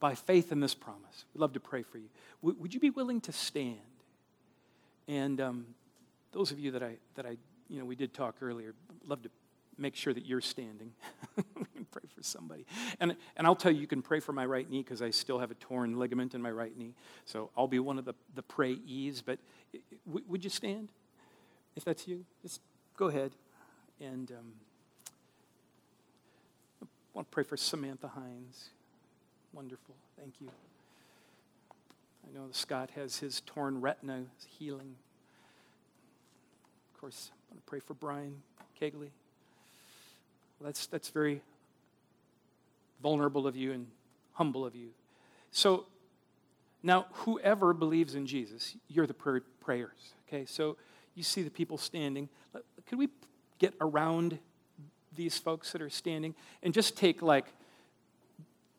by 0.00 0.14
faith 0.14 0.52
in 0.52 0.60
this 0.60 0.74
promise, 0.74 1.24
we'd 1.34 1.40
love 1.40 1.52
to 1.54 1.60
pray 1.60 1.82
for 1.82 1.98
you. 1.98 2.08
W- 2.42 2.60
would 2.60 2.74
you 2.74 2.80
be 2.80 2.90
willing 2.90 3.20
to 3.22 3.32
stand? 3.32 3.78
And 5.06 5.40
um, 5.40 5.66
those 6.32 6.52
of 6.52 6.58
you 6.58 6.70
that 6.72 6.82
I, 6.82 6.96
that 7.14 7.26
I, 7.26 7.36
you 7.68 7.78
know, 7.78 7.84
we 7.84 7.96
did 7.96 8.12
talk 8.12 8.36
earlier, 8.42 8.74
love 9.06 9.22
to 9.22 9.30
make 9.78 9.94
sure 9.94 10.12
that 10.12 10.26
you're 10.26 10.40
standing. 10.40 10.92
we 11.36 11.64
can 11.74 11.84
pray 11.90 12.02
for 12.14 12.22
somebody. 12.22 12.66
And, 13.00 13.16
and 13.36 13.46
I'll 13.46 13.56
tell 13.56 13.72
you, 13.72 13.80
you 13.80 13.86
can 13.86 14.02
pray 14.02 14.20
for 14.20 14.32
my 14.32 14.44
right 14.44 14.68
knee 14.68 14.82
because 14.82 15.00
I 15.00 15.10
still 15.10 15.38
have 15.38 15.50
a 15.50 15.54
torn 15.54 15.98
ligament 15.98 16.34
in 16.34 16.42
my 16.42 16.50
right 16.50 16.76
knee. 16.76 16.94
So 17.24 17.50
I'll 17.56 17.68
be 17.68 17.78
one 17.78 17.98
of 17.98 18.04
the, 18.04 18.14
the 18.34 18.42
prayees. 18.42 19.22
But 19.24 19.38
w- 20.06 20.24
would 20.28 20.44
you 20.44 20.50
stand? 20.50 20.88
If 21.76 21.84
that's 21.84 22.08
you, 22.08 22.24
just 22.42 22.60
go 22.98 23.06
ahead. 23.06 23.30
And 24.00 24.30
um, 24.32 24.52
I 26.82 26.86
want 27.14 27.30
to 27.30 27.34
pray 27.34 27.44
for 27.44 27.56
Samantha 27.56 28.08
Hines. 28.08 28.70
Wonderful. 29.52 29.94
Thank 30.18 30.34
you. 30.40 30.48
I 32.26 32.36
know 32.36 32.48
Scott 32.50 32.90
has 32.96 33.18
his 33.18 33.40
torn 33.46 33.80
retina 33.80 34.24
healing. 34.58 34.96
Of 36.92 37.00
course, 37.00 37.30
I 37.32 37.54
want 37.54 37.64
to 37.64 37.70
pray 37.70 37.78
for 37.78 37.94
Brian 37.94 38.42
Kegley. 38.80 39.10
Well, 40.58 40.66
that's, 40.66 40.86
that's 40.86 41.10
very 41.10 41.40
vulnerable 43.00 43.46
of 43.46 43.54
you 43.54 43.72
and 43.72 43.86
humble 44.32 44.66
of 44.66 44.74
you. 44.74 44.88
So 45.52 45.86
now, 46.82 47.06
whoever 47.12 47.72
believes 47.72 48.16
in 48.16 48.26
Jesus, 48.26 48.76
you're 48.88 49.06
the 49.06 49.14
prayers. 49.14 50.14
Okay, 50.28 50.44
so 50.44 50.76
you 51.14 51.22
see 51.22 51.42
the 51.42 51.50
people 51.50 51.78
standing. 51.78 52.28
Could 52.88 52.98
we 52.98 53.08
get 53.58 53.74
around 53.80 54.38
these 55.14 55.38
folks 55.38 55.72
that 55.72 55.82
are 55.82 55.90
standing 55.90 56.34
and 56.62 56.72
just 56.72 56.96
take 56.96 57.22
like 57.22 57.46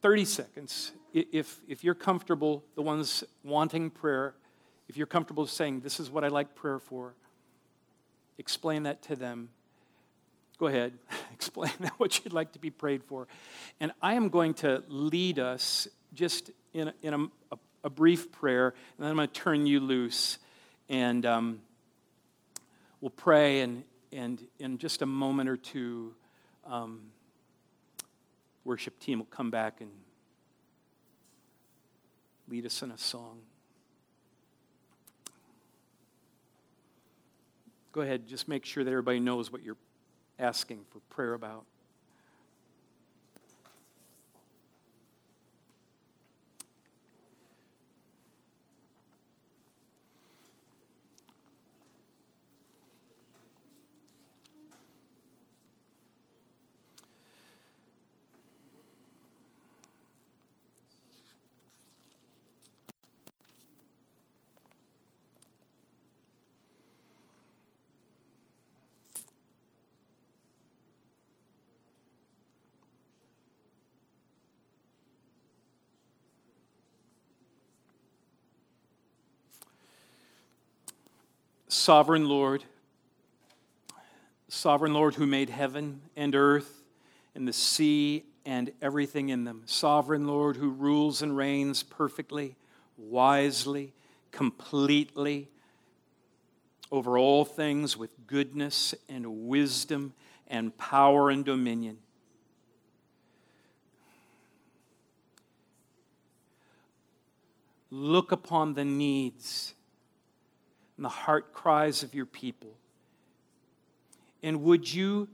30 0.02 0.26
seconds? 0.26 0.92
If, 1.14 1.60
if 1.68 1.84
you're 1.84 1.96
comfortable, 1.96 2.64
the 2.76 2.82
ones 2.82 3.24
wanting 3.44 3.90
prayer, 3.90 4.36
if 4.88 4.98
you're 4.98 5.08
comfortable 5.08 5.48
saying, 5.48 5.82
This 5.82 6.00
is 6.00 6.10
what 6.10 6.24
I 6.24 6.28
like 6.28 6.56
prayer 6.56 6.80
for, 6.80 7.16
explain 8.38 8.84
that 8.84 9.02
to 9.04 9.16
them 9.16 9.50
Go 10.60 10.68
ahead, 10.68 10.92
explain 11.34 11.72
what 11.98 12.24
you'd 12.24 12.34
like 12.34 12.52
to 12.52 12.60
be 12.60 12.70
prayed 12.70 13.04
for. 13.04 13.28
And 13.80 13.94
I 14.02 14.14
am 14.14 14.30
going 14.30 14.54
to 14.56 14.84
lead 14.90 15.40
us 15.40 15.88
just 16.14 16.52
in 16.74 16.90
a, 16.90 16.94
in 17.02 17.14
a, 17.14 17.24
a, 17.54 17.58
a 17.86 17.90
brief 17.90 18.32
prayer, 18.32 18.68
and 18.68 19.04
then 19.04 19.10
I'm 19.10 19.16
going 19.16 19.30
to 19.30 19.34
turn 19.34 19.66
you 19.66 19.80
loose. 19.80 20.38
And 20.90 21.26
um, 21.26 21.62
we'll 23.00 23.10
pray, 23.10 23.62
and, 23.62 23.84
and 24.12 24.46
in 24.60 24.78
just 24.78 25.02
a 25.02 25.06
moment 25.06 25.50
or 25.50 25.58
two, 25.58 26.14
um, 26.66 27.02
worship 28.64 29.00
team 29.00 29.20
will 29.20 29.26
come 29.28 29.52
back 29.52 29.82
and 29.82 29.90
lead 32.48 32.66
us 32.66 32.82
in 32.82 32.92
a 32.92 32.98
song. 32.98 33.40
Go 37.92 38.02
ahead, 38.02 38.28
just 38.28 38.48
make 38.48 38.66
sure 38.66 38.84
that 38.84 38.90
everybody 38.90 39.20
knows 39.20 39.52
what 39.52 39.64
you're 39.64 39.78
asking 40.38 40.86
for 40.90 41.00
prayer 41.10 41.34
about. 41.34 41.66
Sovereign 81.90 82.30
Lord, 82.30 82.64
Sovereign 84.48 84.94
Lord 84.94 85.16
who 85.16 85.26
made 85.26 85.50
heaven 85.50 86.02
and 86.16 86.36
earth 86.36 86.84
and 87.34 87.48
the 87.48 87.52
sea 87.52 88.26
and 88.46 88.72
everything 88.80 89.30
in 89.30 89.44
them. 89.44 89.64
Sovereign 89.66 90.28
Lord 90.28 90.56
who 90.56 90.70
rules 90.70 91.24
and 91.24 91.36
reigns 91.36 91.82
perfectly, 91.82 92.56
wisely, 92.96 93.92
completely 94.30 95.50
over 96.92 97.18
all 97.18 97.44
things 97.44 97.98
with 97.98 98.12
goodness 98.28 98.94
and 99.10 99.48
wisdom 99.48 100.14
and 100.48 100.78
power 100.78 101.32
and 101.32 101.44
dominion. 101.44 101.98
Look 107.90 108.32
upon 108.32 108.76
the 108.76 108.86
needs 108.86 109.74
and 111.00 111.06
the 111.06 111.10
heart 111.10 111.54
cries 111.54 112.04
of 112.04 112.14
your 112.14 112.26
people. 112.26 112.76
And 114.44 114.62
would 114.64 114.94
you, 114.94 115.30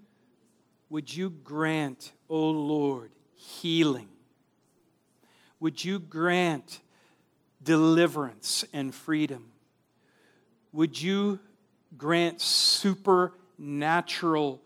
would 0.91 1.11
you 1.11 1.31
grant, 1.31 2.11
O 2.29 2.35
oh 2.35 2.51
Lord, 2.51 3.09
healing? 3.33 4.09
Would 5.59 5.83
you 5.83 5.97
grant 5.97 6.81
deliverance 7.63 8.63
and 8.73 8.93
freedom? 8.93 9.53
Would 10.71 11.01
you 11.01 11.39
grant 11.97 12.41
supernatural 12.41 14.61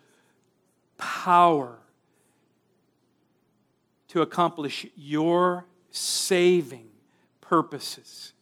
power 0.98 1.80
to 4.10 4.22
accomplish 4.22 4.86
your 4.98 5.66
saving 5.92 6.90
purposes? 7.40 8.34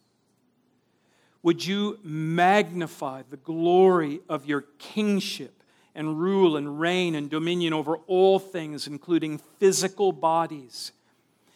Would 1.47 1.65
you 1.65 1.97
magnify 2.03 3.21
the 3.29 3.37
glory 3.37 4.19
of 4.27 4.45
your 4.45 4.65
kingship 4.79 5.63
and 5.95 6.19
rule 6.19 6.57
and 6.57 6.77
reign 6.77 7.15
and 7.15 7.29
dominion 7.29 7.71
over 7.71 7.99
all 7.99 8.37
things, 8.37 8.85
including 8.85 9.37
physical 9.57 10.11
bodies, 10.11 10.91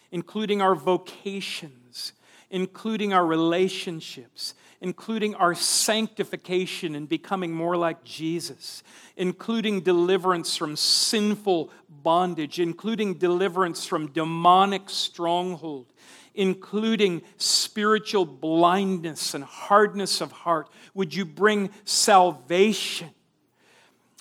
including 0.09 0.61
our 0.61 0.75
vocations, 0.75 2.13
including 2.49 3.11
our 3.11 3.25
relationships, 3.25 4.53
including 4.79 5.35
our 5.35 5.53
sanctification 5.53 6.95
and 6.95 7.09
becoming 7.09 7.51
more 7.51 7.75
like 7.75 8.01
Jesus, 8.05 8.83
including 9.17 9.81
deliverance 9.81 10.55
from 10.55 10.77
sinful 10.77 11.69
bondage, 11.89 12.61
including 12.61 13.15
deliverance 13.15 13.85
from 13.85 14.07
demonic 14.07 14.89
stronghold, 14.89 15.91
including 16.33 17.21
spiritual 17.37 18.25
blindness 18.25 19.33
and 19.33 19.43
hardness 19.43 20.21
of 20.21 20.31
heart. 20.31 20.69
Would 20.93 21.13
you 21.13 21.25
bring 21.25 21.69
salvation? 21.83 23.09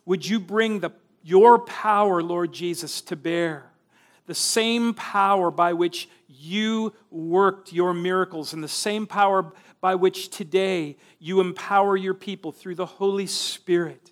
Would 0.06 0.26
you 0.26 0.40
bring 0.40 0.80
the, 0.80 0.90
your 1.22 1.58
power, 1.58 2.22
Lord 2.22 2.52
Jesus, 2.52 3.00
to 3.02 3.16
bear? 3.16 3.70
The 4.26 4.34
same 4.34 4.94
power 4.94 5.50
by 5.50 5.72
which 5.72 6.08
you 6.28 6.94
worked 7.10 7.72
your 7.72 7.92
miracles, 7.92 8.52
and 8.52 8.62
the 8.62 8.68
same 8.68 9.06
power 9.06 9.52
by 9.80 9.94
which 9.94 10.30
today 10.30 10.96
you 11.18 11.40
empower 11.40 11.96
your 11.96 12.14
people 12.14 12.52
through 12.52 12.76
the 12.76 12.86
Holy 12.86 13.26
Spirit. 13.26 14.10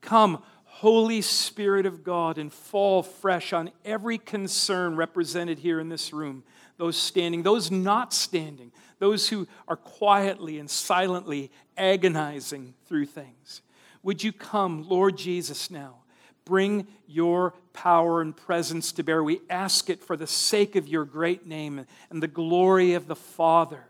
Come, 0.00 0.42
Holy 0.64 1.22
Spirit 1.22 1.86
of 1.86 2.04
God, 2.04 2.38
and 2.38 2.52
fall 2.52 3.02
fresh 3.02 3.52
on 3.52 3.70
every 3.84 4.18
concern 4.18 4.96
represented 4.96 5.58
here 5.58 5.80
in 5.80 5.88
this 5.88 6.12
room 6.12 6.44
those 6.78 6.96
standing, 6.96 7.42
those 7.42 7.70
not 7.70 8.14
standing, 8.14 8.72
those 8.98 9.28
who 9.28 9.46
are 9.66 9.76
quietly 9.76 10.58
and 10.58 10.70
silently 10.70 11.50
agonizing 11.76 12.74
through 12.86 13.06
things. 13.06 13.60
Would 14.02 14.22
you 14.22 14.32
come, 14.32 14.88
Lord 14.88 15.18
Jesus, 15.18 15.70
now? 15.70 15.96
Bring 16.44 16.86
your 17.06 17.52
power 17.74 18.22
and 18.22 18.34
presence 18.34 18.92
to 18.92 19.02
bear. 19.02 19.22
We 19.22 19.40
ask 19.50 19.90
it 19.90 20.02
for 20.02 20.16
the 20.16 20.26
sake 20.26 20.76
of 20.76 20.88
your 20.88 21.04
great 21.04 21.46
name 21.46 21.84
and 22.10 22.22
the 22.22 22.28
glory 22.28 22.94
of 22.94 23.06
the 23.06 23.16
Father. 23.16 23.84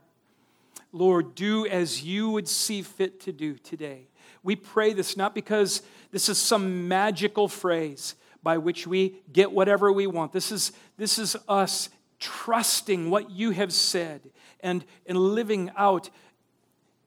Lord, 0.91 1.35
do 1.35 1.67
as 1.67 2.03
you 2.03 2.31
would 2.31 2.49
see 2.49 2.83
fit 2.83 3.21
to 3.21 3.33
do 3.33 3.55
today. 3.55 4.09
We 4.43 4.57
pray 4.57 4.93
this 4.93 5.17
not 5.17 5.35
because 5.35 5.83
this 6.11 6.29
is 6.29 6.39
some 6.39 6.89
magical 6.89 7.47
phrase 7.47 8.15
by 8.43 8.59
which 8.59 8.87
we 8.87 9.17
get 9.33 9.53
whatever 9.53 9.93
we 9.93 10.07
want. 10.07 10.33
This 10.33 10.51
is, 10.51 10.73
this 10.97 11.19
is 11.19 11.37
us 11.49 11.91
trusting 12.19 13.11
what 13.11 13.31
you 13.31 13.51
have 13.51 13.73
said 13.73 14.21
and, 14.61 14.85
and 15.07 15.19
living 15.19 15.71
out 15.77 16.11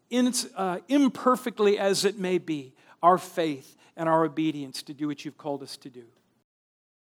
in, 0.09 0.33
uh, 0.55 0.79
imperfectly 0.87 1.79
as 1.79 2.05
it 2.05 2.17
may 2.19 2.37
be 2.37 2.73
our 3.01 3.17
faith 3.17 3.75
and 3.95 4.07
our 4.07 4.23
obedience 4.23 4.83
to 4.83 4.93
do 4.93 5.07
what 5.07 5.25
you've 5.25 5.37
called 5.37 5.63
us 5.63 5.77
to 5.77 5.89
do. 5.89 6.03